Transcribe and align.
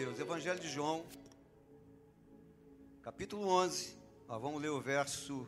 Deus. 0.00 0.18
Evangelho 0.18 0.58
de 0.58 0.66
João, 0.66 1.04
capítulo 3.02 3.46
11. 3.46 3.94
Nós 4.26 4.40
vamos 4.40 4.62
ler 4.62 4.70
o 4.70 4.80
verso 4.80 5.46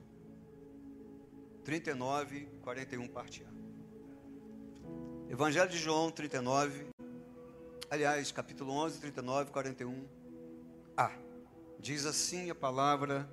39, 1.65 2.51
41, 2.61 3.09
parte 3.09 3.43
A. 3.45 5.33
Evangelho 5.33 5.71
de 5.71 5.79
João 5.79 6.11
39, 6.11 6.85
aliás, 7.89 8.31
capítulo 8.31 8.75
11, 8.75 9.01
39, 9.01 9.51
41. 9.53 10.07
A. 10.99 11.11
Diz 11.79 12.05
assim 12.05 12.51
a 12.51 12.55
palavra 12.55 13.27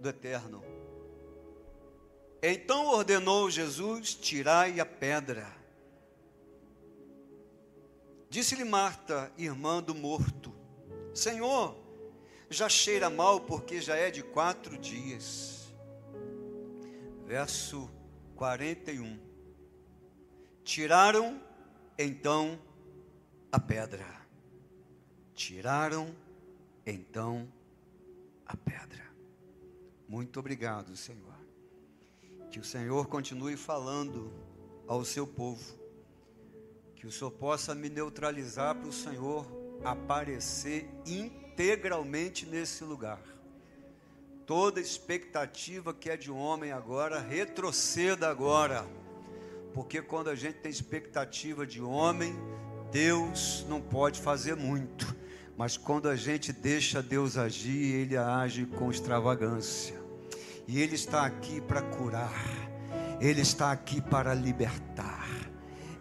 do 0.00 0.08
Eterno. 0.08 0.64
Então 2.42 2.86
ordenou 2.86 3.50
Jesus: 3.50 4.14
tirai 4.14 4.80
a 4.80 4.86
pedra. 4.86 5.61
Disse-lhe 8.32 8.64
Marta, 8.64 9.30
irmã 9.36 9.82
do 9.82 9.94
morto: 9.94 10.54
Senhor, 11.12 11.76
já 12.48 12.66
cheira 12.66 13.10
mal 13.10 13.42
porque 13.42 13.78
já 13.78 13.94
é 13.94 14.10
de 14.10 14.22
quatro 14.22 14.78
dias. 14.78 15.70
Verso 17.26 17.90
41. 18.34 19.20
Tiraram 20.64 21.42
então 21.98 22.58
a 23.52 23.60
pedra. 23.60 24.06
Tiraram 25.34 26.16
então 26.86 27.46
a 28.46 28.56
pedra. 28.56 29.04
Muito 30.08 30.40
obrigado, 30.40 30.96
Senhor. 30.96 31.36
Que 32.50 32.58
o 32.58 32.64
Senhor 32.64 33.08
continue 33.08 33.58
falando 33.58 34.32
ao 34.88 35.04
seu 35.04 35.26
povo 35.26 35.81
que 37.02 37.08
o 37.08 37.10
Senhor 37.10 37.32
possa 37.32 37.74
me 37.74 37.88
neutralizar 37.88 38.76
para 38.76 38.88
o 38.88 38.92
Senhor 38.92 39.44
aparecer 39.84 40.88
integralmente 41.04 42.46
nesse 42.46 42.84
lugar. 42.84 43.18
Toda 44.46 44.80
expectativa 44.80 45.92
que 45.92 46.08
é 46.08 46.16
de 46.16 46.30
homem 46.30 46.70
agora, 46.70 47.18
retroceda 47.18 48.30
agora. 48.30 48.86
Porque 49.74 50.00
quando 50.00 50.30
a 50.30 50.36
gente 50.36 50.58
tem 50.58 50.70
expectativa 50.70 51.66
de 51.66 51.82
homem, 51.82 52.36
Deus 52.92 53.66
não 53.68 53.80
pode 53.80 54.20
fazer 54.20 54.54
muito. 54.54 55.12
Mas 55.56 55.76
quando 55.76 56.08
a 56.08 56.14
gente 56.14 56.52
deixa 56.52 57.02
Deus 57.02 57.36
agir, 57.36 57.96
Ele 57.96 58.16
age 58.16 58.64
com 58.64 58.92
extravagância. 58.92 60.00
E 60.68 60.80
Ele 60.80 60.94
está 60.94 61.26
aqui 61.26 61.60
para 61.60 61.82
curar, 61.82 62.32
Ele 63.20 63.40
está 63.40 63.72
aqui 63.72 64.00
para 64.00 64.32
libertar. 64.34 65.21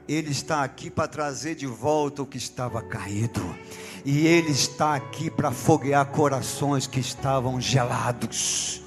Ele 0.07 0.31
está 0.31 0.63
aqui 0.63 0.89
para 0.89 1.07
trazer 1.07 1.55
de 1.55 1.67
volta 1.67 2.21
o 2.21 2.25
que 2.25 2.37
estava 2.37 2.81
caído. 2.81 3.55
E 4.03 4.25
Ele 4.25 4.51
está 4.51 4.95
aqui 4.95 5.29
para 5.29 5.51
foguear 5.51 6.05
corações 6.07 6.87
que 6.87 6.99
estavam 6.99 7.61
gelados. 7.61 8.81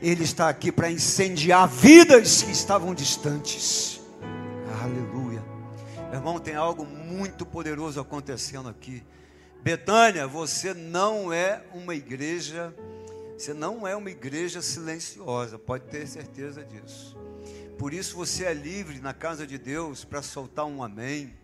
Ele 0.00 0.24
está 0.24 0.48
aqui 0.48 0.70
para 0.70 0.90
incendiar 0.90 1.68
vidas 1.68 2.42
que 2.42 2.50
estavam 2.50 2.94
distantes. 2.94 4.00
Aleluia. 4.82 5.42
Meu 6.10 6.14
irmão, 6.14 6.38
tem 6.38 6.54
algo 6.54 6.84
muito 6.84 7.46
poderoso 7.46 8.00
acontecendo 8.00 8.68
aqui. 8.68 9.02
Betânia, 9.62 10.26
você 10.26 10.74
não 10.74 11.32
é 11.32 11.62
uma 11.72 11.94
igreja, 11.94 12.74
você 13.36 13.54
não 13.54 13.88
é 13.88 13.96
uma 13.96 14.10
igreja 14.10 14.60
silenciosa, 14.60 15.58
pode 15.58 15.84
ter 15.84 16.06
certeza 16.06 16.62
disso. 16.62 17.16
Por 17.78 17.92
isso 17.92 18.16
você 18.16 18.44
é 18.44 18.54
livre 18.54 19.00
na 19.00 19.12
casa 19.12 19.46
de 19.46 19.58
Deus 19.58 20.04
para 20.04 20.22
soltar 20.22 20.64
um 20.64 20.82
amém, 20.82 21.34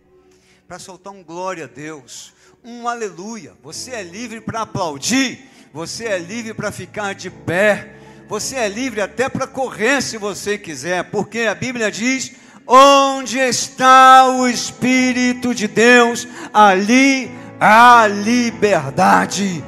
para 0.67 0.79
soltar 0.79 1.11
um 1.11 1.23
glória 1.23 1.65
a 1.65 1.67
Deus, 1.67 2.33
um 2.63 2.87
aleluia. 2.87 3.53
Você 3.61 3.91
é 3.91 4.01
livre 4.01 4.39
para 4.39 4.61
aplaudir, 4.61 5.39
você 5.73 6.05
é 6.05 6.17
livre 6.17 6.53
para 6.53 6.71
ficar 6.71 7.13
de 7.13 7.29
pé, 7.29 7.95
você 8.29 8.55
é 8.55 8.69
livre 8.69 9.01
até 9.01 9.27
para 9.27 9.45
correr 9.45 10.01
se 10.01 10.17
você 10.17 10.57
quiser, 10.57 11.03
porque 11.11 11.41
a 11.41 11.53
Bíblia 11.53 11.91
diz: 11.91 12.31
onde 12.65 13.37
está 13.37 14.27
o 14.27 14.47
Espírito 14.47 15.53
de 15.53 15.67
Deus, 15.67 16.25
ali 16.53 17.29
há 17.59 18.07
liberdade. 18.07 19.61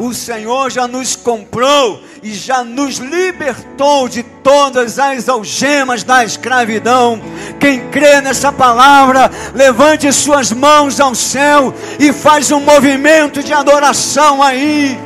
O 0.00 0.14
Senhor 0.14 0.70
já 0.70 0.88
nos 0.88 1.14
comprou 1.14 2.02
e 2.22 2.32
já 2.32 2.64
nos 2.64 2.96
libertou 2.96 4.08
de 4.08 4.22
todas 4.22 4.98
as 4.98 5.28
algemas 5.28 6.02
da 6.02 6.24
escravidão. 6.24 7.20
Quem 7.60 7.80
crê 7.90 8.22
nessa 8.22 8.50
palavra, 8.50 9.30
levante 9.54 10.10
suas 10.10 10.52
mãos 10.52 10.98
ao 11.00 11.14
céu 11.14 11.74
e 11.98 12.14
faz 12.14 12.50
um 12.50 12.60
movimento 12.60 13.42
de 13.42 13.52
adoração 13.52 14.42
aí. 14.42 14.98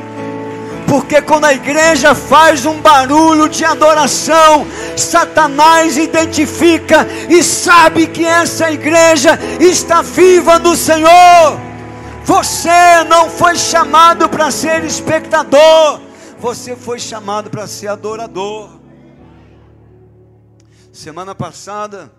Porque 0.87 1.21
quando 1.21 1.43
a 1.43 1.53
igreja 1.53 2.15
faz 2.15 2.65
um 2.65 2.79
barulho 2.79 3.49
de 3.49 3.65
adoração, 3.65 4.65
Satanás 4.95 5.97
identifica 5.97 7.05
e 7.27 7.43
sabe 7.43 8.07
que 8.07 8.25
essa 8.25 8.71
igreja 8.71 9.37
está 9.59 10.01
viva 10.01 10.57
no 10.57 10.73
Senhor. 10.73 11.64
Você 12.25 13.03
não 13.07 13.29
foi 13.29 13.55
chamado 13.55 14.27
para 14.27 14.49
ser 14.49 14.83
espectador, 14.83 16.01
você 16.39 16.75
foi 16.75 16.97
chamado 16.97 17.51
para 17.51 17.67
ser 17.67 17.87
adorador. 17.87 18.79
Semana 20.91 21.35
passada, 21.35 22.11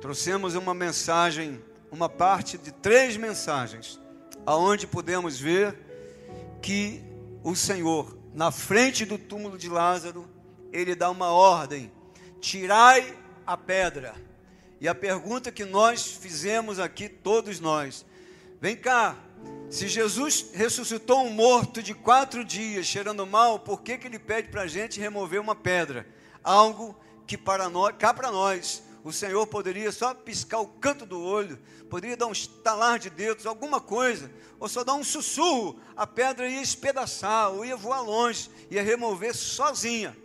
trouxemos 0.00 0.54
uma 0.54 0.72
mensagem, 0.72 1.62
uma 1.92 2.08
parte 2.08 2.56
de 2.56 2.72
três 2.72 3.14
mensagens, 3.14 4.00
aonde 4.46 4.86
podemos 4.86 5.38
ver 5.38 5.76
que 6.62 7.04
o 7.44 7.54
Senhor, 7.54 8.16
na 8.32 8.50
frente 8.50 9.04
do 9.04 9.18
túmulo 9.18 9.58
de 9.58 9.68
Lázaro, 9.68 10.26
ele 10.72 10.94
dá 10.94 11.10
uma 11.10 11.30
ordem: 11.30 11.92
tirai 12.40 13.14
a 13.46 13.54
pedra. 13.54 14.14
E 14.80 14.88
a 14.88 14.94
pergunta 14.94 15.52
que 15.52 15.66
nós 15.66 16.06
fizemos 16.06 16.78
aqui, 16.78 17.06
todos 17.06 17.60
nós, 17.60 18.06
vem 18.60 18.76
cá, 18.76 19.16
se 19.70 19.88
Jesus 19.88 20.50
ressuscitou 20.52 21.24
um 21.24 21.30
morto 21.30 21.82
de 21.82 21.94
quatro 21.94 22.44
dias, 22.44 22.86
cheirando 22.86 23.26
mal, 23.26 23.60
por 23.60 23.82
que, 23.82 23.96
que 23.96 24.06
ele 24.06 24.18
pede 24.18 24.48
para 24.48 24.62
a 24.62 24.66
gente 24.66 25.00
remover 25.00 25.40
uma 25.40 25.54
pedra? 25.54 26.06
Algo 26.42 26.98
que 27.26 27.38
para 27.38 27.68
nós, 27.68 27.94
cá 27.96 28.12
para 28.12 28.32
nós, 28.32 28.82
o 29.04 29.12
Senhor 29.12 29.46
poderia 29.46 29.92
só 29.92 30.12
piscar 30.12 30.60
o 30.60 30.66
canto 30.66 31.06
do 31.06 31.22
olho, 31.22 31.58
poderia 31.88 32.16
dar 32.16 32.26
um 32.26 32.32
estalar 32.32 32.98
de 32.98 33.08
dedos, 33.08 33.46
alguma 33.46 33.80
coisa, 33.80 34.30
ou 34.58 34.68
só 34.68 34.84
dar 34.84 34.94
um 34.94 35.04
sussurro, 35.04 35.80
a 35.96 36.06
pedra 36.06 36.48
ia 36.48 36.60
espedaçar, 36.60 37.50
ou 37.50 37.64
ia 37.64 37.76
voar 37.76 38.02
longe, 38.02 38.50
ia 38.70 38.82
remover 38.82 39.34
sozinha. 39.34 40.16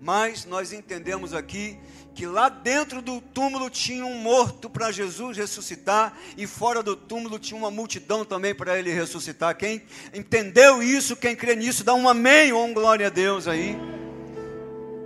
Mas 0.00 0.44
nós 0.44 0.72
entendemos 0.72 1.34
aqui 1.34 1.78
que 2.14 2.26
lá 2.26 2.48
dentro 2.48 3.00
do 3.00 3.20
túmulo 3.20 3.70
tinha 3.70 4.04
um 4.04 4.18
morto 4.18 4.68
para 4.68 4.92
Jesus 4.92 5.36
ressuscitar 5.36 6.16
e 6.36 6.46
fora 6.46 6.82
do 6.82 6.94
túmulo 6.94 7.38
tinha 7.38 7.58
uma 7.58 7.70
multidão 7.70 8.24
também 8.24 8.54
para 8.54 8.78
ele 8.78 8.92
ressuscitar. 8.92 9.56
Quem 9.56 9.82
entendeu 10.12 10.82
isso, 10.82 11.16
quem 11.16 11.34
crê 11.34 11.56
nisso, 11.56 11.84
dá 11.84 11.94
um 11.94 12.08
amém 12.08 12.52
ou 12.52 12.64
um 12.64 12.74
glória 12.74 13.06
a 13.06 13.10
Deus 13.10 13.48
aí. 13.48 13.76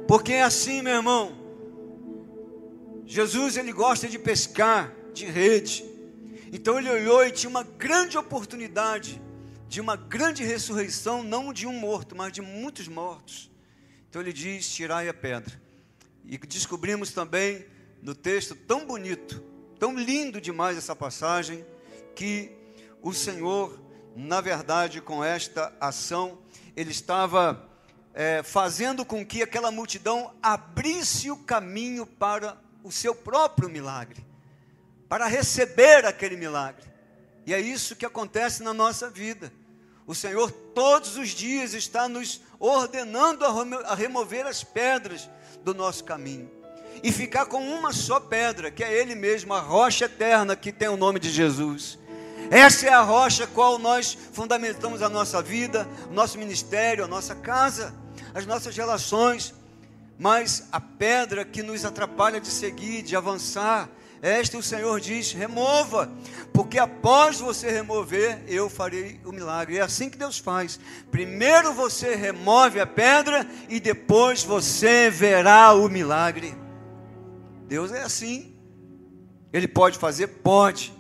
Porque 0.09 0.33
é 0.33 0.43
assim, 0.43 0.83
meu 0.83 0.95
irmão. 0.95 1.33
Jesus 3.05 3.57
ele 3.57 3.73
gosta 3.73 4.09
de 4.09 4.19
pescar 4.19 4.93
de 5.15 5.27
rede. 5.27 5.85
Então 6.53 6.79
ele 6.79 6.91
olhou 6.91 7.25
e 7.25 7.31
tinha 7.31 7.51
uma 7.51 7.63
grande 7.63 8.19
oportunidade 8.19 9.21
de 9.69 9.81
uma 9.81 9.97
grande 9.97 10.45
ressurreição, 10.45 11.23
não 11.23 11.53
de 11.53 11.67
um 11.67 11.73
morto, 11.73 12.17
mas 12.17 12.33
de 12.33 12.41
muitos 12.41 12.89
mortos. 12.89 13.51
Então 14.09 14.21
ele 14.21 14.33
diz: 14.33 14.69
tirai 14.69 15.09
a 15.09 15.15
pedra. 15.15 15.66
E 16.27 16.37
descobrimos 16.39 17.13
também 17.13 17.65
no 18.03 18.15
texto 18.15 18.55
tão 18.55 18.85
bonito, 18.85 19.43
tão 19.79 19.97
lindo 19.97 20.41
demais 20.41 20.77
essa 20.77 20.95
passagem, 20.95 21.65
que 22.15 22.51
o 23.01 23.13
Senhor, 23.13 23.81
na 24.17 24.41
verdade, 24.41 25.01
com 25.01 25.23
esta 25.23 25.73
ação, 25.81 26.39
ele 26.75 26.91
estava 26.91 27.69
é, 28.13 28.43
fazendo 28.43 29.05
com 29.05 29.25
que 29.25 29.43
aquela 29.43 29.71
multidão 29.71 30.35
abrisse 30.43 31.31
o 31.31 31.37
caminho 31.37 32.07
para 32.07 32.57
o 32.83 32.91
seu 32.91 33.15
próprio 33.15 33.69
milagre, 33.69 34.25
para 35.09 35.27
receber 35.27 36.05
aquele 36.05 36.37
milagre. 36.37 36.85
E 37.45 37.55
é 37.55 37.61
isso 37.61 37.95
que 37.95 38.05
acontece 38.05 38.63
na 38.63 38.75
nossa 38.75 39.09
vida. 39.09 39.53
O 40.07 40.15
Senhor 40.15 40.51
todos 40.51 41.17
os 41.17 41.29
dias 41.29 41.75
está 41.75 42.09
nos 42.09 42.41
ordenando 42.59 43.45
a 43.45 43.95
remover 43.95 44.47
as 44.47 44.65
pedras 44.65 45.29
do 45.63 45.75
nosso 45.75 46.05
caminho 46.05 46.51
e 47.03 47.13
ficar 47.13 47.47
com 47.47 47.59
uma 47.59 47.93
só 47.93 48.19
pedra, 48.19 48.71
que 48.71 48.83
é 48.83 48.93
Ele 48.93 49.15
mesmo, 49.15 49.53
a 49.55 49.61
rocha 49.61 50.07
eterna 50.07 50.57
que 50.57 50.73
tem 50.73 50.89
o 50.89 50.97
nome 50.97 51.21
de 51.21 51.31
Jesus. 51.31 51.99
Essa 52.51 52.87
é 52.87 52.93
a 52.93 53.03
rocha 53.03 53.47
qual 53.47 53.79
nós 53.79 54.17
fundamentamos 54.33 55.03
a 55.03 55.09
nossa 55.09 55.43
vida, 55.43 55.87
nosso 56.11 56.39
ministério, 56.39 57.05
a 57.05 57.09
nossa 57.09 57.35
casa, 57.35 57.95
as 58.35 58.47
nossas 58.47 58.77
relações. 58.77 59.55
Mas 60.19 60.69
a 60.73 60.81
pedra 60.81 61.45
que 61.45 61.63
nos 61.63 61.85
atrapalha 61.85 62.41
de 62.41 62.49
seguir, 62.49 63.03
de 63.03 63.15
avançar, 63.15 63.89
Esta 64.23 64.59
o 64.59 64.63
Senhor 64.63 65.01
diz: 65.01 65.33
remova, 65.33 66.11
porque 66.53 66.79
após 66.79 67.39
você 67.39 67.71
remover, 67.71 68.43
eu 68.47 68.69
farei 68.69 69.21
o 69.25 69.33
milagre. 69.33 69.79
É 69.79 69.83
assim 69.83 70.09
que 70.09 70.19
Deus 70.19 70.39
faz. 70.39 70.81
Primeiro 71.11 71.73
você 71.73 72.15
remove 72.15 72.81
a 72.81 72.87
pedra 72.87 73.47
e 73.69 73.79
depois 73.79 74.43
você 74.43 75.11
verá 75.11 75.73
o 75.75 75.89
milagre. 75.89 76.55
Deus 77.67 77.93
é 77.93 78.03
assim. 78.03 78.57
Ele 79.53 79.69
pode 79.69 79.99
fazer? 79.99 80.27
Pode. 80.29 80.93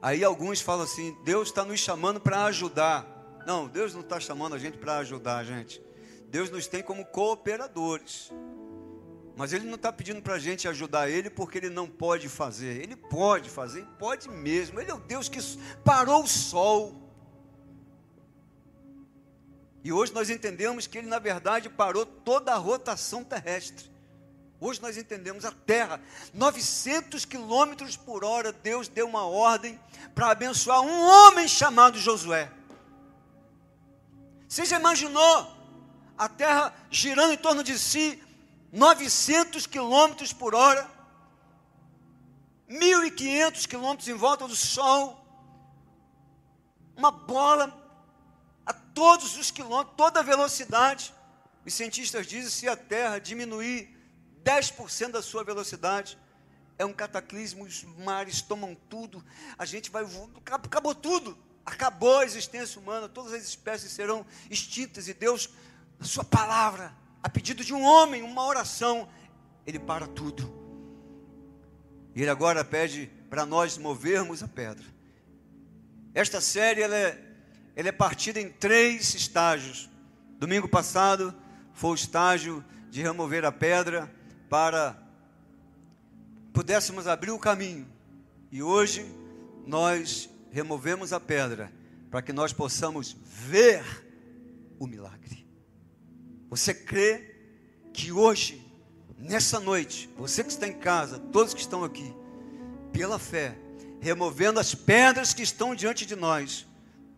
Aí 0.00 0.22
alguns 0.24 0.60
falam 0.60 0.84
assim: 0.84 1.16
Deus 1.24 1.48
está 1.48 1.64
nos 1.64 1.80
chamando 1.80 2.20
para 2.20 2.44
ajudar. 2.44 3.06
Não, 3.46 3.68
Deus 3.68 3.94
não 3.94 4.00
está 4.00 4.18
chamando 4.18 4.54
a 4.54 4.58
gente 4.58 4.76
para 4.78 4.98
ajudar 4.98 5.44
gente. 5.44 5.80
Deus 6.28 6.50
nos 6.50 6.66
tem 6.66 6.82
como 6.82 7.04
cooperadores. 7.04 8.32
Mas 9.36 9.52
Ele 9.52 9.66
não 9.66 9.74
está 9.74 9.92
pedindo 9.92 10.22
para 10.22 10.34
a 10.34 10.38
gente 10.38 10.66
ajudar 10.66 11.10
Ele 11.10 11.28
porque 11.28 11.58
Ele 11.58 11.68
não 11.68 11.86
pode 11.86 12.26
fazer. 12.26 12.82
Ele 12.82 12.96
pode 12.96 13.50
fazer, 13.50 13.84
pode 13.98 14.30
mesmo. 14.30 14.80
Ele 14.80 14.90
é 14.90 14.94
o 14.94 14.98
Deus 14.98 15.28
que 15.28 15.38
parou 15.84 16.24
o 16.24 16.26
sol. 16.26 17.06
E 19.84 19.92
hoje 19.92 20.12
nós 20.14 20.30
entendemos 20.30 20.86
que 20.86 20.96
Ele, 20.96 21.06
na 21.06 21.18
verdade, 21.18 21.68
parou 21.68 22.06
toda 22.06 22.52
a 22.52 22.56
rotação 22.56 23.22
terrestre. 23.22 23.94
Hoje 24.58 24.80
nós 24.80 24.96
entendemos 24.96 25.44
a 25.44 25.52
terra, 25.52 26.00
900 26.32 27.26
quilômetros 27.26 27.94
por 27.94 28.24
hora, 28.24 28.52
Deus 28.52 28.88
deu 28.88 29.06
uma 29.06 29.26
ordem 29.26 29.78
para 30.14 30.30
abençoar 30.30 30.80
um 30.80 31.02
homem 31.02 31.46
chamado 31.46 31.98
Josué. 31.98 32.50
Você 34.48 34.64
já 34.64 34.80
imaginou 34.80 35.54
a 36.16 36.26
terra 36.26 36.74
girando 36.90 37.34
em 37.34 37.36
torno 37.36 37.62
de 37.62 37.78
si, 37.78 38.18
900 38.72 39.66
quilômetros 39.66 40.32
por 40.32 40.54
hora, 40.54 40.90
1.500 42.68 43.66
quilômetros 43.66 44.08
em 44.08 44.14
volta 44.14 44.46
do 44.46 44.56
Sol, 44.56 45.24
uma 46.96 47.10
bola 47.10 47.72
a 48.64 48.72
todos 48.72 49.36
os 49.36 49.50
quilômetros, 49.50 49.96
toda 49.96 50.20
a 50.20 50.22
velocidade. 50.22 51.14
Os 51.64 51.74
cientistas 51.74 52.26
dizem 52.26 52.50
se 52.50 52.68
a 52.68 52.76
Terra 52.76 53.18
diminuir 53.18 53.94
10% 54.42 55.10
da 55.10 55.22
sua 55.22 55.44
velocidade, 55.44 56.18
é 56.78 56.84
um 56.84 56.92
cataclismo, 56.92 57.64
os 57.64 57.84
mares 57.98 58.42
tomam 58.42 58.74
tudo, 58.88 59.24
a 59.58 59.64
gente 59.64 59.90
vai 59.90 60.04
voando, 60.04 60.40
acabou 60.44 60.94
tudo, 60.94 61.36
acabou 61.64 62.18
a 62.18 62.24
existência 62.24 62.80
humana, 62.80 63.08
todas 63.08 63.32
as 63.32 63.42
espécies 63.42 63.92
serão 63.92 64.26
extintas, 64.50 65.08
e 65.08 65.14
Deus, 65.14 65.48
sua 66.00 66.22
palavra, 66.22 66.94
a 67.22 67.28
pedido 67.28 67.64
de 67.64 67.74
um 67.74 67.82
homem, 67.82 68.22
uma 68.22 68.44
oração, 68.44 69.08
ele 69.66 69.78
para 69.78 70.06
tudo. 70.06 70.52
E 72.14 72.22
ele 72.22 72.30
agora 72.30 72.64
pede 72.64 73.10
para 73.28 73.44
nós 73.44 73.76
movermos 73.76 74.42
a 74.42 74.48
pedra. 74.48 74.84
Esta 76.14 76.40
série 76.40 76.80
ela 76.80 76.96
é, 76.96 77.22
ela 77.74 77.88
é 77.88 77.92
partida 77.92 78.40
em 78.40 78.48
três 78.48 79.14
estágios. 79.14 79.90
Domingo 80.38 80.68
passado 80.68 81.34
foi 81.72 81.90
o 81.90 81.94
estágio 81.94 82.64
de 82.90 83.02
remover 83.02 83.44
a 83.44 83.52
pedra 83.52 84.10
para 84.48 84.96
pudéssemos 86.52 87.06
abrir 87.06 87.32
o 87.32 87.38
caminho. 87.38 87.86
E 88.50 88.62
hoje 88.62 89.06
nós 89.66 90.30
removemos 90.50 91.12
a 91.12 91.20
pedra 91.20 91.70
para 92.10 92.22
que 92.22 92.32
nós 92.32 92.52
possamos 92.52 93.14
ver 93.22 93.84
o 94.78 94.86
milagre. 94.86 95.45
Você 96.48 96.72
crê 96.72 97.34
que 97.92 98.12
hoje, 98.12 98.64
nessa 99.18 99.58
noite, 99.58 100.08
você 100.16 100.44
que 100.44 100.50
está 100.50 100.66
em 100.66 100.78
casa, 100.78 101.18
todos 101.18 101.54
que 101.54 101.60
estão 101.60 101.82
aqui, 101.82 102.14
pela 102.92 103.18
fé, 103.18 103.56
removendo 104.00 104.60
as 104.60 104.74
pedras 104.74 105.34
que 105.34 105.42
estão 105.42 105.74
diante 105.74 106.06
de 106.06 106.14
nós, 106.14 106.66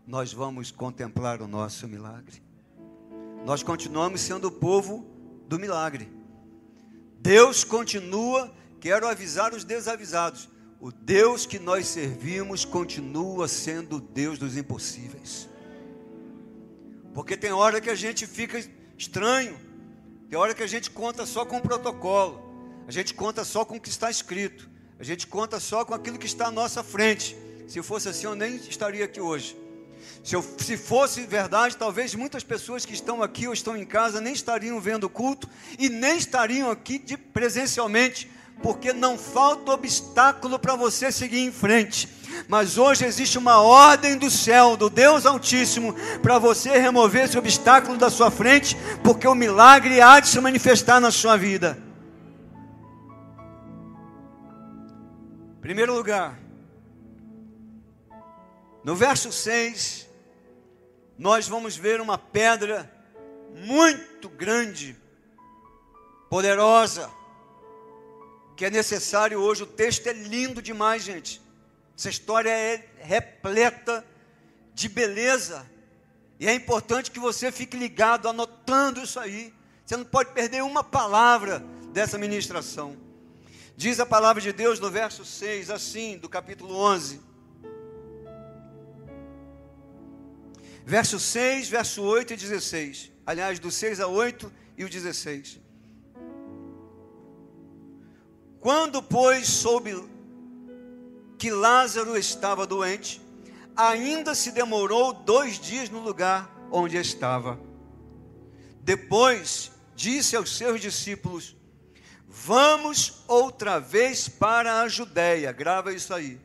nós 0.07 0.33
vamos 0.33 0.71
contemplar 0.71 1.43
o 1.43 1.47
nosso 1.47 1.87
milagre. 1.87 2.43
Nós 3.45 3.63
continuamos 3.63 4.21
sendo 4.21 4.49
o 4.49 4.53
povo 4.53 5.07
do 5.47 5.59
milagre. 5.59 6.09
Deus 7.21 7.65
continua, 7.65 8.53
quero 8.81 9.07
avisar 9.07 9.53
os 9.53 9.65
desavisados. 9.65 10.49
O 10.81 10.91
Deus 10.93 11.45
que 11.45 11.59
nós 11.59 11.89
servimos 11.89 12.65
continua 12.65 13.49
sendo 13.49 13.97
o 13.97 14.01
Deus 14.01 14.39
dos 14.39 14.57
impossíveis. 14.57 15.49
Porque 17.13 17.37
tem 17.37 17.53
hora 17.53 17.81
que 17.81 17.91
a 17.91 17.95
gente 17.95 18.27
fica 18.27 18.59
estranho. 18.99 19.57
Tem 20.29 20.39
hora 20.39 20.53
que 20.53 20.63
a 20.63 20.67
gente 20.67 20.91
conta 20.91 21.25
só 21.25 21.47
com 21.47 21.57
o 21.57 21.63
protocolo, 21.63 22.43
a 22.87 22.91
gente 22.91 23.15
conta 23.15 23.45
só 23.45 23.65
com 23.65 23.77
o 23.77 23.81
que 23.81 23.89
está 23.89 24.11
escrito, 24.11 24.69
a 24.99 25.05
gente 25.05 25.27
conta 25.27 25.61
só 25.61 25.85
com 25.85 25.95
aquilo 25.95 26.19
que 26.19 26.27
está 26.27 26.49
à 26.49 26.51
nossa 26.51 26.83
frente. 26.83 27.37
Se 27.69 27.81
fosse 27.83 28.09
assim, 28.09 28.27
eu 28.27 28.35
nem 28.35 28.57
estaria 28.57 29.05
aqui 29.05 29.21
hoje. 29.21 29.57
Se, 30.25 30.35
eu, 30.35 30.43
se 30.43 30.77
fosse 30.77 31.23
verdade, 31.23 31.77
talvez 31.77 32.15
muitas 32.15 32.43
pessoas 32.43 32.85
que 32.85 32.93
estão 32.93 33.23
aqui 33.23 33.47
ou 33.47 33.53
estão 33.53 33.77
em 33.77 33.85
casa 33.85 34.21
nem 34.21 34.33
estariam 34.33 34.81
vendo 34.81 35.05
o 35.05 35.11
culto 35.11 35.49
e 35.79 35.89
nem 35.89 36.17
estariam 36.17 36.71
aqui 36.71 36.99
de, 36.99 37.17
presencialmente, 37.17 38.31
porque 38.63 38.93
não 38.93 39.17
falta 39.17 39.73
obstáculo 39.73 40.59
para 40.59 40.75
você 40.75 41.13
seguir 41.13 41.41
em 41.41 41.53
frente. 41.53 42.09
Mas 42.47 42.79
hoje 42.79 43.05
existe 43.05 43.39
uma 43.39 43.61
ordem 43.61 44.17
do 44.17 44.31
céu, 44.31 44.77
do 44.77 44.89
Deus 44.89 45.27
Altíssimo, 45.27 45.95
para 46.23 46.39
você 46.39 46.79
remover 46.79 47.25
esse 47.25 47.39
obstáculo 47.39 47.99
da 47.99 48.11
sua 48.11 48.31
frente, 48.31 48.77
porque 49.03 49.27
o 49.27 49.35
milagre 49.35 50.01
há 50.01 50.21
de 50.21 50.29
se 50.29 50.41
manifestar 50.41 51.01
na 51.01 51.11
sua 51.11 51.37
vida. 51.37 51.79
Primeiro 55.61 55.95
lugar, 55.95 56.39
no 58.85 58.95
verso 58.95 59.31
6, 59.31 60.09
nós 61.19 61.49
vamos 61.49 61.77
ver 61.77 62.01
uma 62.01 62.17
pedra 62.17 62.91
muito 63.55 64.29
grande, 64.29 64.97
poderosa, 66.31 67.11
que 68.57 68.65
é 68.65 68.71
necessário 68.71 69.41
hoje. 69.41 69.65
O 69.65 69.67
texto 69.67 70.07
é 70.07 70.13
lindo 70.13 70.63
demais, 70.63 71.03
gente. 71.03 71.43
Essa 71.99 72.11
história 72.11 72.49
é 72.49 72.89
repleta 73.01 74.07
de 74.73 74.89
beleza. 74.89 75.69
E 76.39 76.47
é 76.47 76.55
importante 76.55 77.11
que 77.11 77.19
você 77.19 77.51
fique 77.51 77.77
ligado, 77.77 78.29
anotando 78.29 79.03
isso 79.03 79.19
aí. 79.19 79.53
Você 79.85 79.97
não 79.97 80.05
pode 80.05 80.31
perder 80.31 80.63
uma 80.63 80.85
palavra 80.85 81.59
dessa 81.93 82.17
ministração. 82.17 82.97
Diz 83.77 83.99
a 83.99 84.07
palavra 84.07 84.41
de 84.41 84.53
Deus 84.53 84.79
no 84.79 84.89
verso 84.89 85.25
6, 85.25 85.71
assim, 85.71 86.17
do 86.17 86.29
capítulo 86.29 86.73
11. 86.77 87.21
Verso 90.87 91.19
6, 91.19 91.69
verso 91.69 92.01
8 92.05 92.33
e 92.33 92.37
16. 92.37 93.11
Aliás, 93.27 93.59
do 93.59 93.73
6 93.73 93.99
a 93.99 94.07
8 94.07 94.53
e 94.77 94.85
o 94.85 94.89
16. 94.89 95.59
Quando, 98.61 99.03
pois, 99.03 99.49
soube 99.49 100.17
que 101.39 101.51
Lázaro 101.51 102.17
estava 102.17 102.67
doente, 102.67 103.23
ainda 103.77 104.35
se 104.35 104.51
demorou 104.51 105.13
dois 105.15 105.59
dias 105.59 105.89
no 105.89 106.01
lugar 106.01 106.51
onde 106.71 106.97
estava. 106.97 107.59
Depois 108.81 109.71
disse 109.95 110.35
aos 110.35 110.57
seus 110.57 110.81
discípulos: 110.81 111.57
Vamos 112.27 113.23
outra 113.29 113.79
vez 113.79 114.29
para 114.29 114.81
a 114.81 114.89
Judéia. 114.89 115.53
Grava 115.53 115.93
isso 115.95 116.13
aí. 116.13 116.41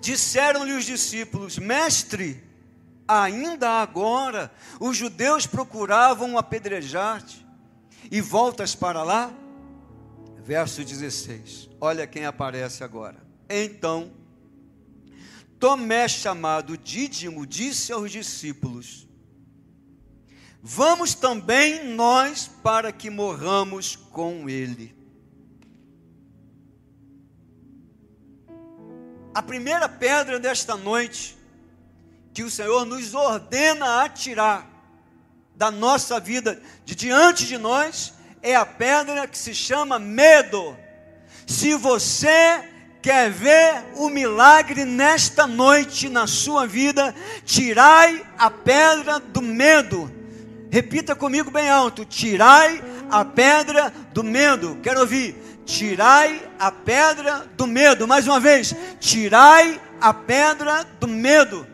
Disseram-lhe 0.00 0.72
os 0.72 0.84
discípulos: 0.84 1.56
Mestre, 1.56 2.42
ainda 3.06 3.80
agora 3.80 4.52
os 4.80 4.96
judeus 4.96 5.46
procuravam 5.46 6.36
apedrejar-te 6.36 7.46
e 8.10 8.20
voltas 8.20 8.74
para 8.74 9.04
lá? 9.04 9.32
Verso 10.38 10.84
16. 10.84 11.70
Olha 11.80 12.06
quem 12.06 12.26
aparece 12.26 12.82
agora. 12.82 13.31
Então, 13.54 14.10
Tomé, 15.58 16.08
chamado 16.08 16.74
Dídimo, 16.74 17.44
disse 17.44 17.92
aos 17.92 18.10
discípulos: 18.10 19.06
Vamos 20.62 21.12
também 21.12 21.84
nós 21.84 22.50
para 22.62 22.90
que 22.90 23.10
morramos 23.10 23.94
com 23.94 24.48
ele. 24.48 24.96
A 29.34 29.42
primeira 29.42 29.86
pedra 29.86 30.40
desta 30.40 30.74
noite 30.74 31.36
que 32.32 32.42
o 32.42 32.50
Senhor 32.50 32.86
nos 32.86 33.12
ordena 33.12 34.02
a 34.02 34.08
tirar 34.08 34.66
da 35.54 35.70
nossa 35.70 36.18
vida, 36.18 36.58
de 36.86 36.94
diante 36.94 37.46
de 37.46 37.58
nós, 37.58 38.14
é 38.40 38.56
a 38.56 38.64
pedra 38.64 39.28
que 39.28 39.36
se 39.36 39.54
chama 39.54 39.98
medo. 39.98 40.74
Se 41.46 41.74
você 41.74 42.71
quer 43.02 43.30
ver 43.30 43.84
o 43.96 44.08
milagre 44.08 44.84
nesta 44.84 45.46
noite 45.46 46.08
na 46.08 46.28
sua 46.28 46.66
vida, 46.66 47.12
tirai 47.44 48.24
a 48.38 48.48
pedra 48.48 49.18
do 49.18 49.42
medo. 49.42 50.10
Repita 50.70 51.16
comigo 51.16 51.50
bem 51.50 51.68
alto: 51.68 52.04
tirai 52.04 52.82
a 53.10 53.24
pedra 53.24 53.92
do 54.12 54.22
medo. 54.22 54.78
Quero 54.82 55.00
ouvir. 55.00 55.36
Tirai 55.64 56.48
a 56.58 56.72
pedra 56.72 57.46
do 57.56 57.66
medo. 57.66 58.06
Mais 58.06 58.26
uma 58.26 58.40
vez, 58.40 58.74
tirai 58.98 59.80
a 60.00 60.14
pedra 60.14 60.84
do 60.98 61.06
medo. 61.06 61.66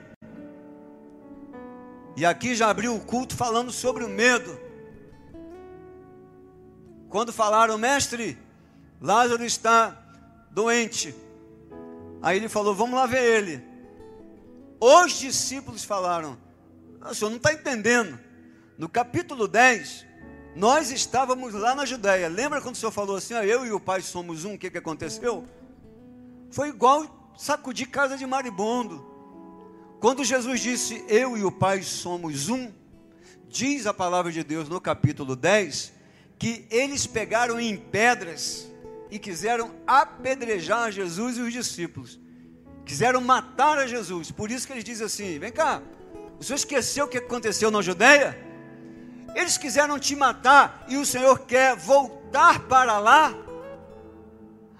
E 2.17 2.27
aqui 2.27 2.55
já 2.55 2.69
abriu 2.69 2.95
o 2.95 3.01
culto 3.01 3.37
falando 3.37 3.71
sobre 3.71 4.05
o 4.05 4.09
medo. 4.09 4.59
Quando 7.09 7.33
falaram, 7.33 7.79
mestre, 7.79 8.37
Lázaro 9.01 9.45
está 9.45 9.97
doente. 10.51 11.15
Aí 12.23 12.37
ele 12.37 12.49
falou: 12.49 12.75
Vamos 12.75 12.95
lá 12.95 13.07
ver 13.07 13.23
ele. 13.23 13.63
Os 14.81 15.13
discípulos 15.19 15.85
falaram: 15.85 16.39
O 17.01 17.15
senhor 17.15 17.31
não 17.31 17.37
está 17.37 17.53
entendendo. 17.53 18.19
No 18.77 18.89
capítulo 18.89 19.49
10, 19.49 20.07
nós 20.55 20.91
estávamos 20.91 21.53
lá 21.55 21.75
na 21.75 21.85
Judéia. 21.85 22.29
Lembra 22.29 22.61
quando 22.61 22.75
o 22.75 22.79
senhor 22.79 22.93
falou 22.93 23.17
assim: 23.17 23.35
Eu 23.35 23.67
e 23.67 23.73
o 23.73 23.81
pai 23.81 24.03
somos 24.03 24.45
um? 24.45 24.55
O 24.55 24.59
que, 24.59 24.71
que 24.71 24.79
aconteceu? 24.79 25.45
Foi 26.51 26.69
igual 26.69 27.35
sacudir 27.37 27.89
casa 27.89 28.17
de 28.17 28.27
maribondo. 28.27 29.05
Quando 30.01 30.25
Jesus 30.25 30.61
disse: 30.61 31.05
Eu 31.09 31.37
e 31.37 31.45
o 31.45 31.51
pai 31.51 31.83
somos 31.83 32.49
um, 32.49 32.73
diz 33.49 33.87
a 33.87 33.95
palavra 33.95 34.31
de 34.31 34.45
Deus 34.45 34.69
no 34.69 34.81
capítulo 34.81 35.35
10 35.35 35.99
que 36.39 36.67
eles 36.71 37.05
pegaram 37.07 37.59
em 37.59 37.77
pedras 37.77 38.69
e 39.11 39.19
quiseram 39.19 39.75
apedrejar 39.87 40.93
Jesus 40.93 41.37
e 41.37 41.41
os 41.41 41.53
discípulos. 41.53 42.21
Quiseram 42.85 43.21
matar 43.21 43.79
a 43.79 43.87
Jesus. 43.87 44.31
Por 44.31 44.51
isso 44.51 44.67
que 44.67 44.73
eles 44.73 44.85
dizem 44.85 45.07
assim: 45.07 45.39
vem 45.39 45.53
cá, 45.53 45.83
o 46.39 46.45
senhor 46.45 46.57
esqueceu 46.57 47.05
o 47.05 47.09
que 47.09 47.19
aconteceu 47.19 47.71
na 47.71 47.83
Judéia? 47.83 48.49
Eles 49.35 49.59
quiseram 49.59 49.99
te 49.99 50.17
matar 50.17 50.85
e 50.89 50.97
o 50.97 51.05
Senhor 51.05 51.41
quer 51.41 51.77
voltar 51.77 52.61
para 52.61 52.99
lá. 52.99 53.35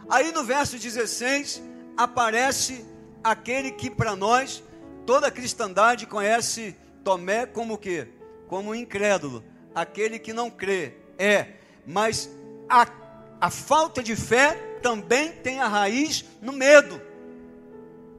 Aí 0.09 0.33
no 0.33 0.43
verso 0.43 0.79
16 0.79 1.63
aparece 1.97 2.85
aquele 3.23 3.71
que 3.73 3.91
para 3.91 4.17
nós 4.17 4.63
toda 5.05 5.27
a 5.27 5.31
cristandade 5.31 6.07
conhece 6.07 6.75
Tomé 7.05 7.47
como 7.47 7.75
o 7.75 7.79
quê? 7.79 8.09
Como 8.49 8.75
incrédulo, 8.75 9.45
aquele 9.75 10.19
que 10.19 10.33
não 10.33 10.51
crê. 10.51 10.95
É, 11.19 11.55
mas 11.87 12.31
a 12.69 12.87
a 13.41 13.51
falta 13.51 14.03
de 14.03 14.17
fé 14.17 14.55
também 14.83 15.33
tem 15.33 15.61
a 15.61 15.69
raiz 15.69 16.25
no 16.41 16.53
medo. 16.53 17.01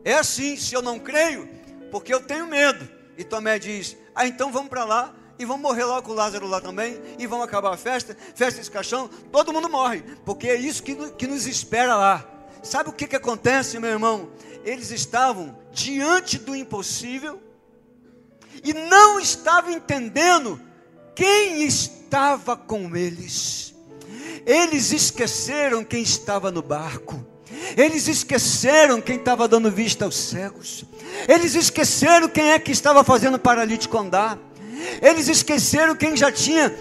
É 0.03 0.13
assim, 0.13 0.55
se 0.55 0.73
eu 0.73 0.81
não 0.81 0.99
creio, 0.99 1.47
porque 1.91 2.13
eu 2.13 2.21
tenho 2.21 2.47
medo. 2.47 2.87
E 3.17 3.23
Tomé 3.23 3.59
diz: 3.59 3.97
Ah, 4.15 4.27
então 4.27 4.51
vamos 4.51 4.69
para 4.69 4.83
lá 4.83 5.15
e 5.39 5.45
vamos 5.45 5.61
morrer 5.61 5.85
logo 5.85 6.07
com 6.07 6.13
Lázaro 6.13 6.45
lá 6.47 6.59
também, 6.59 7.01
e 7.17 7.25
vamos 7.25 7.45
acabar 7.45 7.73
a 7.73 7.77
festa, 7.77 8.15
festa 8.35 8.59
esse 8.59 8.69
caixão, 8.69 9.09
todo 9.31 9.53
mundo 9.53 9.69
morre, 9.69 10.03
porque 10.25 10.49
é 10.49 10.55
isso 10.55 10.83
que, 10.83 10.93
que 11.11 11.25
nos 11.25 11.47
espera 11.47 11.95
lá. 11.95 12.29
Sabe 12.61 12.89
o 12.89 12.93
que, 12.93 13.07
que 13.07 13.15
acontece, 13.15 13.79
meu 13.79 13.89
irmão? 13.89 14.29
Eles 14.65 14.91
estavam 14.91 15.57
diante 15.71 16.37
do 16.37 16.53
impossível 16.53 17.41
e 18.61 18.73
não 18.73 19.17
estavam 19.17 19.71
entendendo 19.71 20.59
quem 21.15 21.63
estava 21.63 22.57
com 22.57 22.93
eles. 22.93 23.68
Eles 24.45 24.91
esqueceram 24.91 25.83
quem 25.83 26.01
estava 26.01 26.51
no 26.51 26.61
barco. 26.61 27.25
Eles 27.75 28.07
esqueceram 28.07 29.01
quem 29.01 29.17
estava 29.17 29.47
dando 29.47 29.71
vista 29.71 30.05
aos 30.05 30.15
cegos. 30.15 30.85
Eles 31.27 31.55
esqueceram 31.55 32.27
quem 32.27 32.51
é 32.51 32.59
que 32.59 32.71
estava 32.71 33.03
fazendo 33.03 33.35
o 33.35 33.39
paralítico 33.39 33.97
andar. 33.97 34.37
Eles 35.01 35.27
esqueceram 35.27 35.95
quem 35.95 36.15
já 36.15 36.31
tinha 36.31 36.73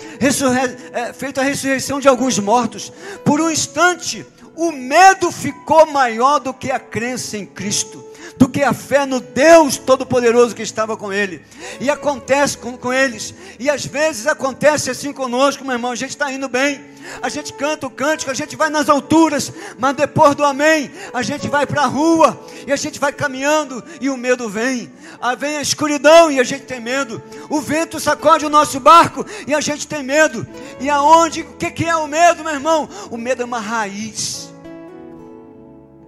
é, 0.92 1.12
feito 1.12 1.40
a 1.40 1.42
ressurreição 1.42 2.00
de 2.00 2.08
alguns 2.08 2.38
mortos. 2.38 2.92
Por 3.24 3.40
um 3.40 3.50
instante, 3.50 4.24
o 4.54 4.70
medo 4.70 5.30
ficou 5.32 5.86
maior 5.86 6.38
do 6.38 6.54
que 6.54 6.70
a 6.70 6.78
crença 6.78 7.36
em 7.36 7.46
Cristo 7.46 8.07
do 8.38 8.48
que 8.48 8.62
a 8.62 8.72
fé 8.72 9.04
no 9.04 9.18
Deus 9.18 9.76
Todo-Poderoso 9.76 10.54
que 10.54 10.62
estava 10.62 10.96
com 10.96 11.12
ele. 11.12 11.42
E 11.80 11.90
acontece 11.90 12.56
com, 12.56 12.76
com 12.76 12.92
eles. 12.92 13.34
E 13.58 13.68
às 13.68 13.84
vezes 13.84 14.28
acontece 14.28 14.90
assim 14.90 15.12
conosco, 15.12 15.64
meu 15.64 15.72
irmão. 15.74 15.90
A 15.90 15.96
gente 15.96 16.10
está 16.10 16.32
indo 16.32 16.48
bem. 16.48 16.80
A 17.20 17.28
gente 17.28 17.52
canta 17.52 17.86
o 17.86 17.90
cântico, 17.90 18.30
a 18.30 18.34
gente 18.34 18.54
vai 18.54 18.68
nas 18.68 18.88
alturas, 18.88 19.52
mas 19.78 19.96
depois 19.96 20.34
do 20.34 20.44
amém, 20.44 20.90
a 21.12 21.22
gente 21.22 21.48
vai 21.48 21.66
para 21.66 21.82
a 21.82 21.86
rua 21.86 22.38
e 22.66 22.72
a 22.72 22.76
gente 22.76 23.00
vai 23.00 23.12
caminhando 23.12 23.82
e 24.00 24.10
o 24.10 24.16
medo 24.16 24.48
vem. 24.48 24.92
Vem 25.38 25.56
a 25.56 25.62
escuridão 25.62 26.30
e 26.30 26.38
a 26.38 26.44
gente 26.44 26.64
tem 26.64 26.80
medo. 26.80 27.20
O 27.48 27.60
vento 27.60 27.98
sacode 27.98 28.44
o 28.44 28.50
nosso 28.50 28.78
barco 28.78 29.24
e 29.46 29.54
a 29.54 29.60
gente 29.60 29.86
tem 29.86 30.02
medo. 30.02 30.46
E 30.78 30.88
aonde? 30.88 31.42
O 31.42 31.56
que, 31.56 31.70
que 31.70 31.84
é 31.84 31.96
o 31.96 32.06
medo, 32.06 32.44
meu 32.44 32.52
irmão? 32.52 32.88
O 33.10 33.16
medo 33.16 33.42
é 33.42 33.44
uma 33.44 33.60
raiz. 33.60 34.52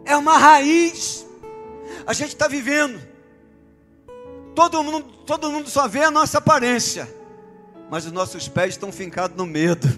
É 0.05 0.17
uma 0.17 0.37
raiz 0.37 1.30
a 2.07 2.13
gente 2.13 2.29
está 2.29 2.49
vivendo. 2.49 3.01
Todo 4.55 4.83
mundo, 4.83 5.05
todo 5.25 5.51
mundo 5.51 5.71
só 5.71 5.87
vê 5.87 6.03
a 6.03 6.11
nossa 6.11 6.39
aparência, 6.39 7.09
mas 7.91 8.05
os 8.07 8.13
nossos 8.13 8.49
pés 8.49 8.75
estão 8.75 8.91
fincados 8.91 9.37
no 9.37 9.47
medo. 9.47 9.89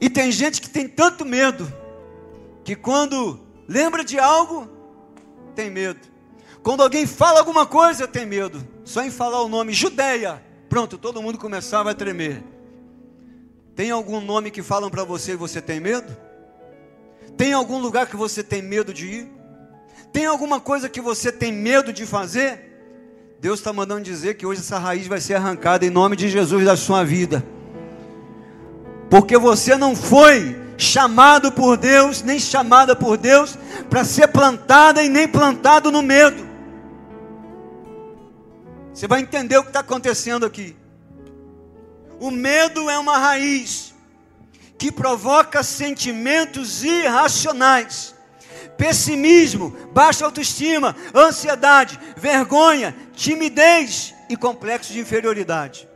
E 0.00 0.10
tem 0.10 0.30
gente 0.32 0.60
que 0.60 0.68
tem 0.68 0.88
tanto 0.88 1.24
medo 1.24 1.72
que 2.64 2.74
quando 2.74 3.40
lembra 3.68 4.04
de 4.04 4.18
algo, 4.18 4.68
tem 5.54 5.70
medo. 5.70 6.00
Quando 6.62 6.82
alguém 6.82 7.06
fala 7.06 7.40
alguma 7.40 7.66
coisa, 7.66 8.06
tem 8.06 8.24
medo. 8.24 8.66
Só 8.84 9.02
em 9.02 9.10
falar 9.10 9.42
o 9.42 9.48
nome 9.48 9.72
Judeia, 9.72 10.42
pronto, 10.68 10.98
todo 10.98 11.22
mundo 11.22 11.38
começava 11.38 11.90
a 11.90 11.94
tremer. 11.94 12.42
Tem 13.74 13.90
algum 13.90 14.20
nome 14.20 14.50
que 14.50 14.62
falam 14.62 14.90
para 14.90 15.02
você 15.02 15.32
e 15.32 15.36
você 15.36 15.60
tem 15.60 15.80
medo? 15.80 16.16
Tem 17.36 17.52
algum 17.52 17.78
lugar 17.78 18.06
que 18.06 18.16
você 18.16 18.42
tem 18.42 18.62
medo 18.62 18.92
de 18.92 19.06
ir? 19.06 19.41
Tem 20.12 20.26
alguma 20.26 20.60
coisa 20.60 20.88
que 20.88 21.00
você 21.00 21.32
tem 21.32 21.50
medo 21.50 21.92
de 21.92 22.04
fazer? 22.04 22.70
Deus 23.40 23.58
está 23.60 23.72
mandando 23.72 24.02
dizer 24.02 24.34
que 24.34 24.44
hoje 24.44 24.60
essa 24.60 24.78
raiz 24.78 25.06
vai 25.06 25.20
ser 25.20 25.34
arrancada 25.34 25.86
em 25.86 25.90
nome 25.90 26.14
de 26.14 26.28
Jesus 26.28 26.64
da 26.64 26.76
sua 26.76 27.02
vida. 27.02 27.42
Porque 29.08 29.38
você 29.38 29.74
não 29.74 29.96
foi 29.96 30.60
chamado 30.76 31.50
por 31.50 31.76
Deus, 31.76 32.22
nem 32.22 32.38
chamada 32.38 32.94
por 32.94 33.16
Deus, 33.16 33.58
para 33.88 34.04
ser 34.04 34.28
plantada 34.28 35.02
e 35.02 35.08
nem 35.08 35.26
plantado 35.26 35.90
no 35.90 36.02
medo. 36.02 36.46
Você 38.92 39.08
vai 39.08 39.20
entender 39.20 39.56
o 39.56 39.62
que 39.62 39.70
está 39.70 39.80
acontecendo 39.80 40.44
aqui. 40.44 40.76
O 42.20 42.30
medo 42.30 42.90
é 42.90 42.98
uma 42.98 43.16
raiz 43.16 43.94
que 44.76 44.92
provoca 44.92 45.62
sentimentos 45.62 46.84
irracionais 46.84 48.14
pessimismo, 48.82 49.70
baixa 49.92 50.24
autoestima, 50.24 50.96
ansiedade, 51.14 51.96
vergonha, 52.16 52.92
timidez 53.14 54.12
e 54.28 54.36
complexo 54.36 54.92
de 54.92 54.98
inferioridade. 54.98 55.88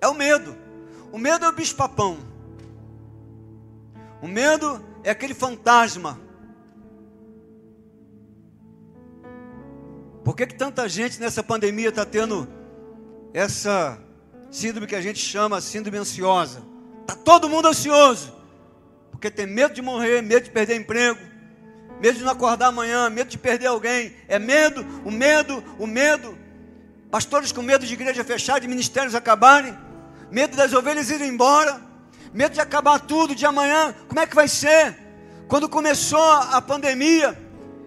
É 0.00 0.08
o 0.08 0.14
medo. 0.14 0.56
O 1.12 1.18
medo 1.18 1.44
é 1.44 1.48
o 1.50 1.52
bicho-papão. 1.52 2.16
O 4.22 4.26
medo 4.26 4.82
é 5.02 5.10
aquele 5.10 5.34
fantasma. 5.34 6.18
Por 10.24 10.34
que, 10.34 10.46
que 10.46 10.54
tanta 10.54 10.88
gente 10.88 11.20
nessa 11.20 11.42
pandemia 11.42 11.90
está 11.90 12.06
tendo 12.06 12.48
essa 13.34 14.00
síndrome 14.50 14.86
que 14.86 14.96
a 14.96 15.02
gente 15.02 15.18
chama 15.18 15.60
síndrome 15.60 15.98
ansiosa? 15.98 16.62
Está 17.02 17.14
todo 17.14 17.46
mundo 17.46 17.68
ansioso. 17.68 18.34
Porque 19.10 19.30
tem 19.30 19.46
medo 19.46 19.74
de 19.74 19.82
morrer, 19.82 20.22
medo 20.22 20.44
de 20.44 20.50
perder 20.50 20.76
emprego, 20.76 21.33
medo 22.00 22.18
de 22.18 22.24
não 22.24 22.32
acordar 22.32 22.68
amanhã, 22.68 23.08
medo 23.10 23.30
de 23.30 23.38
perder 23.38 23.66
alguém. 23.66 24.14
É 24.28 24.38
medo, 24.38 24.84
o 25.04 25.10
medo, 25.10 25.62
o 25.78 25.86
medo. 25.86 26.36
Pastores 27.10 27.52
com 27.52 27.62
medo 27.62 27.86
de 27.86 27.94
igreja 27.94 28.24
fechar, 28.24 28.60
de 28.60 28.66
ministérios 28.66 29.14
acabarem, 29.14 29.76
medo 30.30 30.56
das 30.56 30.72
ovelhas 30.72 31.10
irem 31.10 31.28
embora, 31.28 31.80
medo 32.32 32.54
de 32.54 32.60
acabar 32.60 32.98
tudo 32.98 33.34
de 33.34 33.46
amanhã. 33.46 33.94
Como 34.08 34.20
é 34.20 34.26
que 34.26 34.34
vai 34.34 34.48
ser? 34.48 34.96
Quando 35.46 35.68
começou 35.68 36.32
a 36.32 36.60
pandemia, 36.60 37.38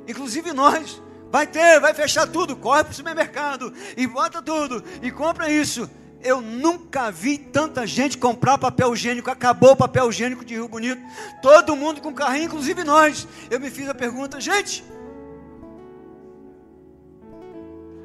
inclusive 0.08 0.54
nós, 0.54 1.02
vai 1.30 1.46
ter, 1.46 1.80
vai 1.80 1.94
fechar 1.94 2.28
tudo, 2.28 2.56
corre 2.56 2.84
para 2.84 2.92
o 2.92 2.96
supermercado 2.96 3.74
e 3.96 4.08
bota 4.08 4.42
tudo 4.42 4.84
e 5.02 5.12
compra 5.12 5.52
isso. 5.52 5.90
Eu 6.22 6.42
nunca 6.42 7.12
vi 7.12 7.38
tanta 7.38 7.86
gente 7.86 8.18
comprar 8.18 8.58
papel 8.58 8.94
higiênico. 8.94 9.30
Acabou 9.30 9.72
o 9.72 9.76
papel 9.76 10.10
higiênico 10.10 10.44
de 10.44 10.56
Rio 10.56 10.68
Bonito. 10.68 11.02
Todo 11.42 11.76
mundo 11.76 12.02
com 12.02 12.14
carrinho, 12.14 12.46
inclusive 12.46 12.84
nós. 12.84 13.28
Eu 13.50 13.60
me 13.60 13.70
fiz 13.70 13.88
a 13.88 13.94
pergunta, 13.94 14.42
gente. 14.42 14.84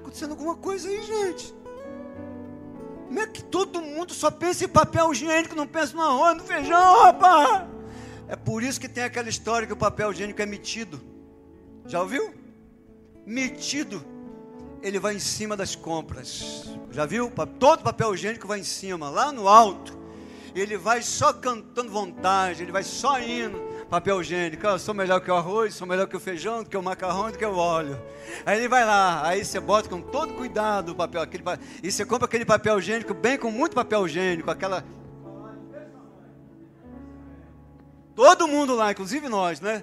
Acontecendo 0.01 0.33
alguma 0.33 0.57
coisa 0.57 0.89
aí, 0.89 1.03
gente. 1.03 1.55
Como 3.07 3.21
é 3.21 3.27
que 3.27 3.43
todo 3.43 3.83
mundo 3.83 4.13
só 4.15 4.31
pensa 4.31 4.65
em 4.65 4.69
papel 4.69 5.13
higiênico, 5.13 5.55
não 5.55 5.67
pensa 5.67 5.95
no 5.95 6.03
arroz, 6.03 6.37
no 6.37 6.45
feijão, 6.45 7.03
rapaz? 7.03 7.67
É 8.29 8.37
por 8.37 8.63
isso 8.63 8.81
que 8.81 8.89
tem 8.89 9.05
aquela 9.05 9.29
história 9.29 9.67
que 9.67 9.73
o 9.73 9.77
papel 9.77 10.13
higiênico 10.13 10.41
é 10.41 10.47
metido. 10.47 11.01
Já 11.87 12.01
ouviu? 12.01 12.33
Metido 13.27 14.12
ele 14.83 14.99
vai 14.99 15.15
em 15.15 15.21
cima 15.21 15.57
das 15.57 15.77
compras. 15.77 16.65
Já 16.91 17.07
viu? 17.07 17.33
Todo 17.59 17.83
papel 17.83 18.15
higiênico 18.15 18.49
vai 18.49 18.61
em 18.61 18.65
cima, 18.65 19.09
lá 19.09 19.33
no 19.33 19.49
alto. 19.49 19.97
Ele 20.55 20.77
vai 20.77 21.01
só 21.01 21.33
cantando 21.33 21.91
vontade, 21.91 22.63
ele 22.63 22.73
vai 22.73 22.83
só 22.83 23.19
indo. 23.21 23.59
Papel 23.89 24.21
higiênico, 24.21 24.67
eu 24.67 24.79
sou 24.79 24.95
melhor 24.95 25.21
que 25.21 25.31
o 25.31 25.35
arroz, 25.35 25.75
sou 25.75 25.87
melhor 25.87 26.07
que 26.07 26.17
o 26.17 26.21
feijão, 26.21 26.63
do 26.63 26.69
que 26.69 26.77
o 26.77 26.83
macarrão, 26.83 27.31
do 27.31 27.39
que 27.39 27.45
o 27.45 27.57
óleo. 27.57 28.01
Aí 28.45 28.59
ele 28.59 28.69
vai 28.69 28.85
lá, 28.85 29.27
aí 29.27 29.45
você 29.45 29.61
bota 29.61 29.89
com 29.89 30.01
todo 30.01 30.35
cuidado 30.35 30.93
o 30.93 30.95
papel, 30.95 31.21
aquele, 31.23 31.45
e 31.83 31.93
você 31.93 32.05
compra 32.05 32.27
aquele 32.27 32.45
papel 32.45 32.79
higiênico, 32.79 33.15
bem 33.15 33.39
com 33.39 33.51
muito 33.51 33.75
papel 33.75 34.07
higiênico, 34.07 34.51
aquela. 34.51 34.85
Todo 38.15 38.49
mundo 38.49 38.75
lá, 38.75 38.93
inclusive 38.93 39.29
nós, 39.29 39.61
né? 39.61 39.83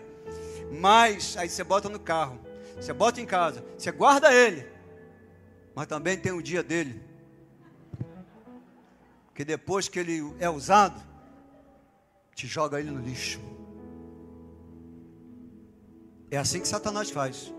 Mas 0.72 1.36
aí 1.38 1.50
você 1.50 1.64
bota 1.64 1.88
no 1.88 2.00
carro, 2.00 2.40
você 2.80 2.94
bota 2.94 3.22
em 3.22 3.26
casa, 3.26 3.64
você 3.78 3.92
guarda 3.92 4.34
ele, 4.34 4.68
mas 5.80 5.88
também 5.88 6.20
tem 6.20 6.34
o 6.34 6.42
dia 6.42 6.62
dele 6.62 7.02
que 9.34 9.46
depois 9.46 9.88
que 9.88 9.98
ele 9.98 10.36
é 10.38 10.50
usado, 10.50 11.02
te 12.36 12.46
joga 12.46 12.82
ele 12.82 12.92
no 12.92 13.00
lixo. 13.00 13.40
É 16.30 16.38
assim 16.38 16.60
que 16.60 16.68
Satanás 16.68 17.10
faz. 17.10 17.54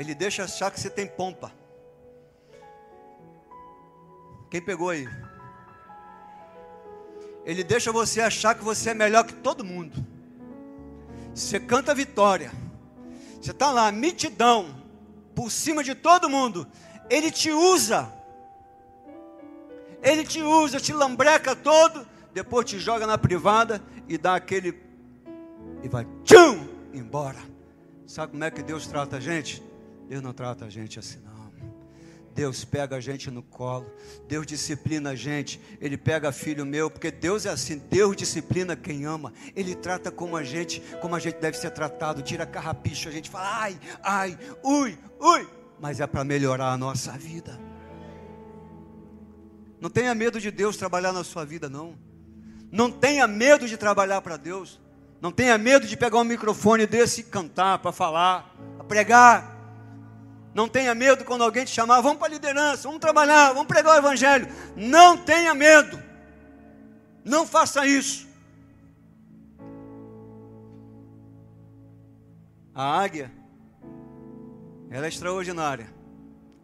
Ele 0.00 0.16
deixa 0.16 0.42
achar 0.42 0.68
que 0.72 0.80
você 0.80 0.90
tem 0.90 1.06
pompa. 1.06 1.52
Quem 4.50 4.60
pegou 4.60 4.90
aí? 4.90 5.08
Ele 7.44 7.62
deixa 7.62 7.92
você 7.92 8.20
achar 8.20 8.56
que 8.56 8.64
você 8.64 8.90
é 8.90 8.94
melhor 8.94 9.24
que 9.24 9.34
todo 9.34 9.64
mundo. 9.64 10.04
Você 11.32 11.60
canta 11.60 11.94
vitória. 11.94 12.50
Você 13.40 13.52
está 13.52 13.70
lá, 13.70 13.92
mitidão, 13.92 14.87
por 15.38 15.52
cima 15.52 15.84
de 15.84 15.94
todo 15.94 16.28
mundo. 16.28 16.66
Ele 17.08 17.30
te 17.30 17.52
usa 17.52 18.18
ele 20.02 20.24
te 20.24 20.42
usa, 20.42 20.78
te 20.78 20.92
lambreca 20.92 21.56
todo, 21.56 22.06
depois 22.32 22.66
te 22.66 22.78
joga 22.78 23.06
na 23.06 23.18
privada 23.18 23.82
e 24.08 24.16
dá 24.16 24.34
aquele. 24.34 24.80
e 25.82 25.88
vai 25.88 26.06
tchum, 26.24 26.68
embora. 26.92 27.38
Sabe 28.06 28.32
como 28.32 28.44
é 28.44 28.50
que 28.50 28.62
Deus 28.62 28.86
trata 28.86 29.16
a 29.16 29.20
gente? 29.20 29.62
Deus 30.08 30.22
não 30.22 30.32
trata 30.32 30.64
a 30.64 30.70
gente 30.70 30.98
assim, 30.98 31.18
não. 31.20 31.37
Deus 32.38 32.64
pega 32.64 32.94
a 32.94 33.00
gente 33.00 33.32
no 33.32 33.42
colo, 33.42 33.92
Deus 34.28 34.46
disciplina 34.46 35.10
a 35.10 35.14
gente, 35.16 35.60
Ele 35.80 35.96
pega 35.96 36.30
filho 36.30 36.64
meu, 36.64 36.88
porque 36.88 37.10
Deus 37.10 37.44
é 37.44 37.50
assim, 37.50 37.78
Deus 37.90 38.16
disciplina 38.16 38.76
quem 38.76 39.04
ama, 39.04 39.32
Ele 39.56 39.74
trata 39.74 40.08
como 40.12 40.36
a 40.36 40.44
gente, 40.44 40.80
como 41.00 41.16
a 41.16 41.18
gente 41.18 41.40
deve 41.40 41.58
ser 41.58 41.72
tratado, 41.72 42.22
tira 42.22 42.46
carrapicho, 42.46 43.08
a 43.08 43.12
gente 43.12 43.28
fala, 43.28 43.62
ai, 43.62 43.80
ai, 44.00 44.38
ui, 44.62 44.96
ui, 45.18 45.48
mas 45.80 45.98
é 45.98 46.06
para 46.06 46.22
melhorar 46.22 46.70
a 46.70 46.78
nossa 46.78 47.10
vida. 47.10 47.58
Não 49.80 49.90
tenha 49.90 50.14
medo 50.14 50.40
de 50.40 50.52
Deus 50.52 50.76
trabalhar 50.76 51.12
na 51.12 51.24
sua 51.24 51.44
vida, 51.44 51.68
não. 51.68 51.98
Não 52.70 52.88
tenha 52.88 53.26
medo 53.26 53.66
de 53.66 53.76
trabalhar 53.76 54.20
para 54.20 54.36
Deus. 54.36 54.80
Não 55.20 55.32
tenha 55.32 55.58
medo 55.58 55.88
de 55.88 55.96
pegar 55.96 56.18
um 56.18 56.24
microfone 56.24 56.86
desse 56.86 57.22
e 57.22 57.24
cantar, 57.24 57.80
para 57.80 57.90
falar, 57.90 58.54
pregar. 58.86 59.57
Não 60.54 60.68
tenha 60.68 60.94
medo 60.94 61.24
quando 61.24 61.44
alguém 61.44 61.64
te 61.64 61.70
chamar, 61.70 62.00
vamos 62.00 62.18
para 62.18 62.28
a 62.28 62.30
liderança, 62.30 62.88
vamos 62.88 63.00
trabalhar, 63.00 63.52
vamos 63.52 63.68
pregar 63.68 63.94
o 63.94 63.98
Evangelho. 63.98 64.48
Não 64.74 65.16
tenha 65.16 65.54
medo. 65.54 66.02
Não 67.24 67.46
faça 67.46 67.86
isso. 67.86 68.26
A 72.74 73.02
águia, 73.02 73.30
ela 74.90 75.06
é 75.06 75.08
extraordinária. 75.08 75.92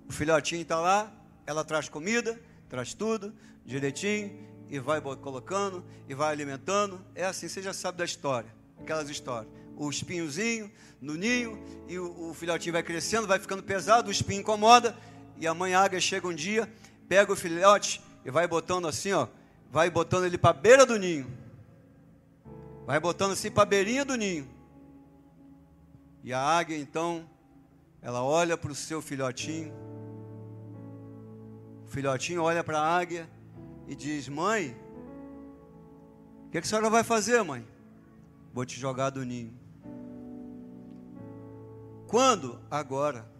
O 0.08 0.12
filhotinho 0.12 0.62
está 0.62 0.78
lá, 0.78 1.12
ela 1.46 1.64
traz 1.64 1.88
comida, 1.88 2.40
traz 2.68 2.94
tudo 2.94 3.34
direitinho 3.64 4.38
e 4.68 4.78
vai 4.78 5.00
colocando 5.00 5.84
e 6.08 6.14
vai 6.14 6.32
alimentando. 6.32 7.04
É 7.14 7.24
assim, 7.24 7.48
você 7.48 7.60
já 7.60 7.72
sabe 7.72 7.98
da 7.98 8.04
história, 8.04 8.48
aquelas 8.80 9.08
histórias. 9.10 9.52
O 9.76 9.90
espinhozinho 9.90 10.70
no 11.00 11.14
ninho 11.14 11.58
e 11.88 11.98
o, 11.98 12.30
o 12.30 12.34
filhotinho 12.34 12.72
vai 12.72 12.82
crescendo, 12.82 13.26
vai 13.26 13.38
ficando 13.38 13.62
pesado, 13.62 14.08
o 14.08 14.12
espinho 14.12 14.40
incomoda 14.40 14.96
e 15.36 15.46
a 15.46 15.54
mãe 15.54 15.74
águia 15.74 16.00
chega 16.00 16.26
um 16.26 16.34
dia, 16.34 16.72
pega 17.08 17.32
o 17.32 17.36
filhote 17.36 18.00
e 18.24 18.30
vai 18.30 18.46
botando 18.46 18.86
assim, 18.86 19.12
ó, 19.12 19.26
vai 19.70 19.90
botando 19.90 20.24
ele 20.24 20.38
para 20.38 20.52
beira 20.52 20.86
do 20.86 20.98
ninho. 20.98 21.26
Vai 22.86 23.00
botando 23.00 23.32
assim 23.32 23.50
para 23.50 23.64
beirinha 23.64 24.04
do 24.04 24.14
ninho. 24.14 24.48
E 26.22 26.32
a 26.32 26.40
águia 26.40 26.76
então, 26.76 27.28
ela 28.00 28.22
olha 28.22 28.56
para 28.56 28.70
o 28.70 28.74
seu 28.74 29.02
filhotinho 29.02 29.72
filhotinho 31.94 32.42
olha 32.42 32.64
para 32.64 32.80
a 32.80 32.98
águia 32.98 33.30
e 33.86 33.94
diz: 33.94 34.28
Mãe, 34.28 34.76
o 36.46 36.50
que, 36.50 36.60
que 36.60 36.66
a 36.66 36.68
senhora 36.68 36.90
vai 36.90 37.04
fazer, 37.04 37.42
mãe? 37.44 37.64
Vou 38.52 38.66
te 38.66 38.78
jogar 38.78 39.10
do 39.10 39.24
ninho. 39.24 39.54
Quando? 42.06 42.60
Agora. 42.70 43.30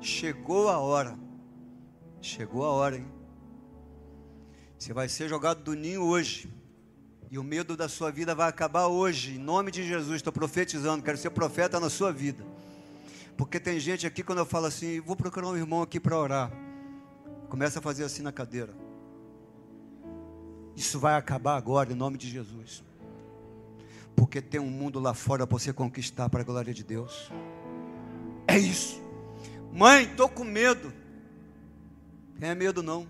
Chegou 0.00 0.68
a 0.68 0.78
hora. 0.78 1.16
Chegou 2.20 2.64
a 2.64 2.70
hora, 2.70 2.96
hein? 2.96 3.06
Você 4.78 4.92
vai 4.92 5.08
ser 5.08 5.28
jogado 5.28 5.62
do 5.62 5.74
ninho 5.74 6.02
hoje. 6.02 6.52
E 7.30 7.38
o 7.38 7.44
medo 7.44 7.76
da 7.76 7.88
sua 7.88 8.10
vida 8.10 8.34
vai 8.34 8.48
acabar 8.48 8.88
hoje. 8.88 9.36
Em 9.36 9.38
nome 9.38 9.70
de 9.70 9.86
Jesus, 9.86 10.16
estou 10.16 10.32
profetizando. 10.32 11.02
Quero 11.02 11.16
ser 11.16 11.30
profeta 11.30 11.78
na 11.78 11.88
sua 11.88 12.12
vida. 12.12 12.44
Porque 13.36 13.58
tem 13.58 13.80
gente 13.80 14.06
aqui, 14.06 14.22
quando 14.22 14.38
eu 14.38 14.46
falo 14.46 14.66
assim, 14.66 15.00
vou 15.00 15.16
procurar 15.16 15.48
um 15.48 15.56
irmão 15.56 15.82
aqui 15.82 15.98
para 15.98 16.18
orar. 16.18 16.52
Começa 17.48 17.78
a 17.78 17.82
fazer 17.82 18.04
assim 18.04 18.22
na 18.22 18.32
cadeira. 18.32 18.74
Isso 20.76 20.98
vai 20.98 21.14
acabar 21.14 21.56
agora, 21.56 21.92
em 21.92 21.96
nome 21.96 22.18
de 22.18 22.28
Jesus. 22.28 22.82
Porque 24.16 24.42
tem 24.42 24.60
um 24.60 24.70
mundo 24.70 25.00
lá 25.00 25.14
fora 25.14 25.46
para 25.46 25.58
você 25.58 25.72
conquistar 25.72 26.28
para 26.28 26.40
a 26.40 26.44
glória 26.44 26.74
de 26.74 26.84
Deus. 26.84 27.30
É 28.52 28.58
isso. 28.58 29.02
Mãe, 29.72 30.04
estou 30.04 30.28
com 30.28 30.44
medo. 30.44 30.92
Tenha 32.38 32.54
medo 32.54 32.82
não. 32.82 33.08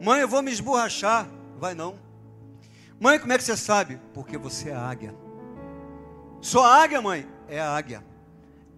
Mãe, 0.00 0.20
eu 0.20 0.26
vou 0.26 0.42
me 0.42 0.50
esborrachar. 0.50 1.28
Vai 1.56 1.72
não. 1.72 1.96
Mãe, 2.98 3.16
como 3.16 3.32
é 3.32 3.38
que 3.38 3.44
você 3.44 3.56
sabe? 3.56 4.00
Porque 4.12 4.36
você 4.36 4.70
é 4.70 4.74
águia. 4.74 5.14
Sou 6.40 6.64
águia, 6.64 7.00
mãe? 7.00 7.28
É 7.46 7.60
águia. 7.60 8.04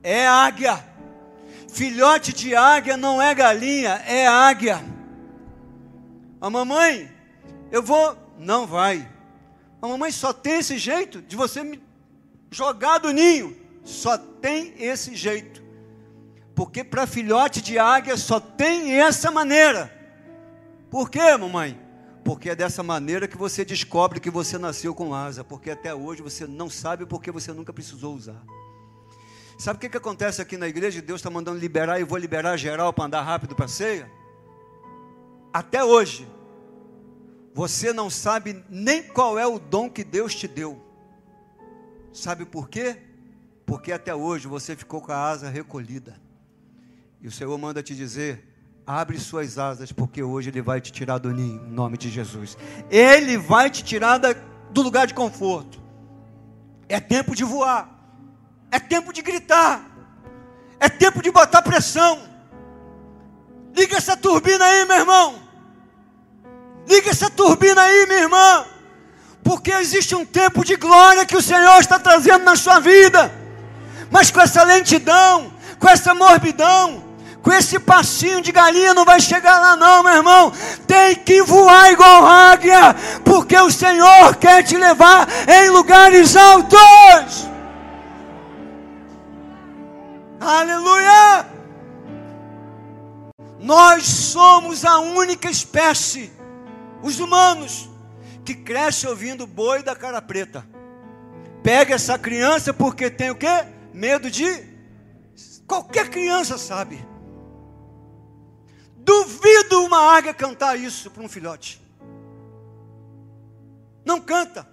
É 0.03 0.27
águia. 0.27 0.85
Filhote 1.71 2.35
de 2.35 2.55
águia 2.55 2.99
não 2.99 3.23
é 3.23 3.35
galinha, 3.35 3.93
é 4.07 4.27
águia. 4.27 4.85
A 6.39 6.51
mamãe, 6.51 7.11
eu 7.73 7.83
vou. 7.83 8.15
Não 8.39 8.67
vai. 8.67 9.11
A 9.81 9.89
mamãe 9.89 10.13
só 10.13 10.35
tem 10.35 10.59
esse 10.59 10.77
jeito 10.77 11.23
de 11.23 11.35
você 11.35 11.63
me 11.63 11.83
jogar 12.51 12.99
do 12.99 13.11
ninho. 13.11 13.57
Só 13.85 14.19
tem 14.19 14.75
esse 14.77 15.17
jeito. 15.17 15.68
Porque 16.59 16.83
para 16.83 17.07
filhote 17.07 17.63
de 17.63 17.79
águia 17.79 18.17
só 18.17 18.41
tem 18.41 19.01
essa 19.01 19.31
maneira. 19.31 19.97
Por 20.91 21.09
quê, 21.09 21.37
mamãe? 21.37 21.81
Porque 22.25 22.51
é 22.51 22.57
dessa 22.57 22.83
maneira 22.83 23.29
que 23.29 23.37
você 23.37 23.65
descobre 23.65 24.19
que 24.19 24.29
você 24.29 24.59
nasceu 24.59 24.93
com 24.93 25.15
asa. 25.15 25.45
Porque 25.45 25.71
até 25.71 25.95
hoje 25.95 26.21
você 26.21 26.49
não 26.49 26.69
sabe 26.69 27.07
porque 27.07 27.31
você 27.31 27.53
nunca 27.53 27.73
precisou 27.73 28.13
usar. 28.13 28.43
Sabe 29.57 29.77
o 29.77 29.81
que, 29.81 29.89
que 29.89 29.97
acontece 29.99 30.43
aqui 30.43 30.57
na 30.57 30.67
igreja? 30.67 31.01
Deus 31.01 31.21
está 31.21 31.31
mandando 31.31 31.61
liberar 31.61 32.01
e 32.01 32.05
vou 32.05 32.19
liberar 32.19 32.57
geral 32.57 32.93
para 32.93 33.05
andar 33.05 33.23
rápido 33.23 33.55
para 33.55 33.67
a 33.67 33.69
ceia? 33.69 34.11
Até 35.53 35.85
hoje, 35.85 36.29
você 37.55 37.93
não 37.93 38.11
sabe 38.11 38.65
nem 38.69 39.05
qual 39.05 39.39
é 39.39 39.47
o 39.47 39.61
dom 39.61 39.89
que 39.89 40.03
Deus 40.03 40.35
te 40.35 40.49
deu. 40.49 40.85
Sabe 42.13 42.45
por 42.45 42.69
quê? 42.69 42.99
Porque 43.65 43.93
até 43.93 44.13
hoje 44.13 44.49
você 44.49 44.75
ficou 44.75 45.01
com 45.01 45.13
a 45.13 45.29
asa 45.29 45.49
recolhida. 45.49 46.27
E 47.21 47.29
o 47.29 47.33
Senhor 47.33 47.57
manda 47.59 47.83
te 47.83 47.95
dizer: 47.95 48.45
abre 48.87 49.19
suas 49.19 49.59
asas, 49.59 49.93
porque 49.93 50.23
hoje 50.23 50.51
Ele 50.51 50.63
vai 50.63 50.81
te 50.81 50.91
tirar 50.93 51.19
do 51.19 51.31
ninho, 51.31 51.67
em 51.67 51.71
nome 51.71 51.99
de 51.99 52.09
Jesus. 52.09 52.57
Ele 52.91 53.37
vai 53.37 53.71
te 53.71 53.85
tirar 53.85 54.19
da, 54.19 54.35
do 54.71 54.83
lugar 54.83 55.07
de 55.07 55.15
conforto. 55.15 55.81
É 56.89 57.01
tempo 57.01 57.35
de 57.35 57.45
voar. 57.45 57.89
É 58.71 58.79
tempo 58.79 59.13
de 59.13 59.21
gritar. 59.21 59.85
É 60.81 60.89
tempo 60.89 61.23
de 61.23 61.31
botar 61.31 61.63
pressão. 61.63 62.21
Liga 63.77 63.97
essa 63.97 64.17
turbina 64.17 64.65
aí, 64.65 64.85
meu 64.87 64.97
irmão. 64.97 65.39
Liga 66.89 67.11
essa 67.11 67.29
turbina 67.29 67.83
aí, 67.83 68.07
minha 68.07 68.21
irmã. 68.21 68.65
Porque 69.43 69.71
existe 69.73 70.15
um 70.15 70.25
tempo 70.25 70.65
de 70.65 70.77
glória 70.77 71.27
que 71.27 71.37
o 71.37 71.43
Senhor 71.43 71.79
está 71.81 71.99
trazendo 71.99 72.45
na 72.45 72.57
sua 72.57 72.81
vida. 72.81 73.31
Mas 74.11 74.31
com 74.31 74.41
essa 74.41 74.63
lentidão, 74.63 75.53
com 75.79 75.89
essa 75.89 76.15
morbidão, 76.15 77.08
com 77.49 77.55
esse 77.55 77.79
passinho 77.81 78.43
de 78.43 78.53
galinha 78.53 78.93
não 78.93 79.07
vai 79.07 79.19
chegar 79.19 79.59
lá 79.59 79.75
não, 79.75 80.03
meu 80.03 80.13
irmão. 80.13 80.53
Tem 80.87 81.15
que 81.15 81.43
voar 81.43 81.91
igual 81.91 82.27
águia, 82.27 82.95
porque 83.25 83.57
o 83.57 83.71
Senhor 83.71 84.37
quer 84.37 84.63
te 84.63 84.77
levar 84.77 85.27
em 85.49 85.71
lugares 85.71 86.37
altos. 86.37 87.49
Aleluia! 90.39 91.47
Nós 93.59 94.05
somos 94.05 94.85
a 94.85 94.99
única 94.99 95.49
espécie, 95.49 96.31
os 97.03 97.19
humanos, 97.19 97.89
que 98.45 98.55
cresce 98.55 99.07
ouvindo 99.07 99.47
boi 99.47 99.83
da 99.83 99.97
cara 99.97 100.21
preta. 100.21 100.67
Pega 101.63 101.95
essa 101.95 102.19
criança 102.19 102.75
porque 102.75 103.09
tem 103.09 103.31
o 103.31 103.35
quê? 103.35 103.65
Medo 103.95 104.31
de. 104.31 104.69
Qualquer 105.67 106.11
criança 106.11 106.59
sabe. 106.59 107.09
Duvido 109.09 109.83
uma 109.85 110.15
águia 110.15 110.35
cantar 110.35 110.79
isso 110.79 111.11
para 111.11 111.23
um 111.23 111.29
filhote. 111.31 111.81
Não 114.05 114.21
canta. 114.21 114.69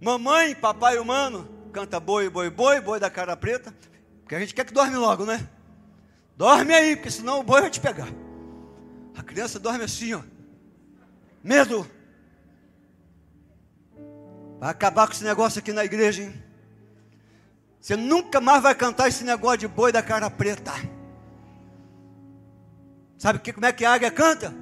Mamãe, 0.00 0.54
papai 0.54 0.98
humano, 0.98 1.46
canta 1.74 2.00
boi, 2.00 2.30
boi, 2.30 2.48
boi, 2.48 2.80
boi 2.80 2.98
da 2.98 3.10
cara 3.10 3.36
preta. 3.36 3.74
Porque 4.22 4.34
a 4.34 4.40
gente 4.40 4.54
quer 4.54 4.64
que 4.64 4.72
dorme 4.72 4.96
logo, 4.96 5.26
né? 5.26 5.46
Dorme 6.38 6.72
aí, 6.72 6.96
porque 6.96 7.10
senão 7.10 7.40
o 7.40 7.42
boi 7.42 7.60
vai 7.60 7.68
te 7.68 7.80
pegar. 7.80 8.08
A 9.14 9.22
criança 9.22 9.58
dorme 9.58 9.84
assim, 9.84 10.14
ó. 10.14 10.22
Medo. 11.44 11.86
Vai 14.58 14.70
acabar 14.70 15.06
com 15.06 15.12
esse 15.12 15.24
negócio 15.24 15.58
aqui 15.58 15.74
na 15.74 15.84
igreja, 15.84 16.22
hein? 16.22 16.42
Você 17.78 17.94
nunca 17.94 18.40
mais 18.40 18.62
vai 18.62 18.74
cantar 18.74 19.08
esse 19.08 19.22
negócio 19.22 19.58
de 19.58 19.68
boi 19.68 19.92
da 19.92 20.02
cara 20.02 20.30
preta. 20.30 20.72
Sabe 23.20 23.38
que, 23.40 23.52
como 23.52 23.66
é 23.66 23.72
que 23.72 23.84
a 23.84 23.92
águia 23.92 24.10
canta? 24.10 24.54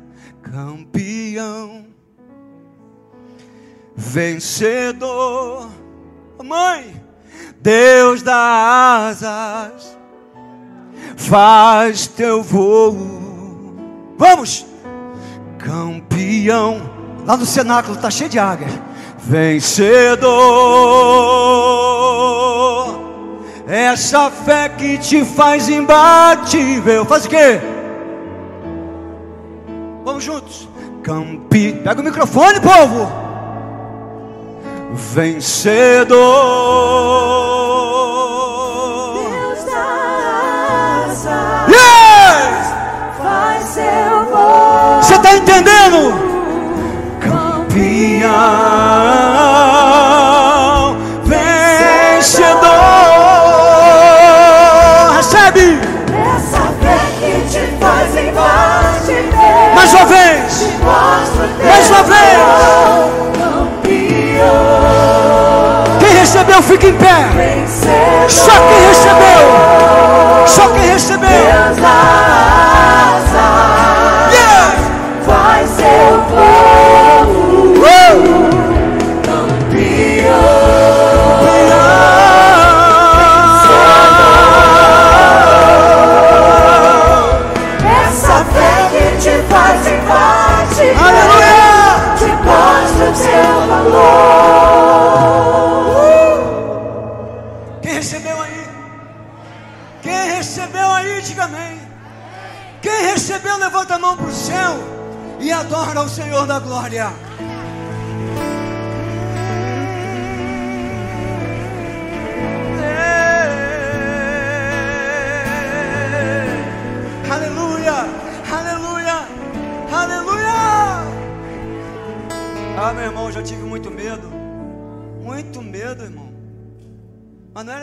Campeão, 0.43 1.87
vencedor, 3.95 5.71
mãe, 6.43 7.01
Deus 7.61 8.21
dá 8.21 9.07
asas, 9.11 9.97
faz 11.17 12.09
teu 12.09 12.43
voo. 12.43 12.97
Vamos, 14.19 14.67
campeão. 15.57 16.81
Lá 17.25 17.37
no 17.37 17.47
cenáculo 17.47 17.95
está 17.95 18.11
cheio 18.11 18.29
de 18.29 18.41
águia. 18.41 18.67
Vencedor, 19.19 20.27
essa 23.69 24.33
fé 24.33 24.69
que 24.69 24.99
te 24.99 25.25
faz 25.25 25.69
imbatível. 25.69 27.05
Faz 27.05 27.25
o 27.25 27.29
quê? 27.29 27.78
Vamos 30.09 30.25
juntos. 30.25 30.67
Campi, 31.03 31.75
pega 31.85 32.01
o 32.01 32.03
microfone, 32.03 32.59
povo. 32.61 33.13
Vencedor. 34.95 36.17
Deus 39.31 39.67
asas, 41.11 41.27
Yes! 41.69 42.73
faz 43.23 43.65
seu 43.65 44.25
voo. 44.31 45.03
Você 45.03 45.15
está 45.15 45.37
entendendo? 45.37 46.15
Campeão, 47.21 48.31
Mais 60.89 61.91
uma 61.91 62.03
vez. 62.03 62.39
Quem 66.01 66.13
recebeu, 66.19 66.63
fica 66.63 66.87
em 66.87 66.95
pé. 66.95 67.67
Só 68.29 68.53
quem 68.53 68.89
recebeu. 68.89 70.47
Só 70.47 70.69
quem 70.69 70.93
recebeu. 70.93 72.28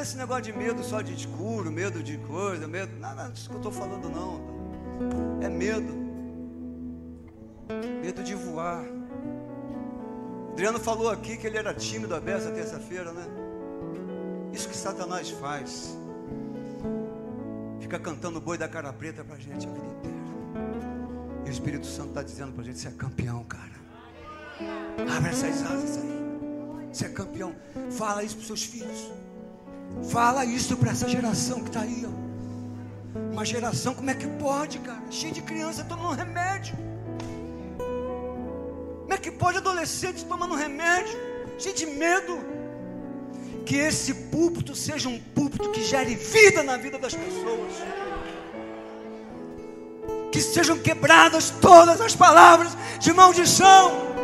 Esse 0.05 0.17
negócio 0.17 0.43
de 0.43 0.53
medo 0.53 0.83
só 0.83 1.01
de 1.01 1.15
escuro, 1.15 1.71
medo 1.71 2.03
de 2.03 2.15
coisa, 2.19 2.67
medo. 2.67 2.95
Nada 2.99 3.27
disso 3.29 3.49
que 3.49 3.55
eu 3.55 3.57
estou 3.57 3.71
falando, 3.71 4.07
não. 4.07 4.39
É 5.41 5.49
medo. 5.49 5.93
Medo 8.03 8.23
de 8.23 8.35
voar. 8.35 8.85
Adriano 10.51 10.79
falou 10.79 11.09
aqui 11.09 11.37
que 11.37 11.47
ele 11.47 11.57
era 11.57 11.73
tímido 11.73 12.13
aberto 12.13 12.43
essa 12.43 12.51
terça-feira, 12.51 13.11
né? 13.11 13.25
Isso 14.53 14.69
que 14.69 14.77
Satanás 14.77 15.31
faz. 15.31 15.97
Fica 17.81 17.97
cantando 17.97 18.39
boi 18.39 18.59
da 18.59 18.67
cara 18.67 18.93
preta 18.93 19.23
pra 19.23 19.37
gente 19.37 19.67
a 19.67 19.71
vida 19.71 19.87
inteira. 19.87 20.17
E 21.45 21.49
o 21.49 21.51
Espírito 21.51 21.87
Santo 21.87 22.09
está 22.09 22.21
dizendo 22.21 22.53
pra 22.53 22.63
gente: 22.63 22.77
você 22.77 22.89
é 22.89 22.91
campeão, 22.91 23.43
cara. 23.43 23.73
Abre 25.17 25.31
essas 25.31 25.63
asas 25.63 25.97
aí. 25.97 26.89
Você 26.93 27.05
é 27.07 27.09
campeão. 27.09 27.55
Fala 27.97 28.23
isso 28.23 28.37
para 28.37 28.45
seus 28.45 28.63
filhos. 28.63 29.11
Fala 30.03 30.45
isso 30.45 30.77
para 30.77 30.91
essa 30.91 31.07
geração 31.07 31.61
que 31.61 31.69
está 31.69 31.81
aí, 31.81 32.05
ó. 32.05 32.25
Uma 33.31 33.45
geração, 33.45 33.93
como 33.93 34.09
é 34.09 34.13
que 34.13 34.27
pode, 34.27 34.79
cara? 34.79 35.01
Cheia 35.09 35.33
de 35.33 35.41
criança 35.41 35.83
tomando 35.83 36.15
remédio. 36.15 36.75
Como 39.01 39.13
é 39.13 39.17
que 39.17 39.31
pode 39.31 39.57
adolescente 39.57 40.25
tomando 40.25 40.55
remédio? 40.55 41.17
Cheio 41.57 41.75
de 41.75 41.85
medo. 41.85 42.37
Que 43.65 43.77
esse 43.77 44.13
púlpito 44.13 44.75
seja 44.75 45.09
um 45.09 45.19
púlpito 45.19 45.71
que 45.71 45.83
gere 45.83 46.15
vida 46.15 46.63
na 46.63 46.77
vida 46.77 46.97
das 46.97 47.13
pessoas. 47.13 47.73
Que 50.31 50.41
sejam 50.41 50.77
quebradas 50.77 51.49
todas 51.49 52.01
as 52.01 52.15
palavras 52.15 52.75
de 52.99 53.11
maldição. 53.13 54.14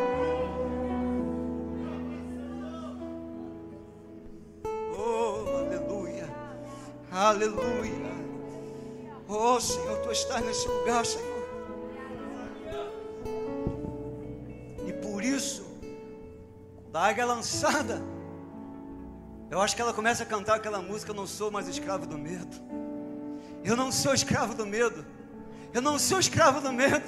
Aleluia. 7.29 8.11
Oh, 9.27 9.59
Senhor, 9.59 9.97
tu 9.99 10.11
estás 10.11 10.43
nesse 10.45 10.67
lugar, 10.67 11.05
Senhor. 11.05 11.41
E 14.85 14.93
por 14.93 15.23
isso, 15.23 15.65
quando 16.83 16.95
a 16.95 17.07
águia 17.07 17.21
é 17.21 17.25
lançada, 17.25 18.01
eu 19.49 19.61
acho 19.61 19.75
que 19.75 19.81
ela 19.81 19.93
começa 19.93 20.23
a 20.23 20.25
cantar 20.25 20.55
aquela 20.55 20.81
música: 20.81 21.11
Eu 21.11 21.15
não 21.15 21.27
sou 21.27 21.51
mais 21.51 21.67
escravo 21.67 22.05
do 22.05 22.17
medo. 22.17 22.57
Eu 23.63 23.75
não 23.75 23.91
sou 23.91 24.13
escravo 24.13 24.53
do 24.53 24.65
medo. 24.65 25.05
Eu 25.73 25.81
não 25.81 25.97
sou 25.99 26.19
escravo 26.19 26.59
do 26.59 26.71
medo. 26.71 27.05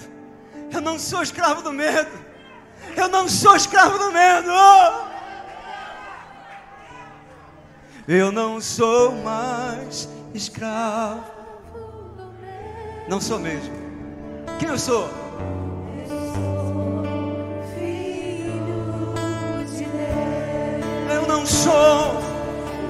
Eu 0.72 0.82
não 0.82 0.98
sou 0.98 1.22
escravo 1.22 1.62
do 1.62 1.74
medo. 1.74 2.12
Eu 2.96 3.08
não 3.10 3.28
sou 3.28 3.56
escravo 3.56 3.98
do 3.98 4.12
medo. 4.12 4.50
Oh! 4.52 5.13
Eu 8.08 8.32
não 8.32 8.60
sou 8.60 9.12
mais 9.24 10.10
escravo. 10.34 11.24
Não 13.08 13.22
sou 13.22 13.40
mesmo. 13.40 13.72
Quem 14.60 14.68
eu 14.70 14.78
sou? 14.78 15.10
Filho 17.76 19.14
de 19.68 19.86
Deus, 19.86 21.14
Eu 21.14 21.28
não 21.28 21.46
sou. 21.46 22.22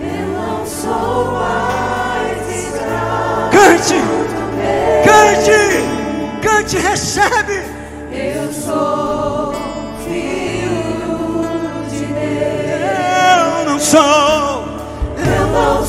eu 0.02 0.28
não 0.34 0.66
sou 0.66 1.32
mais 1.34 2.66
escravo. 2.66 3.52
Cante! 3.52 4.02
Cante! 5.06 6.48
Cante, 6.48 6.78
recebe! 6.78 7.64
Eu 8.12 8.52
sou 8.52 9.54
filho 10.06 11.44
de 11.90 12.06
Deus. 12.06 13.60
Eu 13.60 13.66
não 13.66 13.80
sou 13.80 14.43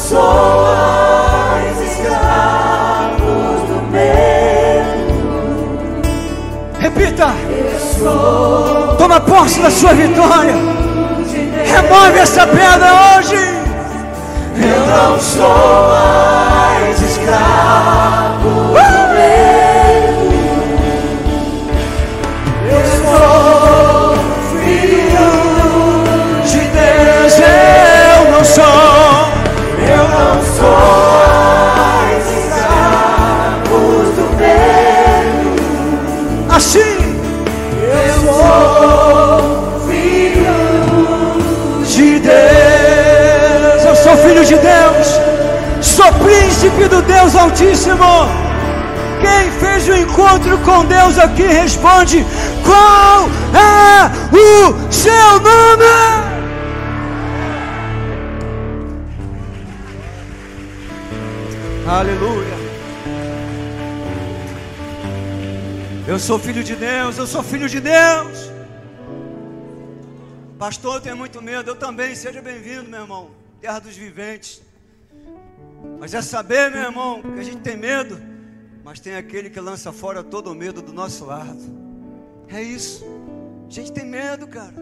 pessoas 0.05 1.81
escravos 1.81 3.63
do 3.69 3.81
medo. 3.91 5.15
Repita. 6.79 7.29
Toma 8.99 9.19
posse 9.21 9.61
da 9.61 9.71
sua 9.71 9.95
vitória. 9.95 10.57
Remove 11.65 12.19
essa 12.19 12.47
pedra 12.47 13.17
hoje. 13.17 13.37
Eu 14.57 14.87
não 14.87 15.19
sou 15.19 15.89
mais 15.89 17.01
escravo. 17.01 18.24
Príncipe 46.75 46.89
do 46.89 47.03
Deus 47.03 47.35
Altíssimo. 47.35 48.05
Quem 49.21 49.51
fez 49.53 49.89
o 49.89 49.95
encontro 49.95 50.59
com 50.59 50.85
Deus 50.85 51.19
aqui 51.19 51.43
responde: 51.43 52.25
Qual 52.65 53.29
é 53.55 54.11
o 54.33 54.93
seu 54.93 55.41
nome? 55.41 55.85
Aleluia. 61.87 62.55
Eu 66.07 66.19
sou 66.19 66.39
filho 66.39 66.63
de 66.63 66.75
Deus, 66.75 67.17
eu 67.17 67.27
sou 67.27 67.43
filho 67.43 67.69
de 67.69 67.81
Deus. 67.81 68.53
Pastor, 70.59 70.97
eu 70.97 71.01
tenho 71.01 71.17
muito 71.17 71.41
medo. 71.43 71.71
Eu 71.71 71.77
também. 71.77 72.15
Seja 72.15 72.41
bem-vindo, 72.43 72.89
meu 72.89 73.01
irmão. 73.03 73.31
Terra 73.61 73.79
dos 73.79 73.97
viventes. 73.97 74.61
Mas 76.05 76.13
é 76.13 76.21
saber, 76.21 76.71
meu 76.71 76.83
irmão, 76.83 77.23
que 77.23 77.41
a 77.41 77.43
gente 77.43 77.63
tem 77.63 77.79
medo, 77.79 78.21
mas 78.85 79.01
tem 79.01 79.17
aquele 79.17 79.49
que 79.49 79.59
lança 79.59 79.91
fora 79.91 80.23
todo 80.23 80.53
o 80.53 80.55
medo 80.55 80.83
do 80.83 80.93
nosso 80.93 81.25
lado. 81.25 81.59
É 82.47 82.63
isso. 82.63 83.07
A 83.67 83.71
gente 83.71 83.91
tem 83.91 84.05
medo, 84.05 84.47
cara. 84.47 84.75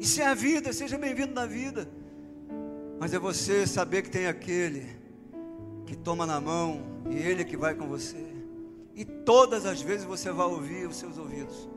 Isso 0.00 0.18
é 0.22 0.24
a 0.24 0.32
vida. 0.32 0.72
Seja 0.72 0.96
bem-vindo 0.96 1.34
na 1.34 1.44
vida. 1.44 1.86
Mas 2.98 3.12
é 3.12 3.18
você 3.18 3.66
saber 3.66 4.00
que 4.00 4.08
tem 4.08 4.26
aquele 4.26 4.86
que 5.84 5.94
toma 5.94 6.24
na 6.24 6.40
mão 6.40 6.80
e 7.10 7.18
ele 7.18 7.42
é 7.42 7.44
que 7.44 7.58
vai 7.58 7.74
com 7.74 7.86
você. 7.86 8.32
E 8.94 9.04
todas 9.04 9.66
as 9.66 9.82
vezes 9.82 10.06
você 10.06 10.32
vai 10.32 10.46
ouvir 10.46 10.88
os 10.88 10.96
seus 10.96 11.18
ouvidos. 11.18 11.68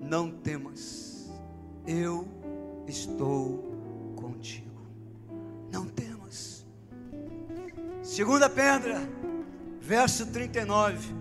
Não 0.00 0.30
temas, 0.30 1.30
eu 1.86 2.26
estou 2.86 3.70
contigo. 4.16 4.80
Não 5.70 5.84
temas. 5.84 6.17
Segunda 8.08 8.48
pedra, 8.48 9.00
verso 9.82 10.32
39. 10.32 11.14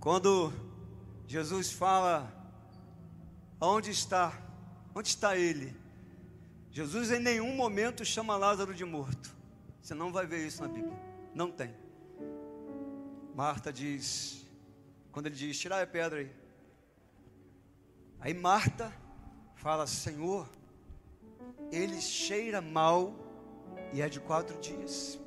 Quando 0.00 0.52
Jesus 1.24 1.70
fala, 1.70 2.34
aonde 3.60 3.92
está? 3.92 4.36
Onde 4.92 5.06
está 5.06 5.36
ele? 5.36 5.72
Jesus 6.72 7.12
em 7.12 7.20
nenhum 7.20 7.54
momento 7.54 8.04
chama 8.04 8.36
Lázaro 8.36 8.74
de 8.74 8.84
morto. 8.84 9.32
Você 9.80 9.94
não 9.94 10.12
vai 10.12 10.26
ver 10.26 10.44
isso 10.44 10.60
na 10.60 10.66
Bíblia. 10.66 10.98
Não 11.32 11.48
tem. 11.48 11.72
Marta 13.36 13.72
diz, 13.72 14.44
quando 15.12 15.26
ele 15.26 15.36
diz, 15.36 15.56
tirar 15.56 15.80
a 15.80 15.86
pedra 15.86 16.18
aí. 16.18 16.32
Aí 18.18 18.34
Marta 18.34 18.92
fala, 19.54 19.86
Senhor, 19.86 20.50
ele 21.70 22.00
cheira 22.00 22.60
mal 22.60 23.23
e 23.94 24.02
é 24.02 24.08
de 24.08 24.18
quatro 24.18 24.58
dias. 24.58 25.20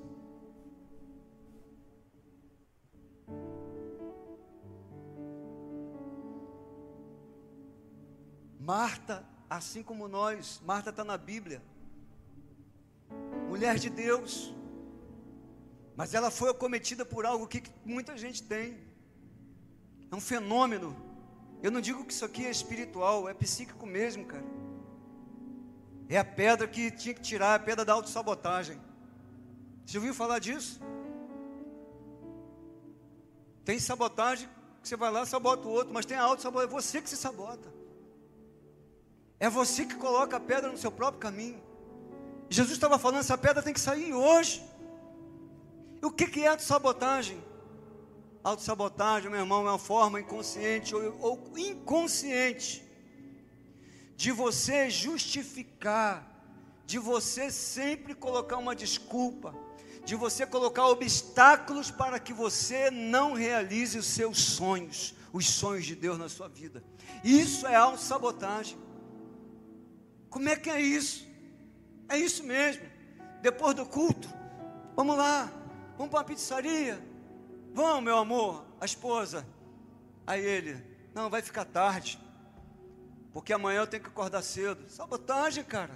Marta, 8.59 9.25
assim 9.49 9.81
como 9.81 10.09
nós, 10.09 10.61
Marta 10.65 10.89
está 10.89 11.05
na 11.05 11.17
Bíblia, 11.17 11.63
mulher 13.47 13.79
de 13.79 13.89
Deus, 13.89 14.53
mas 15.95 16.13
ela 16.13 16.29
foi 16.29 16.49
acometida 16.49 17.05
por 17.05 17.25
algo 17.25 17.47
que 17.47 17.63
muita 17.85 18.17
gente 18.17 18.43
tem, 18.43 18.77
é 20.11 20.15
um 20.15 20.19
fenômeno. 20.19 20.93
Eu 21.63 21.71
não 21.71 21.79
digo 21.79 22.03
que 22.03 22.11
isso 22.11 22.25
aqui 22.25 22.45
é 22.45 22.51
espiritual, 22.51 23.29
é 23.29 23.33
psíquico 23.33 23.85
mesmo, 23.85 24.25
cara. 24.25 24.66
É 26.09 26.17
a 26.17 26.23
pedra 26.23 26.67
que 26.67 26.89
tinha 26.89 27.13
que 27.13 27.21
tirar, 27.21 27.55
a 27.55 27.59
pedra 27.59 27.83
da 27.83 27.93
autossabotagem. 27.93 28.79
Você 29.85 29.97
ouviu 29.97 30.13
falar 30.13 30.39
disso? 30.39 30.79
Tem 33.65 33.77
sabotagem, 33.79 34.47
que 34.81 34.87
você 34.87 34.95
vai 34.95 35.11
lá, 35.11 35.25
sabota 35.25 35.67
o 35.67 35.71
outro, 35.71 35.93
mas 35.93 36.05
tem 36.05 36.17
a 36.17 36.23
autossabotagem, 36.23 36.69
é 36.69 36.81
você 36.81 37.01
que 37.01 37.09
se 37.09 37.17
sabota. 37.17 37.73
É 39.39 39.49
você 39.49 39.85
que 39.85 39.95
coloca 39.95 40.37
a 40.37 40.39
pedra 40.39 40.71
no 40.71 40.77
seu 40.77 40.91
próprio 40.91 41.19
caminho. 41.19 41.61
Jesus 42.49 42.75
estava 42.75 42.97
falando, 42.97 43.19
essa 43.19 43.37
pedra 43.37 43.61
tem 43.61 43.73
que 43.73 43.79
sair 43.79 44.13
hoje. 44.13 44.63
E 46.01 46.05
o 46.05 46.11
que, 46.11 46.27
que 46.27 46.43
é 46.43 46.47
autossabotagem? 46.47 47.43
Autossabotagem, 48.41 49.29
meu 49.29 49.41
irmão, 49.41 49.67
é 49.67 49.71
uma 49.71 49.77
forma 49.77 50.21
inconsciente 50.21 50.95
ou, 50.95 51.17
ou 51.19 51.53
inconsciente 51.57 52.86
de 54.17 54.31
você 54.31 54.89
justificar, 54.89 56.27
de 56.87 56.97
você 56.97 57.51
sempre 57.51 58.15
colocar 58.15 58.57
uma 58.57 58.75
desculpa, 58.75 59.53
de 60.03 60.15
você 60.15 60.43
colocar 60.43 60.87
obstáculos 60.87 61.91
para 61.91 62.19
que 62.19 62.33
você 62.33 62.89
não 62.89 63.33
realize 63.33 63.95
os 63.95 64.07
seus 64.07 64.39
sonhos, 64.39 65.13
os 65.31 65.47
sonhos 65.47 65.85
de 65.85 65.95
Deus 65.95 66.17
na 66.17 66.27
sua 66.27 66.49
vida. 66.49 66.83
Isso 67.23 67.67
é 67.67 67.75
autossabotagem. 67.75 68.77
Como 70.31 70.49
é 70.49 70.55
que 70.55 70.69
é 70.71 70.81
isso? 70.81 71.27
É 72.09 72.17
isso 72.17 72.43
mesmo. 72.43 72.85
Depois 73.43 73.75
do 73.75 73.85
culto, 73.85 74.27
vamos 74.95 75.15
lá, 75.15 75.51
vamos 75.95 76.09
para 76.09 76.21
uma 76.21 76.25
pizzaria. 76.25 76.99
Vamos, 77.71 78.03
meu 78.03 78.17
amor, 78.17 78.65
a 78.81 78.85
esposa. 78.85 79.45
Aí 80.25 80.43
ele, 80.43 80.83
não, 81.13 81.29
vai 81.29 81.43
ficar 81.43 81.65
tarde. 81.65 82.19
Porque 83.37 83.53
amanhã 83.53 83.81
eu 83.81 83.87
tenho 83.87 84.01
que 84.01 84.09
acordar 84.09 84.41
cedo. 84.41 84.89
Sabotagem, 84.89 85.63
cara. 85.63 85.93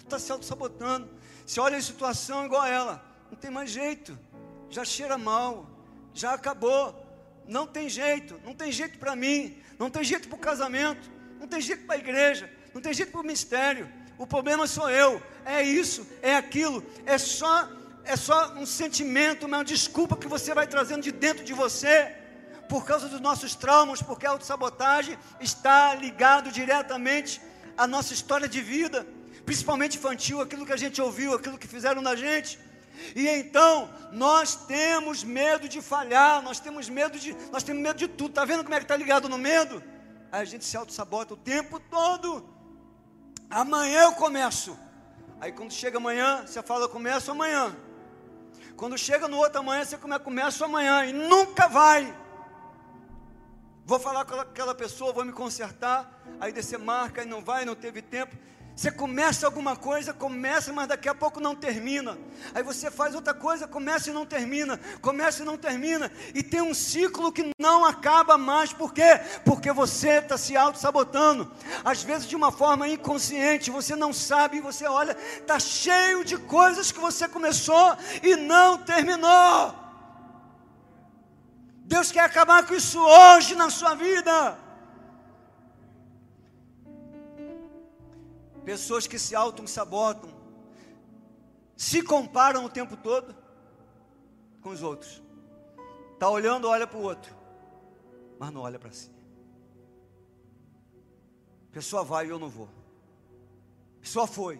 Tu 0.00 0.04
está 0.04 0.18
se 0.18 0.30
auto-sabotando. 0.30 1.08
Você 1.46 1.58
olha 1.58 1.78
a 1.78 1.80
situação 1.80 2.44
igual 2.44 2.60
a 2.60 2.68
ela. 2.68 3.04
Não 3.30 3.38
tem 3.38 3.50
mais 3.50 3.70
jeito. 3.70 4.18
Já 4.68 4.84
cheira 4.84 5.16
mal. 5.16 5.66
Já 6.12 6.34
acabou. 6.34 6.94
Não 7.48 7.66
tem 7.66 7.88
jeito. 7.88 8.38
Não 8.44 8.54
tem 8.54 8.70
jeito 8.70 8.98
para 8.98 9.16
mim. 9.16 9.56
Não 9.78 9.88
tem 9.88 10.04
jeito 10.04 10.28
para 10.28 10.36
o 10.36 10.38
casamento. 10.38 11.10
Não 11.40 11.48
tem 11.48 11.62
jeito 11.62 11.86
para 11.86 11.94
a 11.94 11.98
igreja. 11.98 12.52
Não 12.74 12.82
tem 12.82 12.92
jeito 12.92 13.10
para 13.10 13.22
o 13.22 13.24
mistério. 13.24 13.90
O 14.18 14.26
problema 14.26 14.66
sou 14.66 14.90
eu. 14.90 15.22
É 15.46 15.62
isso. 15.62 16.06
É 16.20 16.36
aquilo. 16.36 16.84
É 17.06 17.16
só, 17.16 17.70
é 18.04 18.16
só 18.16 18.52
um 18.52 18.66
sentimento, 18.66 19.46
uma 19.46 19.64
desculpa 19.64 20.14
que 20.14 20.28
você 20.28 20.52
vai 20.52 20.66
trazendo 20.66 21.00
de 21.00 21.10
dentro 21.10 21.42
de 21.42 21.54
você 21.54 22.21
por 22.72 22.86
causa 22.86 23.06
dos 23.06 23.20
nossos 23.20 23.54
traumas, 23.54 24.00
porque 24.00 24.24
a 24.24 24.30
autossabotagem 24.30 25.18
está 25.38 25.94
ligado 25.94 26.50
diretamente 26.50 27.38
à 27.76 27.86
nossa 27.86 28.14
história 28.14 28.48
de 28.48 28.62
vida, 28.62 29.06
principalmente 29.44 29.98
infantil, 29.98 30.40
aquilo 30.40 30.64
que 30.64 30.72
a 30.72 30.78
gente 30.78 30.98
ouviu, 31.02 31.34
aquilo 31.34 31.58
que 31.58 31.68
fizeram 31.68 32.00
na 32.00 32.16
gente. 32.16 32.58
E 33.14 33.28
então 33.28 33.90
nós 34.10 34.54
temos 34.54 35.22
medo 35.22 35.68
de 35.68 35.82
falhar, 35.82 36.40
nós 36.40 36.60
temos 36.60 36.88
medo 36.88 37.18
de, 37.18 37.36
nós 37.50 37.62
temos 37.62 37.82
medo 37.82 37.98
de 37.98 38.08
tudo. 38.08 38.32
Tá 38.32 38.46
vendo 38.46 38.62
como 38.64 38.74
é 38.74 38.78
que 38.78 38.84
está 38.84 38.96
ligado 38.96 39.28
no 39.28 39.36
medo? 39.36 39.82
Aí 40.32 40.40
a 40.40 40.46
gente 40.46 40.64
se 40.64 40.74
auto-sabota 40.74 41.34
o 41.34 41.36
tempo 41.36 41.78
todo. 41.78 42.48
Amanhã 43.50 44.04
eu 44.04 44.12
começo. 44.12 44.78
Aí 45.42 45.52
quando 45.52 45.72
chega 45.72 45.98
amanhã, 45.98 46.46
você 46.46 46.62
fala, 46.62 46.88
começo 46.88 47.30
amanhã. 47.30 47.76
Quando 48.78 48.96
chega 48.96 49.28
no 49.28 49.36
outro 49.36 49.58
amanhã, 49.60 49.84
você 49.84 49.98
come, 49.98 50.18
começa 50.20 50.64
amanhã 50.64 51.04
e 51.04 51.12
nunca 51.12 51.68
vai. 51.68 52.21
Vou 53.84 53.98
falar 53.98 54.24
com 54.24 54.34
aquela 54.36 54.74
pessoa, 54.74 55.12
vou 55.12 55.24
me 55.24 55.32
consertar. 55.32 56.22
Aí 56.40 56.52
você 56.52 56.78
marca 56.78 57.22
e 57.22 57.26
não 57.26 57.42
vai, 57.42 57.64
não 57.64 57.74
teve 57.74 58.00
tempo. 58.00 58.36
Você 58.74 58.90
começa 58.90 59.44
alguma 59.44 59.76
coisa, 59.76 60.14
começa, 60.14 60.72
mas 60.72 60.88
daqui 60.88 61.08
a 61.08 61.14
pouco 61.14 61.40
não 61.40 61.54
termina. 61.54 62.16
Aí 62.54 62.62
você 62.62 62.90
faz 62.90 63.14
outra 63.14 63.34
coisa, 63.34 63.68
começa 63.68 64.08
e 64.08 64.12
não 64.14 64.24
termina, 64.24 64.80
começa 65.02 65.42
e 65.42 65.44
não 65.44 65.58
termina. 65.58 66.10
E 66.34 66.42
tem 66.42 66.62
um 66.62 66.72
ciclo 66.72 67.30
que 67.30 67.50
não 67.60 67.84
acaba 67.84 68.38
mais. 68.38 68.72
Por 68.72 68.94
quê? 68.94 69.20
Porque 69.44 69.70
você 69.72 70.18
está 70.18 70.38
se 70.38 70.56
auto-sabotando. 70.56 71.52
Às 71.84 72.02
vezes 72.02 72.26
de 72.26 72.34
uma 72.34 72.50
forma 72.50 72.88
inconsciente, 72.88 73.70
você 73.70 73.94
não 73.94 74.12
sabe, 74.12 74.60
você 74.60 74.86
olha, 74.86 75.16
está 75.38 75.60
cheio 75.60 76.24
de 76.24 76.38
coisas 76.38 76.90
que 76.90 77.00
você 77.00 77.28
começou 77.28 77.96
e 78.22 78.36
não 78.36 78.78
terminou. 78.78 79.81
Deus 81.92 82.10
quer 82.10 82.24
acabar 82.24 82.66
com 82.66 82.74
isso 82.74 82.98
hoje 82.98 83.54
na 83.54 83.68
sua 83.68 83.94
vida. 83.94 84.58
Pessoas 88.64 89.06
que 89.06 89.18
se 89.18 89.34
auto-sabotam, 89.34 90.30
se 91.76 92.02
comparam 92.02 92.64
o 92.64 92.70
tempo 92.70 92.96
todo 92.96 93.36
com 94.62 94.70
os 94.70 94.82
outros. 94.82 95.22
Está 96.14 96.30
olhando, 96.30 96.66
olha 96.66 96.86
para 96.86 96.98
o 96.98 97.02
outro, 97.02 97.36
mas 98.38 98.50
não 98.50 98.62
olha 98.62 98.78
para 98.78 98.92
si. 98.92 99.10
Pessoa 101.72 102.02
vai 102.02 102.26
e 102.26 102.30
eu 102.30 102.38
não 102.38 102.48
vou. 102.48 102.70
Pessoa 104.00 104.26
foi. 104.26 104.58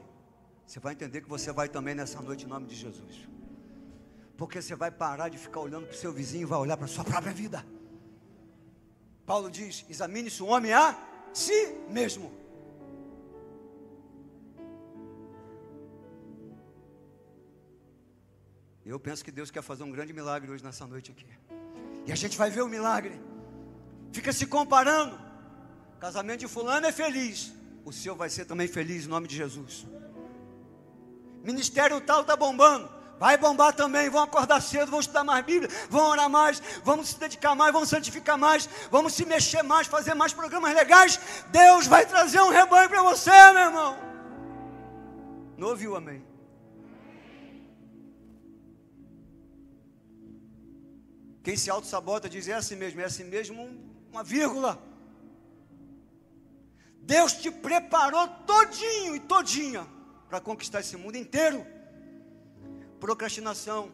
Você 0.66 0.79
vai 0.81 0.92
entender 0.92 1.23
que 1.23 1.29
você 1.31 1.51
vai 1.51 1.68
também 1.68 1.95
nessa 1.95 2.21
noite 2.21 2.45
em 2.45 2.49
nome 2.49 2.66
de 2.66 2.75
Jesus. 2.75 3.27
Porque 4.42 4.61
você 4.61 4.74
vai 4.74 4.90
parar 4.90 5.28
de 5.28 5.38
ficar 5.38 5.61
olhando 5.61 5.87
para 5.87 5.94
o 5.94 5.96
seu 5.96 6.12
vizinho 6.12 6.42
e 6.42 6.44
vai 6.44 6.59
olhar 6.59 6.76
para 6.76 6.87
a 6.87 6.88
sua 6.88 7.05
própria 7.05 7.33
vida. 7.33 7.64
Paulo 9.24 9.48
diz: 9.48 9.85
examine-se 9.88 10.42
o 10.42 10.46
homem 10.46 10.72
a 10.72 10.98
si 11.33 11.59
mesmo. 11.88 12.33
Eu 18.85 18.98
penso 18.98 19.24
que 19.24 19.31
Deus 19.31 19.48
quer 19.48 19.62
fazer 19.62 19.85
um 19.85 19.92
grande 19.92 20.12
milagre 20.12 20.50
hoje 20.50 20.64
nessa 20.64 20.88
noite 20.88 21.12
aqui. 21.12 21.24
E 22.05 22.11
a 22.11 22.16
gente 22.16 22.37
vai 22.37 22.50
ver 22.50 22.62
o 22.62 22.68
milagre. 22.68 23.20
Fica 24.11 24.33
se 24.33 24.46
comparando. 24.46 25.16
Casamento 26.00 26.40
de 26.40 26.48
fulano 26.48 26.85
é 26.85 26.90
feliz. 26.90 27.52
O 27.85 27.92
seu 27.92 28.16
vai 28.16 28.28
ser 28.28 28.44
também 28.44 28.66
feliz 28.66 29.05
em 29.05 29.09
nome 29.09 29.28
de 29.28 29.37
Jesus. 29.37 29.87
Ministério 31.44 32.00
tal 32.00 32.22
está 32.22 32.35
bombando. 32.35 33.01
Vai 33.22 33.37
bombar 33.37 33.72
também, 33.72 34.11
vão 34.11 34.20
acordar 34.20 34.61
cedo, 34.61 34.90
vão 34.90 34.98
estudar 34.98 35.22
mais 35.22 35.44
Bíblia, 35.44 35.70
vão 35.88 36.11
orar 36.11 36.28
mais, 36.28 36.61
vamos 36.82 37.11
se 37.11 37.20
dedicar 37.20 37.54
mais, 37.54 37.72
vamos 37.72 37.88
santificar 37.88 38.37
mais, 38.37 38.68
vamos 38.90 39.12
se 39.14 39.24
mexer 39.24 39.62
mais, 39.62 39.87
fazer 39.87 40.12
mais 40.12 40.32
programas 40.32 40.74
legais. 40.74 41.20
Deus 41.52 41.87
vai 41.87 42.04
trazer 42.04 42.40
um 42.40 42.48
rebanho 42.48 42.88
para 42.88 43.00
você, 43.04 43.30
meu 43.52 43.62
irmão. 43.62 43.96
Não 45.56 45.68
ouviu, 45.68 45.94
amém? 45.94 46.20
Quem 51.44 51.56
se 51.56 51.70
auto-sabota 51.70 52.28
diz 52.28 52.48
é 52.48 52.54
assim 52.54 52.74
mesmo, 52.74 53.00
é 53.02 53.04
assim 53.04 53.22
mesmo, 53.22 53.70
uma 54.11 54.24
vírgula. 54.24 54.82
Deus 57.14 57.35
te 57.35 57.52
preparou 57.52 58.26
todinho 58.52 59.14
e 59.14 59.20
todinha 59.20 59.87
para 60.28 60.40
conquistar 60.40 60.80
esse 60.80 60.96
mundo 60.96 61.14
inteiro. 61.14 61.64
Procrastinação. 63.02 63.90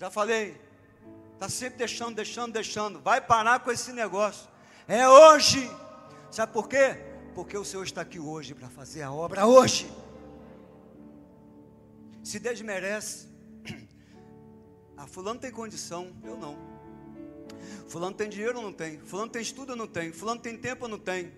Já 0.00 0.10
falei. 0.10 0.58
Está 1.34 1.46
sempre 1.46 1.76
deixando, 1.76 2.16
deixando, 2.16 2.50
deixando. 2.50 3.00
Vai 3.00 3.20
parar 3.20 3.60
com 3.60 3.70
esse 3.70 3.92
negócio. 3.92 4.48
É 4.88 5.06
hoje. 5.06 5.70
Sabe 6.30 6.54
por 6.54 6.70
quê? 6.70 6.96
Porque 7.34 7.54
o 7.54 7.66
Senhor 7.66 7.82
está 7.82 8.00
aqui 8.00 8.18
hoje 8.18 8.54
para 8.54 8.70
fazer 8.70 9.02
a 9.02 9.12
obra 9.12 9.44
hoje. 9.44 9.92
Se 12.24 12.38
desmerece. 12.40 13.28
Ah, 14.98 15.06
fulano 15.06 15.38
tem 15.38 15.50
condição, 15.50 16.16
eu 16.24 16.38
não. 16.38 16.56
Fulano 17.86 18.16
tem 18.16 18.30
dinheiro, 18.30 18.56
eu 18.56 18.62
não 18.62 18.72
tenho. 18.72 18.98
Fulano 19.04 19.30
tem 19.30 19.42
estudo, 19.42 19.72
eu 19.72 19.76
não 19.76 19.86
tenho. 19.86 20.14
Fulano 20.14 20.40
tem 20.40 20.56
tempo, 20.56 20.86
eu 20.86 20.88
não 20.88 20.98
tenho. 20.98 21.30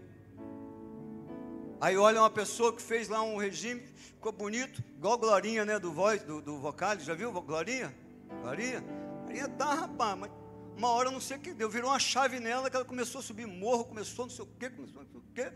Aí 1.80 1.96
olha 1.96 2.20
uma 2.20 2.30
pessoa 2.30 2.72
que 2.72 2.82
fez 2.82 3.08
lá 3.08 3.22
um 3.22 3.36
regime, 3.36 3.80
ficou 3.96 4.32
bonito, 4.32 4.82
igual 4.96 5.16
Glorinha, 5.16 5.64
né, 5.64 5.78
do 5.78 5.92
voz, 5.92 6.22
do, 6.22 6.42
do 6.42 6.58
vocal, 6.58 6.98
já 6.98 7.14
viu 7.14 7.30
Glorinha? 7.32 7.94
Glorinha? 8.42 8.84
Glorinha 9.22 9.48
tá, 9.48 9.74
rapaz, 9.74 10.18
mas 10.18 10.30
uma 10.76 10.90
hora 10.90 11.10
não 11.10 11.20
sei 11.20 11.36
o 11.36 11.40
que 11.40 11.54
deu, 11.54 11.70
virou 11.70 11.90
uma 11.90 11.98
chave 11.98 12.40
nela 12.40 12.68
que 12.68 12.76
ela 12.76 12.84
começou 12.84 13.20
a 13.20 13.22
subir 13.22 13.46
morro, 13.46 13.84
começou 13.84 14.26
não 14.26 14.30
sei 14.30 14.44
o 14.44 14.48
que, 14.48 14.70
começou 14.70 15.02
não 15.02 15.10
sei 15.10 15.20
o 15.20 15.24
que, 15.34 15.52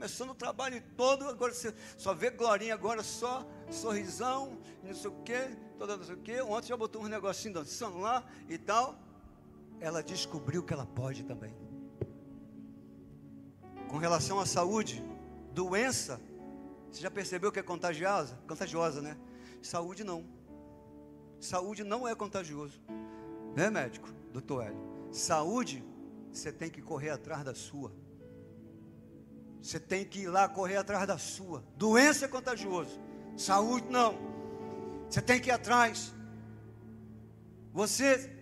começando 0.00 0.30
o 0.30 0.34
trabalho 0.34 0.82
todo, 0.96 1.28
agora 1.28 1.52
você 1.52 1.74
só 1.98 2.14
vê 2.14 2.30
Glorinha 2.30 2.72
agora 2.72 3.02
só 3.02 3.46
sorrisão, 3.70 4.58
não 4.82 4.94
sei 4.94 5.10
o 5.10 5.22
que, 5.22 5.56
toda 5.78 5.96
não 5.96 6.04
sei 6.04 6.14
o 6.14 6.18
que. 6.18 6.40
Ontem 6.40 6.68
já 6.68 6.76
botou 6.76 7.02
uns 7.02 7.08
negocinhos 7.08 7.54
dançando 7.60 7.98
lá 7.98 8.24
e 8.48 8.56
tal. 8.56 8.98
Ela 9.78 10.02
descobriu 10.02 10.62
que 10.62 10.72
ela 10.72 10.86
pode 10.86 11.22
também. 11.24 11.54
Com 13.88 13.98
relação 13.98 14.40
à 14.40 14.46
saúde, 14.46 15.04
doença, 15.52 16.20
você 16.90 17.00
já 17.00 17.10
percebeu 17.10 17.52
que 17.52 17.58
é 17.58 17.62
contagiosa? 17.62 18.36
Contagiosa, 18.48 19.00
né? 19.00 19.16
Saúde 19.62 20.02
não. 20.02 20.24
Saúde 21.38 21.84
não 21.84 22.06
é 22.06 22.14
contagioso. 22.14 22.80
Né, 23.56 23.70
médico? 23.70 24.08
Doutor 24.32 24.64
Hélio. 24.64 24.80
Saúde, 25.12 25.84
você 26.32 26.52
tem 26.52 26.70
que 26.70 26.82
correr 26.82 27.10
atrás 27.10 27.44
da 27.44 27.54
sua. 27.54 27.92
Você 29.62 29.78
tem 29.78 30.04
que 30.04 30.20
ir 30.20 30.28
lá 30.28 30.48
correr 30.48 30.76
atrás 30.76 31.06
da 31.06 31.18
sua. 31.18 31.64
Doença 31.76 32.24
é 32.24 32.28
contagioso. 32.28 32.98
Saúde 33.36 33.86
não. 33.90 34.16
Você 35.08 35.20
tem 35.20 35.40
que 35.40 35.48
ir 35.48 35.52
atrás. 35.52 36.14
Você 37.72 38.36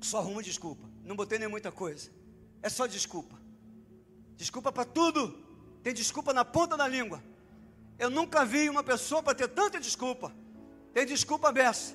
só 0.00 0.18
arruma 0.18 0.42
desculpa. 0.42 0.88
Não 1.02 1.16
botei 1.16 1.38
nem 1.38 1.48
muita 1.48 1.72
coisa. 1.72 2.10
É 2.62 2.68
só 2.68 2.86
desculpa. 2.86 3.38
Desculpa 4.36 4.70
para 4.72 4.84
tudo. 4.84 5.43
Tem 5.84 5.92
desculpa 5.92 6.32
na 6.32 6.46
ponta 6.46 6.78
da 6.78 6.88
língua. 6.88 7.22
Eu 7.98 8.08
nunca 8.08 8.42
vi 8.42 8.70
uma 8.70 8.82
pessoa 8.82 9.22
para 9.22 9.34
ter 9.34 9.48
tanta 9.48 9.78
desculpa. 9.78 10.32
Tem 10.94 11.04
desculpa 11.04 11.52
beça. 11.52 11.94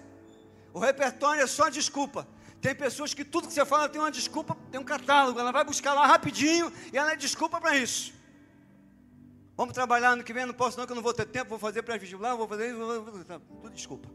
O 0.71 0.77
repertório 0.79 1.41
é 1.41 1.47
só 1.47 1.69
desculpa. 1.69 2.27
Tem 2.61 2.75
pessoas 2.75 3.15
que 3.15 3.25
tudo 3.25 3.47
que 3.47 3.53
você 3.53 3.65
fala 3.65 3.89
tem 3.89 3.99
uma 3.99 4.11
desculpa, 4.11 4.55
tem 4.69 4.79
um 4.79 4.83
catálogo. 4.83 5.39
Ela 5.39 5.51
vai 5.51 5.65
buscar 5.65 5.95
lá 5.95 6.05
rapidinho 6.05 6.71
e 6.93 6.97
ela 6.99 7.13
é 7.13 7.15
desculpa 7.15 7.59
para 7.59 7.75
isso. 7.75 8.13
Vamos 9.57 9.73
trabalhar 9.73 10.15
no 10.15 10.23
que 10.23 10.33
vem, 10.33 10.45
não 10.45 10.53
posso 10.53 10.77
não, 10.77 10.85
que 10.85 10.91
eu 10.91 10.95
não 10.95 11.03
vou 11.03 11.13
ter 11.13 11.25
tempo, 11.25 11.49
vou 11.49 11.59
fazer 11.59 11.81
pré-vestibular, 11.81 12.35
vou 12.35 12.47
fazer 12.47 12.69
isso, 12.69 12.79
tudo 13.61 13.73
desculpa. 13.73 14.07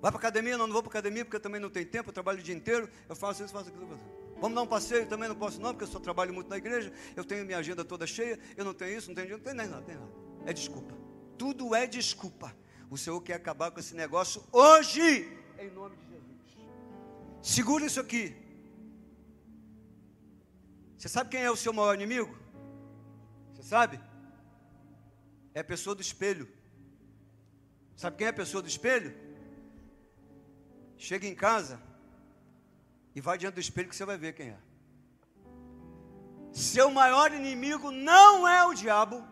Vai 0.00 0.12
para 0.12 0.18
academia, 0.18 0.56
não, 0.56 0.66
não 0.66 0.72
vou 0.72 0.82
para 0.82 0.90
academia 0.90 1.24
porque 1.24 1.36
eu 1.36 1.40
também 1.40 1.60
não 1.60 1.68
tenho 1.68 1.86
tempo, 1.86 2.10
eu 2.10 2.14
trabalho 2.14 2.38
o 2.38 2.42
dia 2.42 2.54
inteiro, 2.54 2.88
eu 3.08 3.16
faço 3.16 3.42
isso, 3.42 3.52
faço 3.52 3.68
aquilo. 3.68 3.98
Vamos 4.40 4.54
dar 4.54 4.62
um 4.62 4.66
passeio, 4.66 5.06
também 5.06 5.28
não 5.28 5.36
posso 5.36 5.60
não, 5.60 5.70
porque 5.70 5.84
eu 5.84 5.88
só 5.88 5.98
trabalho 5.98 6.34
muito 6.34 6.48
na 6.48 6.56
igreja, 6.56 6.92
eu 7.16 7.24
tenho 7.24 7.44
minha 7.44 7.58
agenda 7.58 7.84
toda 7.84 8.06
cheia, 8.06 8.38
eu 8.56 8.64
não 8.64 8.74
tenho 8.74 8.98
isso, 8.98 9.08
não 9.08 9.14
tenho 9.14 9.26
dinheiro, 9.28 9.42
não 9.44 9.52
tem 9.52 9.54
nada, 9.54 9.76
não 9.76 9.82
tem 9.82 9.96
nada. 9.96 10.12
É 10.46 10.52
desculpa. 10.52 10.94
Tudo 11.38 11.74
é 11.74 11.86
desculpa. 11.86 12.54
O 12.90 12.98
Senhor 12.98 13.20
quer 13.22 13.34
acabar 13.34 13.70
com 13.70 13.80
esse 13.80 13.94
negócio 13.94 14.44
hoje, 14.52 15.00
em 15.58 15.70
nome 15.70 15.96
de 15.96 16.04
Jesus. 16.06 16.58
Segura 17.42 17.86
isso 17.86 18.00
aqui. 18.00 18.36
Você 20.98 21.08
sabe 21.08 21.30
quem 21.30 21.42
é 21.42 21.50
o 21.50 21.56
seu 21.56 21.72
maior 21.72 21.94
inimigo? 21.94 22.44
Sabe? 23.60 23.98
É 25.54 25.60
a 25.60 25.64
pessoa 25.64 25.94
do 25.94 26.02
espelho. 26.02 26.46
Sabe 27.96 28.18
quem 28.18 28.26
é 28.26 28.30
a 28.30 28.34
pessoa 28.34 28.62
do 28.62 28.68
espelho? 28.68 29.14
Chega 30.98 31.26
em 31.26 31.34
casa 31.34 31.80
e 33.14 33.20
vai 33.20 33.38
diante 33.38 33.54
do 33.54 33.60
espelho 33.60 33.88
que 33.88 33.96
você 33.96 34.04
vai 34.04 34.18
ver 34.18 34.34
quem 34.34 34.48
é. 34.48 34.56
Seu 36.52 36.90
maior 36.90 37.32
inimigo 37.32 37.90
não 37.90 38.46
é 38.46 38.64
o 38.64 38.74
diabo. 38.74 39.24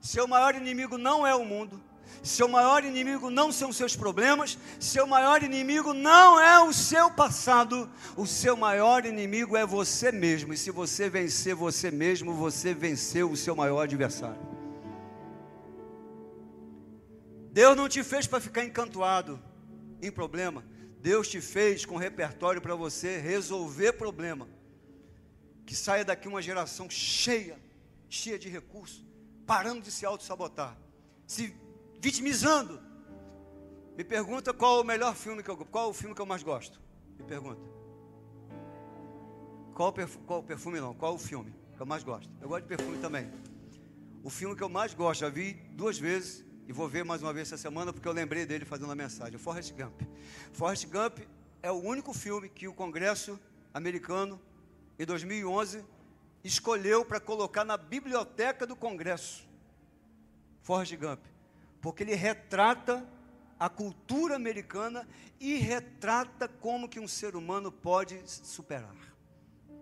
Seu 0.00 0.28
maior 0.28 0.54
inimigo 0.54 0.98
não 0.98 1.26
é 1.26 1.34
o 1.34 1.44
mundo. 1.44 1.82
Seu 2.22 2.48
maior 2.48 2.84
inimigo 2.84 3.28
não 3.30 3.52
são 3.52 3.70
seus 3.72 3.94
problemas, 3.94 4.58
seu 4.80 5.06
maior 5.06 5.42
inimigo 5.42 5.92
não 5.92 6.40
é 6.40 6.58
o 6.58 6.72
seu 6.72 7.10
passado, 7.10 7.90
o 8.16 8.26
seu 8.26 8.56
maior 8.56 9.04
inimigo 9.04 9.56
é 9.56 9.66
você 9.66 10.10
mesmo. 10.10 10.54
E 10.54 10.56
se 10.56 10.70
você 10.70 11.08
vencer 11.08 11.54
você 11.54 11.90
mesmo, 11.90 12.32
você 12.32 12.72
venceu 12.72 13.30
o 13.30 13.36
seu 13.36 13.54
maior 13.54 13.82
adversário. 13.82 14.40
Deus 17.52 17.76
não 17.76 17.88
te 17.88 18.02
fez 18.02 18.26
para 18.26 18.40
ficar 18.40 18.64
encantoado 18.64 19.40
em 20.00 20.10
problema. 20.10 20.64
Deus 21.04 21.28
te 21.28 21.38
fez 21.38 21.84
com 21.84 21.98
repertório 21.98 22.62
para 22.62 22.74
você 22.74 23.18
resolver 23.18 23.92
problema. 23.92 24.48
Que 25.66 25.76
saia 25.76 26.02
daqui 26.02 26.26
uma 26.26 26.40
geração 26.40 26.88
cheia, 26.88 27.60
cheia 28.08 28.38
de 28.38 28.48
recursos, 28.48 29.04
parando 29.46 29.82
de 29.82 29.90
se 29.90 30.06
auto-sabotar, 30.06 30.74
se 31.26 31.54
vitimizando. 32.00 32.80
Me 33.94 34.02
pergunta 34.02 34.54
qual 34.54 34.80
o 34.80 34.84
melhor 34.84 35.14
filme 35.14 35.42
que 35.42 35.50
eu 35.50 35.58
qual 35.58 35.90
o 35.90 35.92
filme 35.92 36.14
que 36.14 36.22
eu 36.22 36.26
mais 36.32 36.42
gosto. 36.42 36.80
Me 37.18 37.24
pergunta. 37.24 37.60
Qual 39.74 39.90
o 39.90 40.08
qual 40.26 40.40
o 40.40 40.42
perfume 40.42 40.80
não? 40.80 40.94
Qual 40.94 41.16
o 41.16 41.18
filme 41.18 41.54
que 41.76 41.82
eu 41.82 41.86
mais 41.86 42.02
gosto? 42.02 42.32
Eu 42.40 42.48
gosto 42.48 42.62
de 42.62 42.68
perfume 42.74 42.96
também. 42.96 43.30
O 44.22 44.30
filme 44.30 44.56
que 44.56 44.62
eu 44.62 44.70
mais 44.70 44.94
gosto, 44.94 45.20
já 45.20 45.28
vi 45.28 45.52
duas 45.72 45.98
vezes 45.98 46.42
e 46.66 46.72
vou 46.72 46.88
ver 46.88 47.04
mais 47.04 47.22
uma 47.22 47.32
vez 47.32 47.48
essa 47.48 47.60
semana 47.60 47.92
porque 47.92 48.08
eu 48.08 48.12
lembrei 48.12 48.46
dele 48.46 48.64
fazendo 48.64 48.90
a 48.92 48.94
mensagem. 48.94 49.38
Forrest 49.38 49.72
Gump. 49.72 50.02
Forrest 50.52 50.86
Gump 50.86 51.18
é 51.62 51.70
o 51.70 51.80
único 51.80 52.12
filme 52.12 52.48
que 52.48 52.66
o 52.66 52.74
Congresso 52.74 53.38
americano 53.72 54.40
em 54.98 55.04
2011 55.04 55.84
escolheu 56.42 57.04
para 57.04 57.20
colocar 57.20 57.64
na 57.64 57.76
biblioteca 57.76 58.66
do 58.66 58.76
Congresso. 58.76 59.46
Forrest 60.62 60.96
Gump 60.96 61.20
porque 61.84 62.02
ele 62.02 62.14
retrata 62.14 63.06
a 63.60 63.68
cultura 63.68 64.36
americana 64.36 65.06
e 65.38 65.56
retrata 65.56 66.48
como 66.48 66.88
que 66.88 66.98
um 66.98 67.06
ser 67.06 67.36
humano 67.36 67.70
pode 67.70 68.18
superar. 68.24 68.96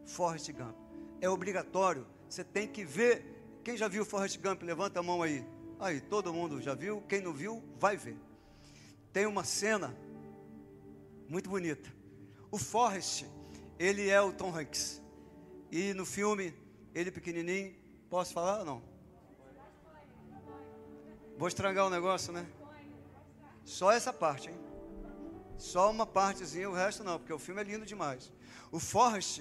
Forrest 0.04 0.50
Gump. 0.50 0.74
É 1.20 1.28
obrigatório, 1.28 2.04
você 2.28 2.42
tem 2.42 2.66
que 2.66 2.84
ver. 2.84 3.24
Quem 3.62 3.76
já 3.76 3.86
viu 3.86 4.04
Forrest 4.04 4.36
Gump? 4.40 4.64
Levanta 4.64 4.98
a 4.98 5.02
mão 5.02 5.22
aí. 5.22 5.46
Aí, 5.82 6.00
todo 6.00 6.32
mundo 6.32 6.62
já 6.62 6.74
viu. 6.74 7.02
Quem 7.08 7.20
não 7.20 7.32
viu, 7.32 7.60
vai 7.76 7.96
ver. 7.96 8.16
Tem 9.12 9.26
uma 9.26 9.42
cena 9.42 9.92
muito 11.28 11.50
bonita. 11.50 11.92
O 12.52 12.56
Forrest, 12.56 13.24
ele 13.80 14.08
é 14.08 14.20
o 14.20 14.32
Tom 14.32 14.56
Hanks. 14.56 15.02
E 15.72 15.92
no 15.92 16.06
filme, 16.06 16.54
ele 16.94 17.10
pequenininho, 17.10 17.74
posso 18.08 18.32
falar 18.32 18.60
ou 18.60 18.64
não? 18.64 18.82
Vou 21.36 21.48
estragar 21.48 21.84
o 21.84 21.90
negócio, 21.90 22.32
né? 22.32 22.46
Só 23.64 23.90
essa 23.90 24.12
parte, 24.12 24.50
hein? 24.50 24.56
Só 25.58 25.90
uma 25.90 26.06
partezinha, 26.06 26.70
o 26.70 26.74
resto 26.74 27.02
não, 27.02 27.18
porque 27.18 27.32
o 27.32 27.40
filme 27.40 27.60
é 27.60 27.64
lindo 27.64 27.84
demais. 27.84 28.32
O 28.70 28.78
Forrest, 28.78 29.40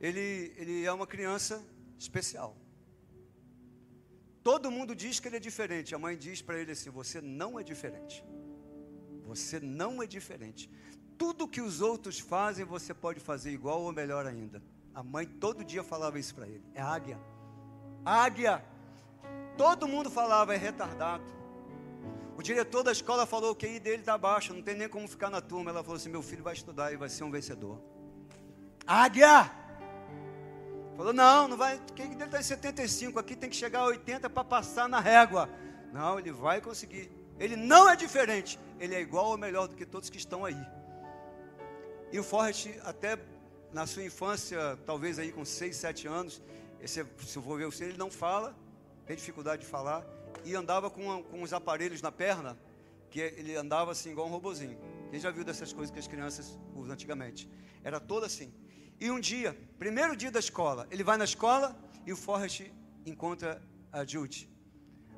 ele, 0.00 0.54
ele 0.56 0.84
é 0.84 0.92
uma 0.92 1.06
criança 1.06 1.60
especial. 1.98 2.56
Todo 4.44 4.70
mundo 4.70 4.94
diz 4.94 5.18
que 5.18 5.26
ele 5.26 5.38
é 5.38 5.40
diferente. 5.40 5.94
A 5.94 5.98
mãe 5.98 6.16
diz 6.16 6.42
para 6.42 6.58
ele 6.58 6.72
assim: 6.72 6.90
Você 6.90 7.18
não 7.22 7.58
é 7.58 7.62
diferente. 7.62 8.22
Você 9.24 9.58
não 9.58 10.02
é 10.02 10.06
diferente. 10.06 10.70
Tudo 11.16 11.48
que 11.48 11.62
os 11.62 11.80
outros 11.80 12.18
fazem, 12.18 12.64
você 12.64 12.92
pode 12.92 13.20
fazer 13.20 13.50
igual 13.50 13.80
ou 13.80 13.92
melhor 13.92 14.26
ainda. 14.26 14.62
A 14.94 15.02
mãe 15.02 15.26
todo 15.26 15.64
dia 15.64 15.82
falava 15.82 16.18
isso 16.18 16.34
para 16.34 16.46
ele. 16.46 16.62
É 16.74 16.82
águia. 16.82 17.18
Águia. 18.04 18.62
Todo 19.56 19.88
mundo 19.88 20.10
falava, 20.10 20.54
é 20.54 20.58
retardado. 20.58 21.24
O 22.36 22.42
diretor 22.42 22.82
da 22.82 22.92
escola 22.92 23.24
falou 23.24 23.54
que 23.54 23.64
o 23.64 23.80
dele 23.80 24.02
está 24.02 24.18
baixo, 24.18 24.52
não 24.52 24.62
tem 24.62 24.74
nem 24.74 24.88
como 24.88 25.08
ficar 25.08 25.30
na 25.30 25.40
turma. 25.40 25.70
Ela 25.70 25.82
falou 25.82 25.96
assim: 25.96 26.10
meu 26.10 26.22
filho 26.22 26.44
vai 26.44 26.52
estudar 26.52 26.92
e 26.92 26.96
vai 26.96 27.08
ser 27.08 27.24
um 27.24 27.30
vencedor. 27.30 27.80
Águia! 28.86 29.63
Falou: 30.96 31.12
não, 31.12 31.48
não 31.48 31.56
vai. 31.56 31.78
QI 31.94 32.08
dele 32.08 32.24
está 32.24 32.40
em 32.40 32.42
75, 32.42 33.18
aqui 33.18 33.34
tem 33.34 33.50
que 33.50 33.56
chegar 33.56 33.80
a 33.80 33.86
80 33.86 34.30
para 34.30 34.44
passar 34.44 34.88
na 34.88 35.00
régua. 35.00 35.48
Não, 35.92 36.18
ele 36.18 36.32
vai 36.32 36.60
conseguir. 36.60 37.10
Ele 37.38 37.56
não 37.56 37.88
é 37.88 37.96
diferente, 37.96 38.58
ele 38.78 38.94
é 38.94 39.00
igual 39.00 39.26
ou 39.26 39.38
melhor 39.38 39.66
do 39.66 39.74
que 39.74 39.84
todos 39.84 40.08
que 40.08 40.18
estão 40.18 40.44
aí. 40.44 40.60
E 42.12 42.18
o 42.18 42.22
Forrest, 42.22 42.68
até 42.84 43.18
na 43.72 43.86
sua 43.86 44.04
infância, 44.04 44.78
talvez 44.86 45.18
aí 45.18 45.32
com 45.32 45.44
6, 45.44 45.74
7 45.74 46.06
anos, 46.06 46.40
esse, 46.80 47.04
se 47.26 47.36
eu 47.36 47.42
for 47.42 47.58
ver 47.58 47.66
você, 47.66 47.84
ele 47.84 47.98
não 47.98 48.08
fala, 48.08 48.56
tem 49.04 49.16
dificuldade 49.16 49.62
de 49.62 49.68
falar, 49.68 50.06
e 50.44 50.54
andava 50.54 50.88
com, 50.90 51.24
com 51.24 51.42
os 51.42 51.52
aparelhos 51.52 52.00
na 52.00 52.12
perna, 52.12 52.56
que 53.10 53.20
ele 53.20 53.56
andava 53.56 53.90
assim 53.90 54.10
igual 54.10 54.28
um 54.28 54.30
robozinho. 54.30 54.78
Quem 55.10 55.18
já 55.18 55.30
viu 55.30 55.44
dessas 55.44 55.72
coisas 55.72 55.92
que 55.92 55.98
as 55.98 56.06
crianças 56.06 56.58
usam 56.74 56.92
antigamente? 56.92 57.48
Era 57.82 57.98
todo 57.98 58.24
assim. 58.24 58.52
E 59.00 59.10
um 59.10 59.20
dia, 59.20 59.58
primeiro 59.78 60.16
dia 60.16 60.30
da 60.30 60.38
escola, 60.38 60.86
ele 60.90 61.02
vai 61.02 61.16
na 61.16 61.24
escola 61.24 61.76
e 62.06 62.12
o 62.12 62.16
Forrest 62.16 62.70
encontra 63.04 63.60
a 63.92 64.04
Jude. 64.04 64.48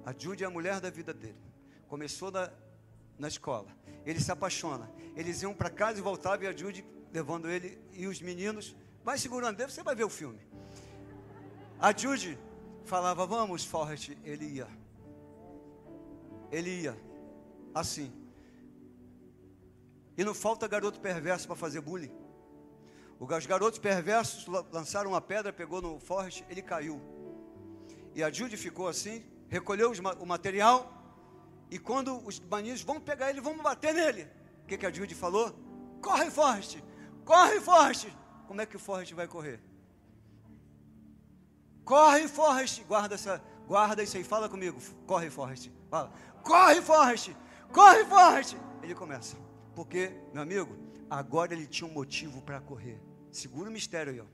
A 0.04 0.12
Jude 0.16 0.44
é 0.44 0.46
a 0.46 0.50
mulher 0.50 0.80
da 0.80 0.90
vida 0.90 1.12
dele. 1.12 1.38
Começou 1.88 2.30
na, 2.30 2.50
na 3.18 3.28
escola. 3.28 3.68
Ele 4.04 4.20
se 4.20 4.30
apaixona. 4.30 4.90
Eles 5.14 5.42
iam 5.42 5.54
para 5.54 5.70
casa 5.70 5.98
e 5.98 6.02
voltavam 6.02 6.44
e 6.44 6.48
a 6.48 6.56
Jude 6.56 6.84
levando 7.12 7.50
ele 7.50 7.78
e 7.92 8.06
os 8.06 8.20
meninos. 8.20 8.74
Vai 9.04 9.18
segurando 9.18 9.56
você 9.62 9.82
vai 9.82 9.94
ver 9.94 10.04
o 10.04 10.10
filme. 10.10 10.40
A 11.78 11.96
Jude 11.96 12.38
falava, 12.84 13.26
vamos, 13.26 13.64
Forrest. 13.64 14.16
Ele 14.24 14.46
ia. 14.46 14.68
Ele 16.50 16.82
ia. 16.82 16.96
Assim. 17.74 18.12
E 20.16 20.24
não 20.24 20.34
falta 20.34 20.66
garoto 20.66 21.00
perverso 21.00 21.46
para 21.46 21.56
fazer 21.56 21.80
bullying. 21.80 22.25
Os 23.18 23.46
garotos 23.46 23.78
perversos 23.78 24.46
lançaram 24.70 25.10
uma 25.10 25.20
pedra, 25.20 25.52
pegou 25.52 25.80
no 25.80 25.98
Forrest, 25.98 26.42
ele 26.50 26.60
caiu. 26.60 27.00
E 28.14 28.22
a 28.22 28.30
Jude 28.30 28.56
ficou 28.56 28.88
assim, 28.88 29.24
recolheu 29.48 29.92
o 30.20 30.26
material. 30.26 30.92
E 31.70 31.78
quando 31.78 32.24
os 32.26 32.38
maninhos 32.38 32.82
vão 32.82 33.00
pegar 33.00 33.30
ele, 33.30 33.40
vão 33.40 33.56
bater 33.58 33.94
nele. 33.94 34.28
O 34.62 34.66
que, 34.66 34.76
que 34.76 34.86
a 34.86 34.92
Jude 34.92 35.14
falou? 35.14 35.54
Corre, 36.02 36.30
Forrest! 36.30 36.78
Corre, 37.24 37.60
Forrest! 37.60 38.08
Como 38.46 38.60
é 38.60 38.66
que 38.66 38.76
o 38.76 38.78
Forrest 38.78 39.12
vai 39.12 39.26
correr? 39.26 39.60
Corre, 41.84 42.28
Forrest! 42.28 42.82
Guarda, 42.84 43.14
essa, 43.14 43.42
guarda 43.66 44.02
isso 44.02 44.16
aí, 44.16 44.24
fala 44.24 44.48
comigo. 44.48 44.78
Corre, 45.06 45.30
Forrest. 45.30 45.70
Fala. 45.90 46.12
Corre, 46.42 46.82
Forrest! 46.82 47.30
Corre, 47.72 48.04
Forrest! 48.04 48.56
Ele 48.82 48.94
começa. 48.94 49.36
Porque, 49.74 50.12
meu 50.32 50.42
amigo, 50.42 50.76
agora 51.10 51.52
ele 51.52 51.66
tinha 51.66 51.88
um 51.88 51.92
motivo 51.92 52.42
para 52.42 52.60
correr. 52.60 53.00
Segura 53.30 53.68
o 53.68 53.72
mistério 53.72 54.12
aí, 54.12 54.20
ó. 54.20 54.24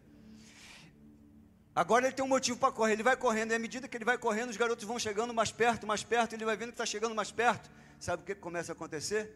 Agora 1.75 2.07
ele 2.07 2.14
tem 2.14 2.25
um 2.25 2.29
motivo 2.29 2.59
para 2.59 2.73
correr. 2.73 2.93
Ele 2.93 3.03
vai 3.03 3.16
correndo, 3.16 3.53
e 3.53 3.55
à 3.55 3.59
medida 3.59 3.89
que 3.89 3.97
ele 3.97 4.05
vai 4.05 4.18
correndo, 4.18 4.51
os 4.51 4.57
garotos 4.57 4.85
vão 4.85 4.99
chegando 4.99 5.33
mais 5.33 5.51
perto, 5.51 5.87
mais 5.87 6.05
perto, 6.05 6.35
ele 6.35 6.45
vai 6.45 6.57
vendo 6.57 6.68
que 6.68 6.75
está 6.75 6.87
chegando 6.87 7.14
mais 7.14 7.33
perto. 7.33 7.70
Sabe 7.99 8.23
o 8.23 8.27
que 8.27 8.35
começa 8.35 8.73
a 8.73 8.75
acontecer? 8.75 9.35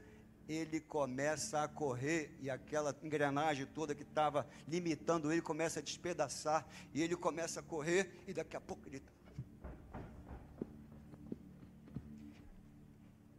Ele 0.49 0.80
começa 0.80 1.62
a 1.62 1.68
correr 1.68 2.37
e 2.41 2.49
aquela 2.49 2.95
engrenagem 3.03 3.66
toda 3.66 3.95
que 3.95 4.03
estava 4.03 4.47
limitando 4.68 5.32
ele 5.32 5.43
começa 5.43 5.80
a 5.80 5.82
despedaçar. 5.82 6.66
E 6.95 7.03
ele 7.03 7.16
começa 7.16 7.61
a 7.61 7.62
correr 7.62 8.22
e 8.28 8.32
daqui 8.32 8.57
a 8.57 8.61
pouco 8.61 8.87
ele. 8.87 9.01
Tá 9.01 9.16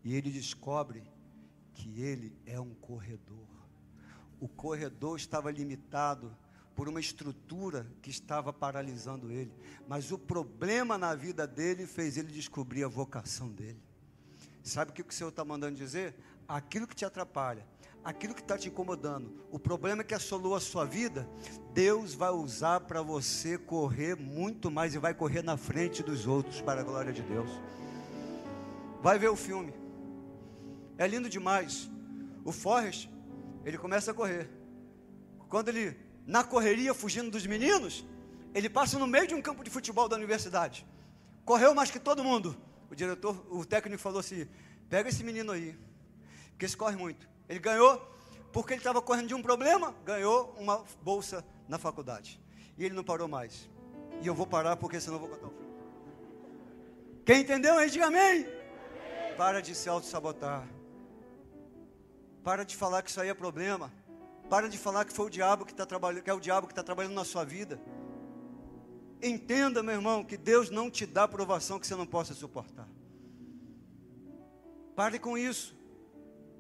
e 0.04 0.16
ele 0.16 0.32
descobre 0.32 1.04
que 1.74 2.02
ele 2.02 2.34
é 2.45 2.60
um 2.60 2.74
corredor. 2.74 3.47
O 4.40 4.48
corredor 4.48 5.18
estava 5.18 5.52
limitado 5.52 6.36
por 6.76 6.88
uma 6.88 7.00
estrutura 7.00 7.88
que 8.04 8.12
estava 8.12 8.54
paralisando 8.54 9.32
ele. 9.32 9.52
Mas 9.88 10.12
o 10.12 10.18
problema 10.18 10.96
na 10.96 11.16
vida 11.16 11.48
dele 11.48 11.88
fez 11.88 12.18
ele 12.18 12.32
descobrir 12.32 12.84
a 12.84 12.88
vocação 12.88 13.50
dele. 13.50 13.82
Sabe 14.62 14.92
o 14.92 14.94
que 14.94 15.02
o 15.02 15.12
Senhor 15.12 15.30
está 15.30 15.44
mandando 15.44 15.76
dizer? 15.76 16.14
Aquilo 16.48 16.86
que 16.86 16.96
te 16.96 17.04
atrapalha, 17.04 17.66
aquilo 18.04 18.36
que 18.36 18.42
está 18.42 18.58
te 18.58 18.70
incomodando, 18.70 19.32
o 19.50 19.58
problema 19.58 20.04
que 20.04 20.14
assolou 20.14 20.56
a 20.56 20.60
sua 20.60 20.86
vida, 20.86 21.28
Deus 21.74 22.14
vai 22.14 22.30
usar 22.30 22.82
para 22.82 23.02
você 23.02 23.58
correr 23.58 24.16
muito 24.16 24.70
mais 24.70 24.94
e 24.94 25.00
vai 25.00 25.14
correr 25.14 25.42
na 25.42 25.58
frente 25.58 26.04
dos 26.04 26.28
outros, 26.28 26.62
para 26.62 26.82
a 26.82 26.84
glória 26.84 27.12
de 27.12 27.22
Deus. 27.24 27.50
Vai 29.02 29.18
ver 29.18 29.30
o 29.30 29.36
filme, 29.36 29.74
é 30.98 31.08
lindo 31.08 31.30
demais. 31.30 31.90
O 32.46 32.52
Forrest, 32.52 33.10
ele 33.68 33.78
começa 33.78 34.11
a 34.11 34.13
correr. 34.13 34.49
Quando 35.49 35.68
ele 35.68 35.99
na 36.26 36.41
correria, 36.41 36.93
fugindo 36.93 37.30
dos 37.30 37.45
meninos, 37.45 38.05
ele 38.55 38.70
passa 38.70 38.97
no 38.97 39.05
meio 39.05 39.28
de 39.28 39.36
um 39.36 39.41
campo 39.41 39.61
de 39.61 39.70
futebol 39.70 40.07
da 40.07 40.15
universidade. 40.15 40.88
Correu 41.43 41.76
mais 41.76 41.91
que 41.91 41.99
todo 41.99 42.24
mundo. 42.24 42.55
O 42.89 42.95
diretor, 42.95 43.45
o 43.49 43.65
técnico 43.65 44.01
falou 44.01 44.22
assim: 44.22 44.47
pega 44.89 45.09
esse 45.09 45.22
menino 45.22 45.51
aí, 45.51 45.78
porque 46.51 46.63
esse 46.65 46.78
corre 46.78 46.95
muito. 46.95 47.28
Ele 47.49 47.59
ganhou, 47.59 47.97
porque 48.53 48.72
ele 48.72 48.80
estava 48.80 49.01
correndo 49.01 49.28
de 49.28 49.36
um 49.36 49.41
problema, 49.41 49.93
ganhou 50.05 50.55
uma 50.57 50.86
bolsa 51.01 51.43
na 51.68 51.78
faculdade. 51.78 52.39
E 52.78 52.86
ele 52.86 52.95
não 52.95 53.03
parou 53.03 53.28
mais. 53.28 53.70
E 54.22 54.28
eu 54.28 54.34
vou 54.34 54.47
parar 54.47 54.78
porque 54.78 55.01
senão 55.01 55.18
eu 55.18 55.20
vou 55.20 55.30
contar 55.30 55.47
o 55.47 55.49
filme. 55.49 55.68
Quem 57.26 57.41
entendeu 57.41 57.78
aí, 57.78 57.89
diga 57.89 58.05
amém. 58.05 58.47
Para 59.36 59.61
de 59.61 59.76
se 59.76 59.89
auto-sabotar. 59.89 60.76
Para 62.48 62.64
de 62.64 62.78
falar 62.78 63.04
que 63.04 63.10
isso 63.10 63.20
aí 63.20 63.28
é 63.28 63.34
problema. 63.34 63.91
Para 64.50 64.70
de 64.70 64.78
falar 64.78 65.04
que 65.04 65.12
foi 65.12 65.26
o 65.26 65.30
diabo 65.30 65.66
que 65.66 65.74
está 65.74 65.86
trabalhando, 65.86 66.24
que 66.24 66.30
é 66.30 66.34
o 66.34 66.39
diabo 66.39 66.66
que 66.66 66.72
está 66.72 66.82
trabalhando 66.82 67.14
na 67.14 67.26
sua 67.26 67.43
vida. 67.43 67.78
Entenda, 69.22 69.84
meu 69.84 69.95
irmão, 69.95 70.24
que 70.24 70.38
Deus 70.38 70.70
não 70.70 70.89
te 70.89 71.06
dá 71.06 71.28
provação 71.28 71.78
que 71.78 71.86
você 71.86 71.93
não 71.93 72.06
possa 72.06 72.34
suportar. 72.34 72.88
Pare 74.95 75.20
com 75.20 75.38
isso. 75.38 75.76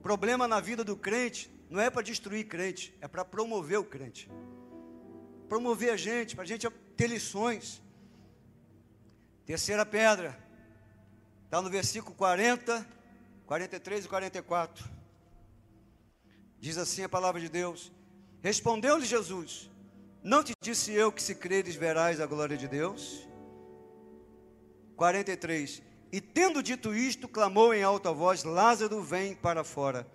Problema 0.03 0.45
na 0.45 0.59
vida 0.59 0.83
do 0.83 0.97
crente 0.97 1.49
não 1.69 1.79
é 1.79 1.89
para 1.89 2.01
destruir 2.01 2.49
crente, 2.49 2.93
é 2.99 3.07
para 3.07 3.23
promover 3.23 3.79
o 3.79 3.85
crente. 3.85 4.29
Promover 5.47 5.93
a 5.93 5.95
gente, 5.95 6.35
para 6.35 6.43
a 6.43 6.47
gente 6.47 6.69
ter 6.97 7.07
lições. 7.07 7.81
Terceira 9.45 9.85
pedra, 9.85 10.37
está 11.45 11.61
no 11.61 11.69
versículo 11.69 12.13
40, 12.13 12.85
43 13.45 14.03
e 14.03 14.09
44. 14.09 14.96
Diz 16.67 16.77
assim 16.77 17.01
a 17.01 17.07
palavra 17.07 17.39
de 17.39 17.47
Deus: 17.47 17.93
Respondeu-lhe 18.41 19.05
Jesus: 19.05 19.71
Não 20.21 20.43
te 20.43 20.51
disse 20.59 20.91
eu 20.91 21.13
que 21.13 21.23
se 21.23 21.33
creres 21.33 21.75
verás 21.77 22.19
a 22.19 22.25
glória 22.25 22.57
de 22.57 22.67
Deus? 22.67 23.25
43. 24.97 25.81
E 26.11 26.19
tendo 26.19 26.61
dito 26.61 26.93
isto, 26.93 27.25
clamou 27.25 27.73
em 27.73 27.83
alta 27.83 28.11
voz: 28.11 28.43
Lázaro, 28.43 29.01
vem 29.01 29.33
para 29.33 29.63
fora. 29.63 30.05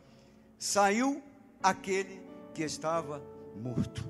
Saiu 0.59 1.23
aquele 1.63 2.21
que 2.53 2.63
estava 2.63 3.25
morto. 3.57 4.05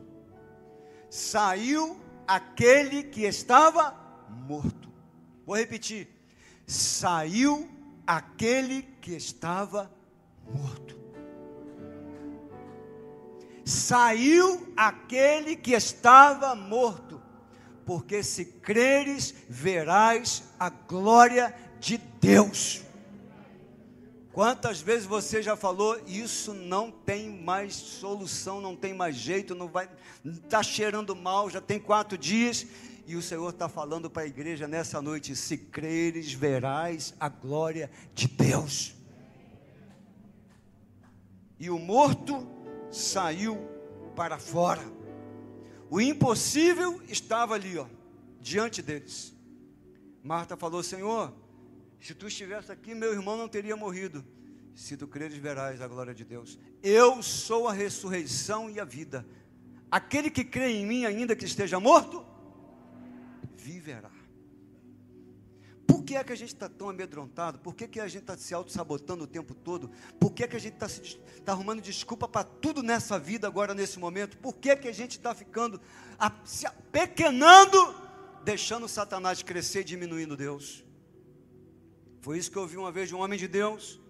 Saiu 1.08 1.96
aquele 2.26 3.04
que 3.04 3.22
estava 3.22 3.96
morto. 4.28 4.90
Vou 5.46 5.54
repetir. 5.54 6.08
Saiu 6.66 7.70
aquele 8.04 8.82
que 9.00 9.12
estava 9.12 9.88
morto. 10.44 11.01
Saiu 13.64 14.72
aquele 14.76 15.54
que 15.54 15.72
estava 15.72 16.54
morto, 16.54 17.20
porque 17.86 18.22
se 18.22 18.44
creres, 18.44 19.34
verás 19.48 20.42
a 20.58 20.68
glória 20.68 21.54
de 21.78 21.98
Deus. 22.20 22.82
Quantas 24.32 24.80
vezes 24.80 25.04
você 25.06 25.42
já 25.42 25.54
falou, 25.54 26.00
isso 26.06 26.54
não 26.54 26.90
tem 26.90 27.28
mais 27.28 27.74
solução, 27.74 28.62
não 28.62 28.74
tem 28.74 28.94
mais 28.94 29.14
jeito, 29.14 29.54
não 29.54 29.68
vai, 29.68 29.90
está 30.24 30.62
cheirando 30.62 31.14
mal, 31.14 31.50
já 31.50 31.60
tem 31.60 31.78
quatro 31.78 32.16
dias, 32.16 32.66
e 33.06 33.14
o 33.14 33.20
Senhor 33.20 33.50
está 33.50 33.68
falando 33.68 34.08
para 34.08 34.22
a 34.22 34.26
igreja 34.26 34.66
nessa 34.66 35.02
noite: 35.02 35.36
se 35.36 35.58
creres, 35.58 36.32
verás 36.32 37.12
a 37.20 37.28
glória 37.28 37.90
de 38.14 38.26
Deus. 38.26 38.94
E 41.58 41.68
o 41.68 41.78
morto 41.78 42.46
saiu 42.92 43.58
para 44.14 44.38
fora. 44.38 44.82
O 45.90 46.00
impossível 46.00 47.02
estava 47.08 47.54
ali, 47.54 47.76
ó, 47.76 47.86
diante 48.40 48.80
deles. 48.80 49.34
Marta 50.22 50.56
falou: 50.56 50.82
Senhor, 50.82 51.34
se 52.00 52.14
tu 52.14 52.26
estivesse 52.26 52.70
aqui, 52.70 52.94
meu 52.94 53.12
irmão 53.12 53.36
não 53.36 53.48
teria 53.48 53.76
morrido. 53.76 54.24
Se 54.74 54.96
tu 54.96 55.06
creres, 55.06 55.36
verás 55.36 55.80
a 55.80 55.88
glória 55.88 56.14
de 56.14 56.24
Deus. 56.24 56.58
Eu 56.82 57.22
sou 57.22 57.68
a 57.68 57.72
ressurreição 57.72 58.70
e 58.70 58.80
a 58.80 58.84
vida. 58.84 59.26
Aquele 59.90 60.30
que 60.30 60.44
crê 60.44 60.72
em 60.72 60.86
mim, 60.86 61.04
ainda 61.04 61.36
que 61.36 61.44
esteja 61.44 61.78
morto, 61.78 62.24
viverá. 63.54 64.10
Por 65.86 66.04
que 66.04 66.16
é 66.16 66.24
que 66.24 66.32
a 66.32 66.36
gente 66.36 66.54
está 66.54 66.68
tão 66.68 66.88
amedrontado? 66.88 67.58
Por 67.58 67.74
que, 67.74 67.88
que 67.88 68.00
a 68.00 68.08
gente 68.08 68.22
está 68.22 68.36
se 68.36 68.54
auto-sabotando 68.54 69.24
o 69.24 69.26
tempo 69.26 69.54
todo? 69.54 69.90
Por 70.18 70.32
que, 70.32 70.46
que 70.46 70.56
a 70.56 70.58
gente 70.58 70.74
está 70.74 70.88
tá 71.44 71.52
arrumando 71.52 71.80
desculpa 71.80 72.28
para 72.28 72.44
tudo 72.44 72.82
nessa 72.82 73.18
vida 73.18 73.46
agora, 73.46 73.74
nesse 73.74 73.98
momento? 73.98 74.38
Por 74.38 74.54
que, 74.54 74.74
que 74.76 74.88
a 74.88 74.92
gente 74.92 75.12
está 75.12 75.34
ficando, 75.34 75.80
a, 76.18 76.32
se 76.44 76.66
apequenando, 76.66 77.94
deixando 78.44 78.88
Satanás 78.88 79.42
crescer 79.42 79.80
e 79.80 79.84
diminuindo 79.84 80.36
Deus? 80.36 80.84
Foi 82.20 82.38
isso 82.38 82.50
que 82.50 82.56
eu 82.56 82.62
ouvi 82.62 82.76
uma 82.76 82.92
vez 82.92 83.08
de 83.08 83.14
um 83.14 83.20
homem 83.20 83.38
de 83.38 83.48
Deus, 83.48 84.00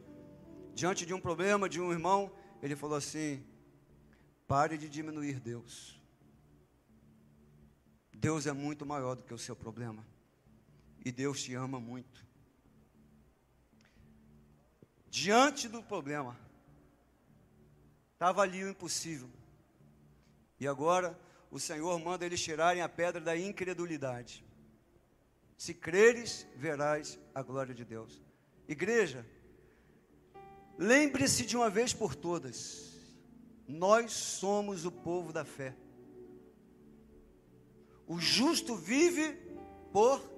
diante 0.75 1.07
de 1.07 1.15
um 1.15 1.21
problema 1.21 1.69
de 1.69 1.81
um 1.81 1.91
irmão. 1.91 2.31
Ele 2.63 2.77
falou 2.77 2.97
assim: 2.97 3.43
pare 4.47 4.77
de 4.77 4.89
diminuir 4.89 5.41
Deus. 5.41 5.99
Deus 8.15 8.47
é 8.47 8.53
muito 8.53 8.85
maior 8.85 9.17
do 9.17 9.23
que 9.23 9.33
o 9.33 9.39
seu 9.39 9.57
problema. 9.57 10.07
E 11.05 11.11
Deus 11.11 11.43
te 11.43 11.55
ama 11.55 11.81
muito. 11.81 12.25
Diante 15.09 15.69
do 15.69 15.83
problema, 15.83 16.39
estava 18.13 18.43
ali 18.43 18.65
o 18.65 18.71
impossível. 18.71 19.29
E 20.59 20.67
agora 20.67 21.19
o 21.51 21.59
Senhor 21.59 21.99
manda 21.99 22.25
eles 22.25 22.41
tirarem 22.41 22.81
a 22.81 22.89
pedra 22.89 23.21
da 23.21 23.37
incredulidade. 23.37 24.45
Se 25.59 25.75
creres, 25.75 26.47
verás 26.57 27.19
a 27.35 27.43
glória 27.43 27.75
de 27.75 27.85
Deus. 27.85 28.23
Igreja, 28.67 29.27
lembre-se 30.79 31.45
de 31.45 31.57
uma 31.57 31.69
vez 31.69 31.93
por 31.93 32.15
todas: 32.15 32.97
nós 33.69 34.13
somos 34.13 34.85
o 34.85 34.91
povo 34.91 35.33
da 35.33 35.45
fé. 35.45 35.77
O 38.07 38.19
justo 38.19 38.77
vive 38.77 39.35
por. 39.93 40.32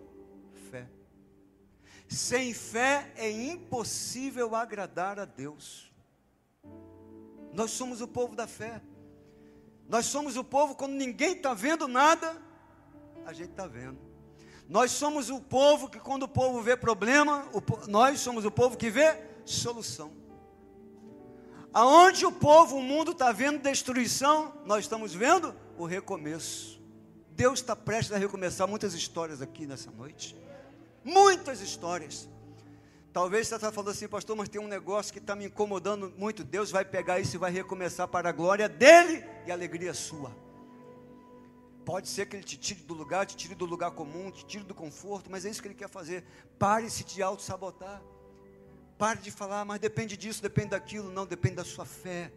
Sem 2.09 2.53
fé 2.55 3.13
é 3.17 3.31
impossível 3.31 4.55
agradar 4.55 5.19
a 5.19 5.25
Deus. 5.25 5.93
Nós 7.53 7.71
somos 7.71 8.01
o 8.01 8.09
povo 8.09 8.35
da 8.35 8.47
fé. 8.47 8.83
Nós 9.89 10.07
somos 10.07 10.37
o 10.37 10.45
povo 10.45 10.75
quando 10.75 10.93
ninguém 10.93 11.33
está 11.33 11.55
vendo 11.55 11.87
nada, 11.87 12.41
a 13.27 13.33
gente 13.33 13.51
está 13.51 13.67
vendo. 13.67 13.99
Nós 14.69 14.91
somos 14.91 15.29
o 15.29 15.41
povo 15.41 15.89
que, 15.89 16.01
quando 16.01 16.23
o 16.23 16.29
povo 16.29 16.63
vê 16.63 16.77
problema, 16.77 17.47
o, 17.53 17.63
nós 17.89 18.21
somos 18.21 18.45
o 18.45 18.51
povo 18.51 18.77
que 18.77 18.91
vê 18.91 19.19
solução. 19.45 20.11
Aonde 21.73 22.25
o 22.25 22.33
povo, 22.33 22.77
o 22.77 22.83
mundo 22.83 23.13
está 23.13 23.31
vendo 23.33 23.61
destruição, 23.61 24.55
nós 24.65 24.85
estamos 24.85 25.13
vendo 25.13 25.55
o 25.77 25.85
recomeço. 25.85 26.81
Deus 27.31 27.59
está 27.59 27.75
prestes 27.75 28.15
a 28.15 28.19
recomeçar 28.19 28.67
muitas 28.67 28.95
histórias 28.95 29.43
aqui 29.43 29.67
nessa 29.67 29.91
noite. 29.91 30.37
Muitas 31.05 31.61
histórias. 31.61 32.29
Talvez 33.13 33.47
você 33.47 33.55
está 33.55 33.71
falando 33.71 33.91
assim, 33.91 34.09
pastor, 34.09 34.35
mas 34.35 34.49
tem 34.49 34.61
um 34.61 34.67
negócio 34.67 35.13
que 35.13 35.21
está 35.21 35.37
me 35.37 35.45
incomodando 35.45 36.13
muito. 36.17 36.43
Deus 36.43 36.71
vai 36.71 36.85
pegar 36.85 37.21
isso 37.21 37.37
e 37.37 37.39
vai 37.39 37.53
recomeçar 37.53 38.09
para 38.09 38.31
a 38.31 38.33
glória 38.33 38.69
dele 38.69 39.25
e 39.47 39.51
a 39.51 39.55
alegria 39.55 39.95
sua. 39.95 40.35
Pode 41.85 42.09
ser 42.09 42.27
que 42.27 42.35
ele 42.35 42.43
te 42.43 42.57
tire 42.57 42.81
do 42.81 42.95
lugar, 42.95 43.27
te 43.27 43.37
tire 43.37 43.55
do 43.55 43.67
lugar 43.67 43.91
comum, 43.91 44.31
te 44.31 44.45
tire 44.47 44.65
do 44.65 44.75
conforto, 44.75 45.31
mas 45.31 45.45
é 45.45 45.51
isso 45.51 45.61
que 45.61 45.69
ele 45.69 45.75
quer 45.75 45.89
fazer. 45.89 46.25
Pare-se 46.59 47.05
de 47.05 47.23
auto-sabotar. 47.23 48.03
Pare 48.97 49.21
de 49.21 49.31
falar, 49.31 49.65
mas 49.65 49.79
depende 49.79 50.17
disso, 50.17 50.43
depende 50.43 50.71
daquilo. 50.71 51.13
Não, 51.13 51.27
depende 51.27 51.57
da 51.57 51.65
sua 51.65 51.85
fé. 51.85 52.33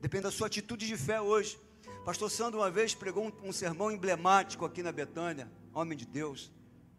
Depende 0.00 0.24
da 0.24 0.30
sua 0.30 0.46
atitude 0.46 0.86
de 0.86 0.96
fé 0.96 1.20
hoje. 1.20 1.58
Pastor 2.04 2.30
Sandro 2.30 2.60
uma 2.60 2.70
vez 2.70 2.94
pregou 2.94 3.26
um, 3.26 3.48
um 3.48 3.52
sermão 3.52 3.90
emblemático 3.90 4.64
aqui 4.64 4.82
na 4.82 4.92
Betânia, 4.92 5.50
homem 5.72 5.96
de 5.96 6.04
Deus. 6.04 6.52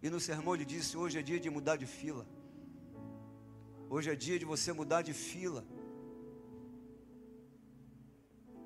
E 0.04 0.10
no 0.10 0.20
sermão 0.20 0.54
ele 0.54 0.66
disse: 0.66 0.98
Hoje 0.98 1.18
é 1.18 1.22
dia 1.22 1.40
de 1.40 1.50
mudar 1.50 1.78
de 1.78 1.86
fila. 1.86 2.28
Hoje 3.90 4.12
é 4.12 4.16
dia 4.16 4.38
de 4.38 4.44
você 4.44 4.74
mudar 4.74 5.02
de 5.02 5.14
fila. 5.14 5.64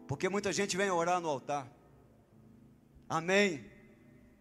Porque 0.08 0.28
muita 0.28 0.52
gente 0.52 0.76
vem 0.76 0.90
orar 0.90 1.22
no 1.22 1.30
altar. 1.30 1.72
Amém. 3.08 3.64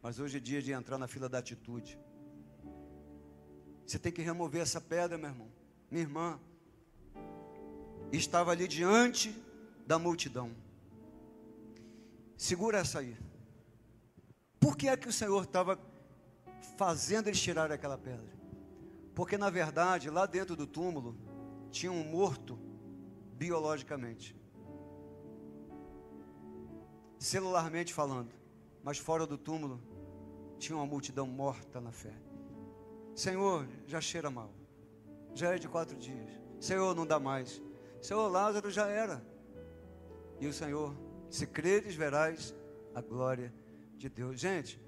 Mas 0.01 0.18
hoje 0.18 0.38
é 0.38 0.40
dia 0.40 0.62
de 0.62 0.72
entrar 0.72 0.97
na 0.97 1.07
fila 1.07 1.28
da 1.28 1.38
atitude. 1.38 1.99
Você 3.84 3.99
tem 3.99 4.11
que 4.11 4.22
remover 4.22 4.62
essa 4.62 4.80
pedra, 4.80 5.18
meu 5.18 5.28
irmão. 5.28 5.49
Minha 5.90 6.05
irmã. 6.05 6.40
Estava 8.11 8.53
ali 8.53 8.66
diante 8.66 9.36
da 9.86 9.99
multidão. 9.99 10.51
Segura 12.38 12.78
essa 12.78 13.01
aí. 13.01 13.16
Por 14.59 14.76
que 14.78 14.88
é 14.88 14.97
que 14.97 15.09
o 15.09 15.12
Senhor 15.12 15.42
estava 15.42 15.78
fazendo 16.77 17.29
eles 17.29 17.41
tirar 17.41 17.71
aquela 17.71 17.99
pedra? 17.99 18.37
Porque 19.14 19.39
na 19.39 19.51
verdade, 19.51 20.11
lá 20.11 20.27
dentro 20.27 20.55
do 20.57 20.67
túmulo, 20.67 21.17
tinha 21.71 21.93
um 21.93 22.05
morto 22.05 22.59
biologicamente. 23.35 24.37
Celularmente 27.19 27.95
falando 27.95 28.37
mas 28.87 28.99
fora 28.99 29.27
do 29.27 29.37
túmulo 29.37 29.83
tinha 30.61 30.77
uma 30.77 30.87
multidão 30.87 31.27
morta 31.27 31.81
na 31.81 31.91
fé. 31.91 32.14
Senhor, 33.17 33.67
já 33.85 34.01
cheira 34.01 34.31
mal, 34.31 34.55
já 35.35 35.57
é 35.57 35.59
de 35.59 35.67
quatro 35.67 35.97
dias. 35.97 36.31
Senhor, 36.61 36.95
não 36.95 37.05
dá 37.05 37.19
mais. 37.19 37.61
Senhor, 38.01 38.29
Lázaro 38.29 38.71
já 38.71 38.87
era. 38.87 39.27
E 40.39 40.47
o 40.47 40.53
Senhor, 40.53 40.95
se 41.29 41.49
creres, 41.49 41.97
verás 41.97 42.55
a 42.95 43.01
glória 43.01 43.53
de 43.97 44.09
Deus. 44.09 44.39
Gente, 44.39 44.81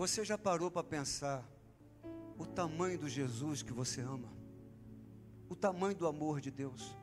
você 0.00 0.24
já 0.24 0.38
parou 0.38 0.70
para 0.70 0.82
pensar 0.82 1.46
o 2.38 2.46
tamanho 2.46 2.98
do 2.98 3.06
Jesus 3.06 3.62
que 3.62 3.70
você 3.70 4.00
ama? 4.00 4.32
O 5.46 5.54
tamanho 5.54 5.94
do 5.94 6.06
amor 6.06 6.40
de 6.40 6.50
Deus? 6.50 6.96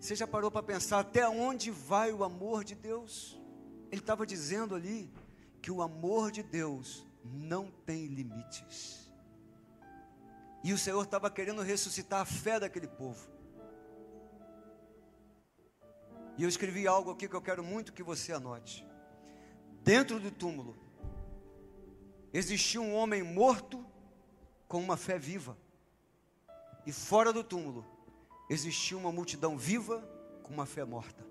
Você 0.00 0.16
já 0.16 0.26
parou 0.26 0.50
para 0.50 0.60
pensar 0.60 0.98
até 0.98 1.28
onde 1.28 1.70
vai 1.70 2.12
o 2.12 2.24
amor 2.24 2.64
de 2.64 2.74
Deus? 2.74 3.40
Ele 3.92 4.00
estava 4.00 4.26
dizendo 4.26 4.74
ali 4.74 5.08
que 5.62 5.70
o 5.70 5.80
amor 5.80 6.32
de 6.32 6.42
Deus 6.42 7.06
não 7.24 7.70
tem 7.86 8.06
limites. 8.06 9.08
E 10.64 10.72
o 10.72 10.78
Senhor 10.78 11.04
estava 11.04 11.30
querendo 11.30 11.62
ressuscitar 11.62 12.22
a 12.22 12.24
fé 12.24 12.58
daquele 12.58 12.88
povo. 12.88 13.28
E 16.36 16.42
eu 16.42 16.48
escrevi 16.48 16.88
algo 16.88 17.12
aqui 17.12 17.28
que 17.28 17.36
eu 17.36 17.42
quero 17.42 17.62
muito 17.62 17.92
que 17.92 18.02
você 18.02 18.32
anote. 18.32 18.84
Dentro 19.84 20.18
do 20.18 20.32
túmulo 20.32 20.89
existia 22.32 22.80
um 22.80 22.94
homem 22.94 23.22
morto 23.22 23.84
com 24.68 24.80
uma 24.80 24.96
fé 24.96 25.18
viva. 25.18 25.56
E 26.86 26.92
fora 26.92 27.32
do 27.32 27.42
túmulo 27.42 27.84
existia 28.48 28.96
uma 28.96 29.12
multidão 29.12 29.56
viva 29.56 30.00
com 30.42 30.52
uma 30.52 30.66
fé 30.66 30.84
morta. 30.84 31.24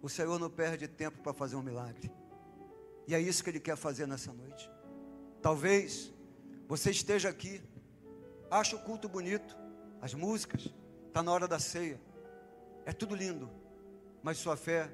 O 0.00 0.08
Senhor 0.08 0.38
não 0.38 0.50
perde 0.50 0.88
tempo 0.88 1.22
para 1.22 1.32
fazer 1.32 1.56
um 1.56 1.62
milagre. 1.62 2.10
E 3.06 3.14
é 3.14 3.20
isso 3.20 3.42
que 3.42 3.50
Ele 3.50 3.60
quer 3.60 3.76
fazer 3.76 4.06
nessa 4.06 4.32
noite. 4.32 4.70
Talvez 5.40 6.12
você 6.68 6.90
esteja 6.90 7.28
aqui, 7.28 7.62
acha 8.50 8.76
o 8.76 8.82
culto 8.82 9.08
bonito, 9.08 9.56
as 10.00 10.14
músicas, 10.14 10.72
está 11.06 11.22
na 11.22 11.32
hora 11.32 11.46
da 11.46 11.58
ceia, 11.58 12.00
é 12.84 12.92
tudo 12.92 13.14
lindo, 13.14 13.50
mas 14.22 14.38
sua 14.38 14.56
fé, 14.56 14.90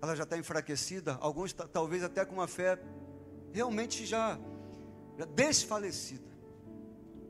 ela 0.00 0.14
já 0.14 0.22
está 0.22 0.38
enfraquecida, 0.38 1.16
alguns 1.20 1.52
talvez 1.52 2.02
até 2.04 2.24
com 2.24 2.34
uma 2.34 2.46
fé 2.48 2.78
realmente 3.52 4.06
já, 4.06 4.38
já 5.16 5.24
desfalecida. 5.24 6.28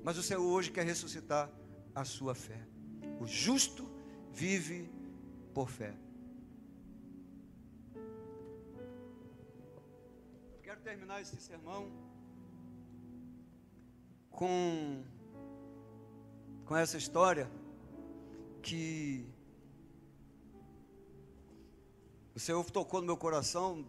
Mas 0.02 0.18
o 0.18 0.22
Senhor 0.22 0.42
hoje 0.42 0.70
quer 0.70 0.84
ressuscitar 0.84 1.50
a 1.94 2.04
sua 2.04 2.34
fé. 2.34 2.66
O 3.20 3.26
justo 3.26 3.88
vive 4.32 4.90
por 5.54 5.68
fé. 5.68 5.94
Quero 10.62 10.80
terminar 10.80 11.20
esse 11.22 11.36
sermão 11.40 11.90
com, 14.30 15.02
com 16.64 16.76
essa 16.76 16.96
história 16.96 17.50
que 18.62 19.26
o 22.38 22.40
Senhor 22.40 22.64
tocou 22.70 23.00
no 23.00 23.06
meu 23.08 23.16
coração, 23.16 23.84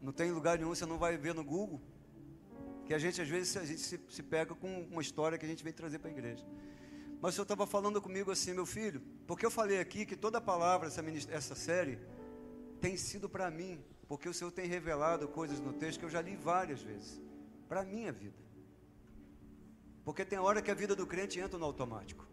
não 0.00 0.12
tem 0.12 0.30
lugar 0.30 0.56
nenhum, 0.56 0.72
você 0.72 0.86
não 0.86 0.98
vai 0.98 1.16
ver 1.16 1.34
no 1.34 1.42
Google, 1.42 1.80
que 2.86 2.94
a 2.94 2.98
gente 2.98 3.20
às 3.20 3.28
vezes 3.28 3.56
a 3.56 3.64
gente 3.64 3.80
se, 3.80 4.00
se 4.08 4.22
pega 4.22 4.54
com 4.54 4.82
uma 4.82 5.02
história 5.02 5.36
que 5.36 5.44
a 5.44 5.48
gente 5.48 5.64
vem 5.64 5.72
trazer 5.72 5.98
para 5.98 6.08
a 6.08 6.12
igreja. 6.12 6.46
Mas 7.20 7.30
o 7.30 7.34
Senhor 7.34 7.42
estava 7.42 7.66
falando 7.66 8.00
comigo 8.00 8.30
assim, 8.30 8.52
meu 8.52 8.64
filho, 8.64 9.02
porque 9.26 9.44
eu 9.44 9.50
falei 9.50 9.80
aqui 9.80 10.06
que 10.06 10.14
toda 10.14 10.40
palavra, 10.40 10.86
essa, 10.86 11.02
essa 11.28 11.56
série, 11.56 11.98
tem 12.80 12.96
sido 12.96 13.28
para 13.28 13.50
mim, 13.50 13.82
porque 14.06 14.28
o 14.28 14.34
Senhor 14.34 14.52
tem 14.52 14.68
revelado 14.68 15.26
coisas 15.26 15.58
no 15.58 15.72
texto 15.72 15.98
que 15.98 16.04
eu 16.04 16.10
já 16.10 16.22
li 16.22 16.36
várias 16.36 16.80
vezes, 16.80 17.20
para 17.68 17.80
a 17.80 17.84
minha 17.84 18.12
vida. 18.12 18.38
Porque 20.04 20.24
tem 20.24 20.38
hora 20.38 20.62
que 20.62 20.70
a 20.70 20.74
vida 20.74 20.94
do 20.94 21.04
crente 21.04 21.40
entra 21.40 21.58
no 21.58 21.64
automático. 21.64 22.24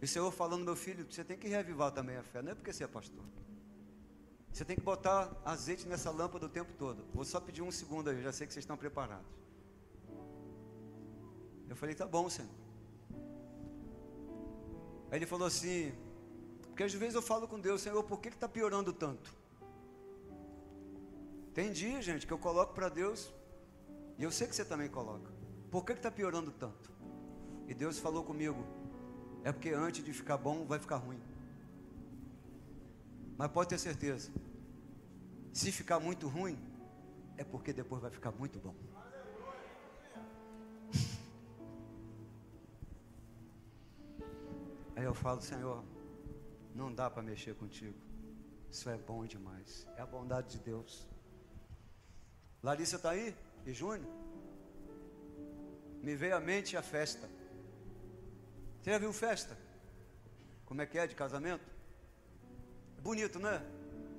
E 0.00 0.04
o 0.04 0.08
Senhor 0.08 0.30
falando, 0.30 0.64
meu 0.64 0.76
filho, 0.76 1.04
você 1.10 1.24
tem 1.24 1.36
que 1.36 1.48
reavivar 1.48 1.90
também 1.90 2.16
a 2.16 2.22
fé, 2.22 2.40
não 2.40 2.52
é 2.52 2.54
porque 2.54 2.72
você 2.72 2.84
é 2.84 2.86
pastor. 2.86 3.24
Você 4.54 4.64
tem 4.64 4.76
que 4.76 4.82
botar 4.82 5.32
azeite 5.44 5.84
nessa 5.88 6.12
lâmpada 6.12 6.46
o 6.46 6.48
tempo 6.48 6.72
todo. 6.78 7.04
Vou 7.12 7.24
só 7.24 7.40
pedir 7.40 7.60
um 7.60 7.72
segundo 7.72 8.08
aí, 8.08 8.22
já 8.22 8.30
sei 8.30 8.46
que 8.46 8.52
vocês 8.52 8.62
estão 8.62 8.76
preparados. 8.76 9.26
Eu 11.68 11.74
falei, 11.74 11.92
tá 11.92 12.06
bom, 12.06 12.30
Senhor. 12.30 12.52
Aí 15.10 15.18
ele 15.18 15.26
falou 15.26 15.48
assim, 15.48 15.92
porque 16.68 16.84
às 16.84 16.94
vezes 16.94 17.16
eu 17.16 17.22
falo 17.22 17.48
com 17.48 17.58
Deus, 17.58 17.82
Senhor, 17.82 18.00
por 18.04 18.20
que 18.20 18.28
está 18.28 18.48
piorando 18.48 18.92
tanto? 18.92 19.34
Tem 21.52 21.72
dia, 21.72 22.00
gente, 22.00 22.24
que 22.24 22.32
eu 22.32 22.38
coloco 22.38 22.74
para 22.74 22.88
Deus, 22.88 23.34
e 24.16 24.22
eu 24.22 24.30
sei 24.30 24.46
que 24.46 24.54
você 24.54 24.64
também 24.64 24.88
coloca. 24.88 25.32
Por 25.68 25.84
que 25.84 25.94
está 25.94 26.12
piorando 26.12 26.52
tanto? 26.52 26.92
E 27.66 27.74
Deus 27.74 27.98
falou 27.98 28.22
comigo, 28.22 28.64
é 29.42 29.50
porque 29.50 29.70
antes 29.70 30.04
de 30.04 30.12
ficar 30.12 30.36
bom, 30.36 30.64
vai 30.64 30.78
ficar 30.78 30.98
ruim. 30.98 31.20
Mas 33.36 33.50
pode 33.50 33.68
ter 33.68 33.78
certeza, 33.78 34.30
se 35.54 35.70
ficar 35.70 36.00
muito 36.00 36.26
ruim, 36.26 36.58
é 37.38 37.44
porque 37.44 37.72
depois 37.72 38.02
vai 38.02 38.10
ficar 38.10 38.32
muito 38.32 38.58
bom. 38.58 38.74
Aí 44.96 45.04
eu 45.04 45.14
falo, 45.14 45.40
Senhor, 45.40 45.84
não 46.74 46.92
dá 46.92 47.08
para 47.08 47.22
mexer 47.22 47.54
contigo. 47.54 47.94
Isso 48.68 48.90
é 48.90 48.98
bom 48.98 49.24
demais. 49.24 49.86
É 49.96 50.02
a 50.02 50.06
bondade 50.06 50.58
de 50.58 50.64
Deus. 50.64 51.06
Larissa 52.60 52.96
está 52.96 53.10
aí? 53.10 53.32
E 53.64 53.72
Júnior? 53.72 54.10
Me 56.02 56.16
veio 56.16 56.36
à 56.36 56.40
mente 56.40 56.76
a 56.76 56.82
festa. 56.82 57.30
Você 58.82 58.90
já 58.90 58.98
viu 58.98 59.12
festa? 59.12 59.56
Como 60.64 60.82
é 60.82 60.86
que 60.86 60.98
é 60.98 61.06
de 61.06 61.14
casamento? 61.14 61.70
Bonito, 63.00 63.38
né? 63.38 63.62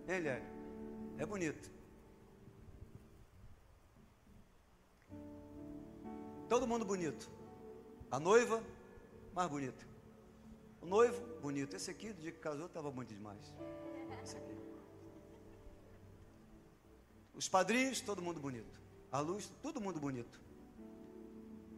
Hein, 0.08 0.22
Léo? 0.22 0.55
É 1.18 1.26
bonito. 1.26 1.72
Todo 6.50 6.68
mundo 6.68 6.86
bonito. 6.86 7.30
A 8.12 8.20
noiva, 8.20 8.64
mais 9.34 9.50
bonita. 9.50 9.86
O 10.82 10.86
noivo, 10.86 11.20
bonito. 11.42 11.76
Esse 11.76 11.90
aqui, 11.90 12.14
do 12.14 12.22
dia 12.22 12.32
que 12.32 12.40
casou, 12.40 12.68
estava 12.68 12.92
bonito 12.92 13.14
demais. 13.14 13.54
Esse 14.24 14.38
aqui. 14.38 14.56
Os 17.34 17.50
padrinhos, 17.50 18.02
todo 18.02 18.22
mundo 18.22 18.40
bonito. 18.40 18.82
A 19.12 19.20
luz, 19.20 19.52
todo 19.62 19.82
mundo 19.82 20.00
bonito. 20.00 20.40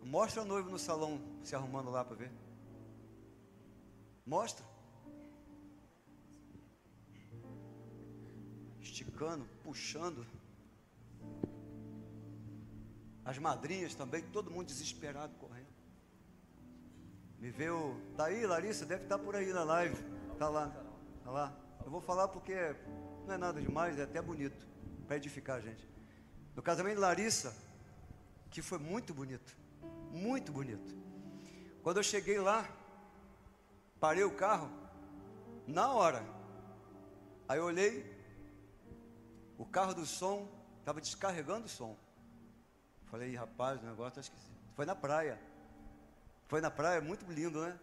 Mostra 0.04 0.42
o 0.42 0.46
noivo 0.46 0.70
no 0.70 0.80
salão 0.80 1.22
se 1.44 1.56
arrumando 1.56 1.90
lá 1.90 2.04
para 2.04 2.16
ver. 2.16 2.32
Mostra. 4.26 4.66
Esticando, 8.98 9.46
puxando. 9.64 10.26
As 13.24 13.38
madrinhas 13.38 13.94
também, 13.94 14.24
todo 14.24 14.50
mundo 14.50 14.68
desesperado 14.68 15.36
correndo. 15.36 15.68
Me 17.38 17.52
veio, 17.52 18.02
tá 18.16 18.26
aí, 18.26 18.46
Larissa, 18.46 18.86
deve 18.86 19.04
estar 19.04 19.20
por 19.20 19.36
aí 19.36 19.54
na 19.54 19.64
live. 19.64 19.96
Tá 20.40 20.50
lá, 20.50 20.70
tá 21.24 21.30
lá. 21.30 21.56
Eu 21.86 21.92
vou 21.92 22.02
falar 22.02 22.28
porque 22.30 22.56
não 23.28 23.36
é 23.36 23.38
nada 23.38 23.62
demais, 23.62 24.00
é 24.00 24.04
até 24.04 24.22
bonito 24.22 24.66
para 25.06 25.18
edificar 25.18 25.58
a 25.58 25.62
gente. 25.62 25.88
No 26.56 26.64
casamento 26.64 26.96
de 26.96 27.02
Larissa, 27.02 27.56
que 28.50 28.62
foi 28.62 28.80
muito 28.80 29.14
bonito, 29.14 29.56
muito 30.12 30.52
bonito. 30.52 30.96
Quando 31.84 31.98
eu 31.98 32.04
cheguei 32.04 32.40
lá, 32.40 32.68
parei 34.00 34.24
o 34.24 34.32
carro, 34.32 34.72
na 35.68 35.92
hora. 35.92 36.24
Aí 37.48 37.60
eu 37.60 37.66
olhei, 37.66 38.17
o 39.58 39.66
carro 39.66 39.94
do 39.94 40.06
som 40.06 40.48
estava 40.80 41.02
descarregando 41.02 41.66
o 41.66 41.70
som. 41.70 41.96
Falei, 43.06 43.36
rapaz, 43.36 43.82
o 43.82 43.86
negócio 43.86 44.20
está 44.20 44.22
esquisito. 44.22 44.58
Foi 44.76 44.86
na 44.86 44.96
praia. 44.96 45.40
Foi 46.48 46.62
na 46.62 46.70
praia, 46.70 47.02
muito 47.02 47.26
lindo, 47.32 47.62
né? 47.62 47.78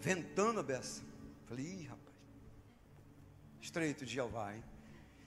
Ventando 0.00 0.60
a 0.60 0.62
beça. 0.62 1.02
Falei, 1.46 1.64
ih, 1.64 1.86
rapaz. 1.86 2.16
Estreito 3.60 4.04
de 4.04 4.12
Jeová, 4.12 4.54
hein? 4.54 4.64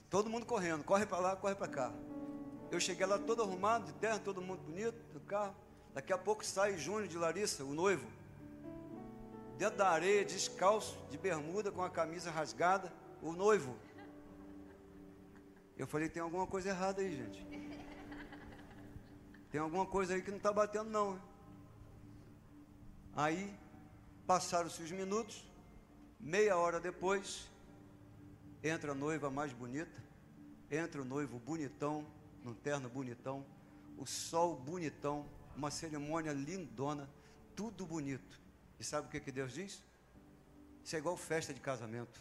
Todo 0.10 0.30
mundo 0.30 0.46
correndo, 0.46 0.84
corre 0.84 1.06
para 1.06 1.20
lá, 1.20 1.36
corre 1.36 1.56
para 1.56 1.68
cá. 1.68 1.92
Eu 2.72 2.80
cheguei 2.80 3.06
lá 3.06 3.18
todo 3.18 3.42
arrumado, 3.42 3.86
de 3.86 3.94
terra, 3.94 4.20
todo 4.20 4.42
mundo 4.42 4.62
bonito, 4.62 4.98
do 5.14 5.20
carro. 5.20 5.56
Daqui 5.94 6.12
a 6.12 6.18
pouco 6.18 6.46
sai 6.46 6.78
Júnior 6.78 7.08
de 7.08 7.18
Larissa, 7.18 7.64
o 7.64 7.74
noivo. 7.74 8.08
Dentro 9.58 9.78
da 9.78 9.90
areia, 9.90 10.26
descalço, 10.26 10.98
de 11.10 11.18
bermuda, 11.18 11.72
com 11.72 11.84
a 11.84 11.90
camisa 11.90 12.30
rasgada. 12.30 12.92
O 13.22 13.32
noivo. 13.32 13.76
Eu 15.78 15.86
falei, 15.86 16.08
tem 16.08 16.22
alguma 16.22 16.48
coisa 16.48 16.70
errada 16.70 17.02
aí, 17.02 17.16
gente. 17.16 17.46
Tem 19.52 19.60
alguma 19.60 19.86
coisa 19.86 20.14
aí 20.14 20.22
que 20.22 20.32
não 20.32 20.38
está 20.38 20.52
batendo, 20.52 20.90
não. 20.90 21.22
Aí, 23.14 23.54
passaram-se 24.26 24.82
os 24.82 24.92
minutos, 24.92 25.46
meia 26.20 26.58
hora 26.58 26.80
depois, 26.80 27.50
entra 28.64 28.94
a 28.94 28.96
noiva 28.96 29.30
mais 29.30 29.54
bonita, 29.54 30.04
entra 30.72 31.02
o 31.02 31.06
noivo 31.06 31.40
bonitão, 31.40 32.06
num 32.44 32.54
terno 32.54 32.90
bonitão, 32.90 33.46
o 33.98 34.06
sol 34.06 34.56
bonitão, 34.56 35.26
uma 35.56 35.72
cerimônia 35.72 36.32
lindona, 36.32 37.10
tudo 37.56 37.86
bonito. 37.86 38.40
E 38.80 38.84
sabe 38.84 39.08
o 39.08 39.10
que, 39.10 39.20
que 39.20 39.32
Deus 39.32 39.54
diz? 39.54 39.82
Isso 40.84 40.96
é 40.96 41.00
igual 41.00 41.16
festa 41.18 41.54
de 41.54 41.60
casamento. 41.60 42.20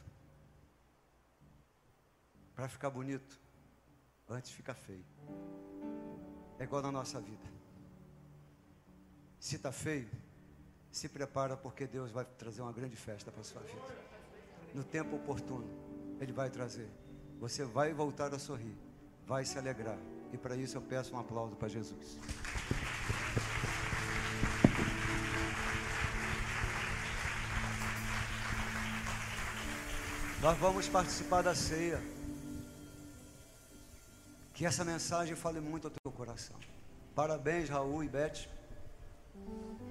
Para 2.54 2.68
ficar 2.68 2.90
bonito, 2.90 3.43
antes 4.28 4.50
fica 4.50 4.74
feio. 4.74 5.04
É 6.58 6.64
igual 6.64 6.82
na 6.82 6.92
nossa 6.92 7.20
vida. 7.20 7.52
Se 9.38 9.56
está 9.56 9.70
feio, 9.72 10.10
se 10.90 11.08
prepara 11.08 11.56
porque 11.56 11.86
Deus 11.86 12.10
vai 12.10 12.24
trazer 12.24 12.62
uma 12.62 12.72
grande 12.72 12.96
festa 12.96 13.30
para 13.30 13.40
a 13.40 13.44
sua 13.44 13.60
vida. 13.62 14.14
No 14.72 14.82
tempo 14.84 15.16
oportuno, 15.16 15.68
Ele 16.20 16.32
vai 16.32 16.48
trazer. 16.50 16.88
Você 17.40 17.64
vai 17.64 17.92
voltar 17.92 18.32
a 18.32 18.38
sorrir, 18.38 18.76
vai 19.26 19.44
se 19.44 19.58
alegrar. 19.58 19.98
E 20.32 20.38
para 20.38 20.56
isso 20.56 20.76
eu 20.76 20.82
peço 20.82 21.14
um 21.14 21.18
aplauso 21.18 21.56
para 21.56 21.68
Jesus. 21.68 22.18
Nós 30.40 30.58
vamos 30.58 30.88
participar 30.88 31.42
da 31.42 31.54
ceia. 31.54 32.02
Que 34.54 34.64
essa 34.64 34.84
mensagem 34.84 35.34
fale 35.34 35.60
muito 35.60 35.88
ao 35.88 35.90
teu 35.90 36.12
coração. 36.12 36.56
Parabéns, 37.14 37.68
Raul 37.68 38.04
e 38.04 38.08
Beth, 38.08 38.48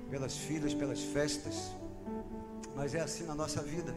pelas 0.09 0.37
filhas, 0.37 0.73
pelas 0.73 1.01
festas. 1.01 1.71
Mas 2.75 2.95
é 2.95 3.01
assim 3.01 3.25
na 3.25 3.35
nossa 3.35 3.61
vida. 3.61 3.93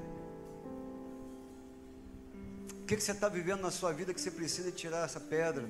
O 2.82 2.86
que, 2.86 2.96
que 2.96 3.02
você 3.02 3.12
está 3.12 3.28
vivendo 3.28 3.60
na 3.60 3.70
sua 3.70 3.92
vida 3.92 4.12
que 4.12 4.20
você 4.20 4.30
precisa 4.30 4.70
tirar 4.70 5.04
essa 5.04 5.20
pedra? 5.20 5.68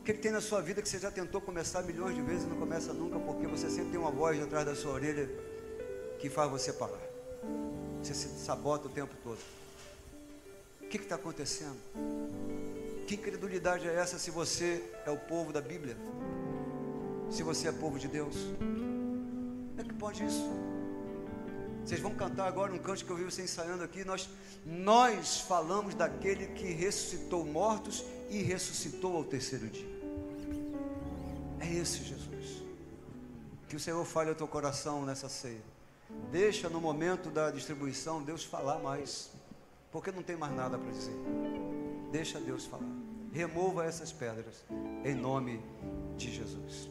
O 0.00 0.04
que, 0.04 0.14
que 0.14 0.20
tem 0.20 0.30
na 0.30 0.40
sua 0.40 0.62
vida 0.62 0.80
que 0.80 0.88
você 0.88 0.98
já 0.98 1.10
tentou 1.10 1.40
começar 1.40 1.82
milhões 1.82 2.14
de 2.14 2.22
vezes 2.22 2.44
e 2.44 2.46
não 2.46 2.56
começa 2.56 2.92
nunca, 2.92 3.18
porque 3.18 3.46
você 3.46 3.68
sempre 3.68 3.90
tem 3.90 4.00
uma 4.00 4.10
voz 4.10 4.40
atrás 4.42 4.64
da 4.64 4.74
sua 4.74 4.92
orelha 4.92 5.28
que 6.18 6.30
faz 6.30 6.50
você 6.50 6.72
parar. 6.72 7.00
Você 8.02 8.14
se 8.14 8.28
sabota 8.44 8.86
o 8.86 8.90
tempo 8.90 9.14
todo. 9.22 9.38
O 10.86 10.88
que 10.88 10.96
está 10.96 11.16
acontecendo? 11.16 11.76
Que 13.06 13.16
incredulidade 13.16 13.86
é 13.86 13.94
essa 13.94 14.18
se 14.18 14.30
você 14.30 14.82
é 15.04 15.10
o 15.10 15.18
povo 15.18 15.52
da 15.52 15.60
Bíblia? 15.60 15.96
Se 17.30 17.42
você 17.42 17.68
é 17.68 17.72
povo 17.72 17.98
de 17.98 18.08
Deus? 18.08 18.34
pode 19.96 20.24
isso. 20.24 20.48
Vocês 21.84 22.00
vão 22.00 22.14
cantar 22.14 22.46
agora 22.46 22.72
um 22.72 22.78
canto 22.78 23.04
que 23.04 23.10
eu 23.10 23.16
vi 23.16 23.24
você 23.24 23.42
ensaiando 23.42 23.82
aqui. 23.82 24.04
Nós, 24.04 24.28
nós 24.64 25.40
falamos 25.40 25.94
daquele 25.94 26.46
que 26.48 26.72
ressuscitou 26.72 27.44
mortos 27.44 28.04
e 28.30 28.42
ressuscitou 28.42 29.16
ao 29.16 29.24
terceiro 29.24 29.66
dia. 29.68 29.96
É 31.60 31.72
esse 31.72 32.04
Jesus. 32.04 32.62
Que 33.68 33.76
o 33.76 33.80
Senhor 33.80 34.04
fale 34.04 34.30
ao 34.30 34.34
teu 34.36 34.46
coração 34.46 35.04
nessa 35.04 35.28
ceia. 35.28 35.62
Deixa 36.30 36.68
no 36.68 36.80
momento 36.80 37.30
da 37.30 37.50
distribuição 37.50 38.22
Deus 38.22 38.44
falar 38.44 38.78
mais. 38.78 39.30
Porque 39.96 40.12
não 40.12 40.22
tem 40.22 40.36
mais 40.36 40.54
nada 40.54 40.76
para 40.76 40.90
dizer. 40.90 41.16
Deixa 42.12 42.38
Deus 42.38 42.66
falar. 42.66 42.84
Remova 43.32 43.82
essas 43.82 44.12
pedras. 44.12 44.62
Em 45.02 45.14
nome 45.14 45.58
de 46.18 46.30
Jesus. 46.30 46.90